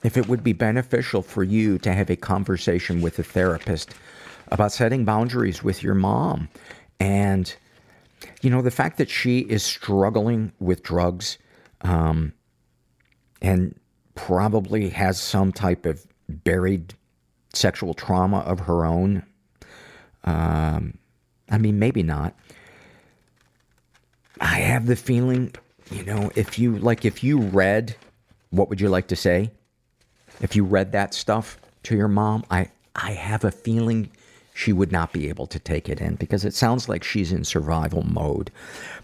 [0.02, 3.90] if it would be beneficial for you to have a conversation with a therapist
[4.51, 6.48] about setting boundaries with your mom.
[6.98, 7.55] And,
[8.40, 11.36] you know, the fact that she is struggling with drugs
[11.82, 12.32] um,
[13.43, 13.78] and
[14.14, 16.94] probably has some type of buried
[17.52, 19.24] sexual trauma of her own.
[20.24, 20.97] Um,
[21.51, 22.34] I mean, maybe not.
[24.40, 25.52] I have the feeling,
[25.90, 27.94] you know, if you like, if you read,
[28.57, 29.51] what would you like to say?
[30.41, 34.11] If you read that stuff to your mom, I, I have a feeling
[34.55, 37.45] she would not be able to take it in because it sounds like she's in
[37.45, 38.51] survival mode.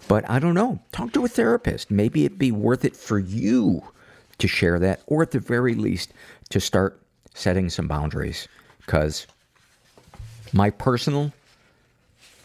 [0.07, 0.79] But I don't know.
[0.91, 1.91] Talk to a therapist.
[1.91, 3.83] Maybe it'd be worth it for you
[4.39, 6.11] to share that, or at the very least,
[6.49, 6.99] to start
[7.35, 8.47] setting some boundaries.
[8.79, 9.27] Because
[10.51, 11.31] my personal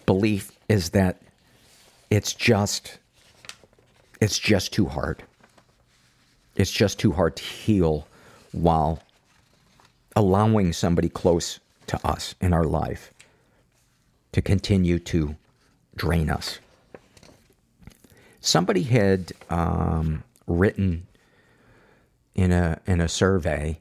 [0.04, 1.22] belief is that
[2.10, 2.98] it's just
[4.20, 5.22] it's just too hard.
[6.58, 8.08] It's just too hard to heal
[8.50, 9.00] while
[10.16, 13.14] allowing somebody close to us in our life
[14.32, 15.36] to continue to
[15.94, 16.58] drain us.
[18.40, 21.06] Somebody had um, written
[22.34, 23.78] in a in a survey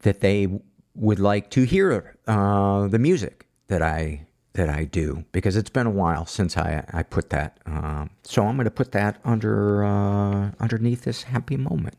[0.00, 0.48] that they
[0.96, 5.86] would like to hear uh, the music that I that I do because it's been
[5.86, 7.58] a while since I I put that.
[7.66, 11.96] Um, so I'm going to put that under uh, underneath this happy moment.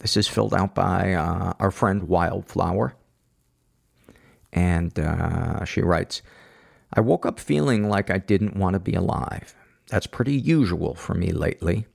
[0.00, 2.96] This is filled out by uh, our friend Wildflower,
[4.52, 6.22] and uh, she writes,
[6.92, 9.54] "I woke up feeling like I didn't want to be alive.
[9.88, 11.86] That's pretty usual for me lately.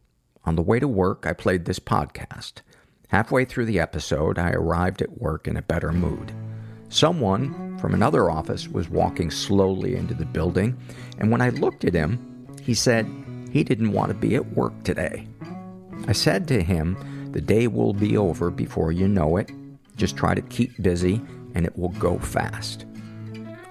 [0.45, 2.61] On the way to work, I played this podcast."
[3.09, 6.33] Halfway through the episode, I arrived at work in a better mood.
[6.89, 10.77] Someone from another office was walking slowly into the building,
[11.19, 13.05] and when I looked at him, he said
[13.51, 15.27] he didn't want to be at work today.
[16.07, 16.97] I said to him,
[17.31, 19.51] The day will be over before you know it.
[19.95, 21.21] Just try to keep busy,
[21.55, 22.85] and it will go fast.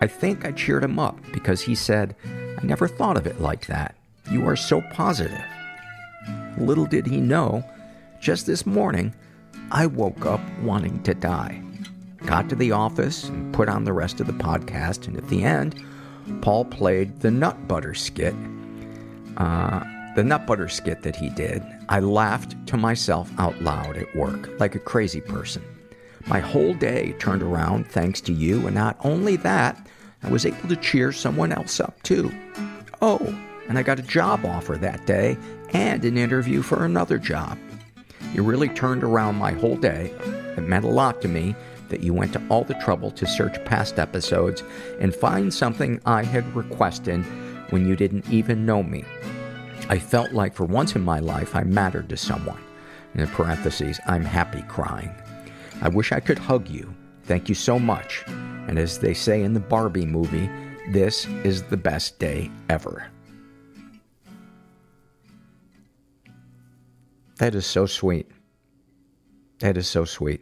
[0.00, 3.66] I think I cheered him up because he said, I never thought of it like
[3.66, 3.96] that.
[4.30, 5.44] You are so positive.
[6.58, 7.64] Little did he know,
[8.20, 9.14] just this morning,
[9.70, 11.62] I woke up wanting to die.
[12.24, 15.44] Got to the office and put on the rest of the podcast, and at the
[15.44, 15.82] end,
[16.40, 18.34] Paul played the nut butter skit.
[19.36, 19.84] Uh,
[20.16, 24.58] the nut butter skit that he did, I laughed to myself out loud at work,
[24.58, 25.62] like a crazy person.
[26.26, 29.86] My whole day turned around thanks to you, and not only that,
[30.22, 32.32] I was able to cheer someone else up too.
[33.00, 33.38] Oh,
[33.68, 35.36] and I got a job offer that day
[35.72, 37.58] and an interview for another job.
[38.32, 40.12] You really turned around my whole day.
[40.56, 41.54] It meant a lot to me
[41.88, 44.62] that you went to all the trouble to search past episodes
[45.00, 47.24] and find something I had requested
[47.70, 49.04] when you didn't even know me.
[49.88, 52.62] I felt like for once in my life I mattered to someone.
[53.14, 55.14] In parentheses, I'm happy crying.
[55.80, 56.94] I wish I could hug you.
[57.24, 58.24] Thank you so much.
[58.26, 60.50] And as they say in the Barbie movie,
[60.90, 63.08] this is the best day ever.
[67.38, 68.30] That is so sweet.
[69.60, 70.40] That is so sweet.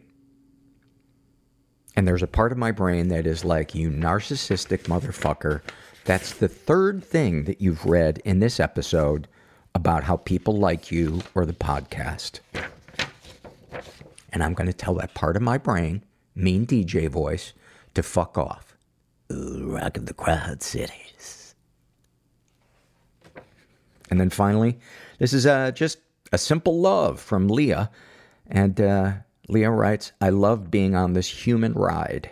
[1.95, 5.61] And there's a part of my brain that is like, you narcissistic motherfucker.
[6.03, 9.27] That's the third thing that you've read in this episode
[9.73, 12.39] about how people like you or the podcast.
[14.31, 16.03] And I'm going to tell that part of my brain,
[16.35, 17.53] mean DJ voice,
[17.93, 18.75] to fuck off.
[19.31, 21.55] Ooh, of the crowd cities.
[24.09, 24.77] And then finally,
[25.17, 25.97] this is uh, just
[26.31, 27.89] a simple love from Leah.
[28.47, 29.13] And uh,
[29.47, 32.31] Leah writes, I love being on this human ride.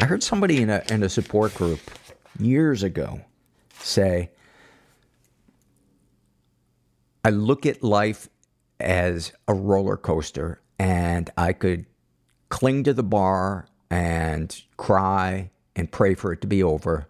[0.00, 1.80] I heard somebody in a, in a support group
[2.38, 3.20] years ago
[3.80, 4.30] say,
[7.24, 8.28] I look at life
[8.80, 11.84] as a roller coaster, and I could
[12.48, 17.08] cling to the bar and cry and pray for it to be over,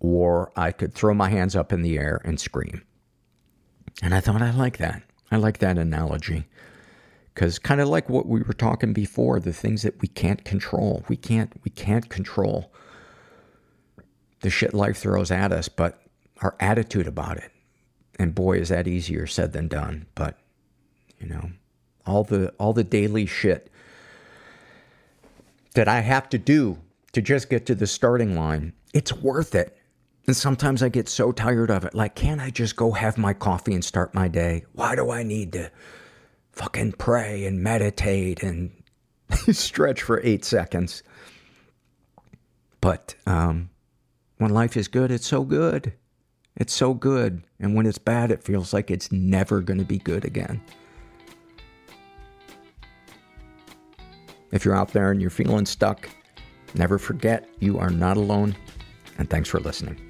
[0.00, 2.82] or I could throw my hands up in the air and scream.
[4.02, 5.02] And I thought, I like that.
[5.30, 6.46] I like that analogy.
[7.34, 11.04] Because kind of like what we were talking before, the things that we can't control.
[11.08, 12.72] We can't, we can't control
[14.40, 16.02] the shit life throws at us, but
[16.42, 17.52] our attitude about it.
[18.18, 20.06] And boy, is that easier said than done.
[20.14, 20.38] But,
[21.18, 21.50] you know,
[22.06, 23.70] all the, all the daily shit
[25.74, 26.78] that I have to do
[27.12, 29.76] to just get to the starting line, it's worth it.
[30.26, 31.94] And sometimes I get so tired of it.
[31.94, 34.64] Like, can't I just go have my coffee and start my day?
[34.74, 35.70] Why do I need to
[36.52, 38.70] fucking pray and meditate and
[39.50, 41.02] stretch for eight seconds?
[42.80, 43.70] But um,
[44.38, 45.92] when life is good, it's so good.
[46.56, 47.42] It's so good.
[47.58, 50.60] And when it's bad, it feels like it's never going to be good again.
[54.52, 56.08] If you're out there and you're feeling stuck,
[56.74, 58.56] never forget you are not alone.
[59.18, 60.09] And thanks for listening.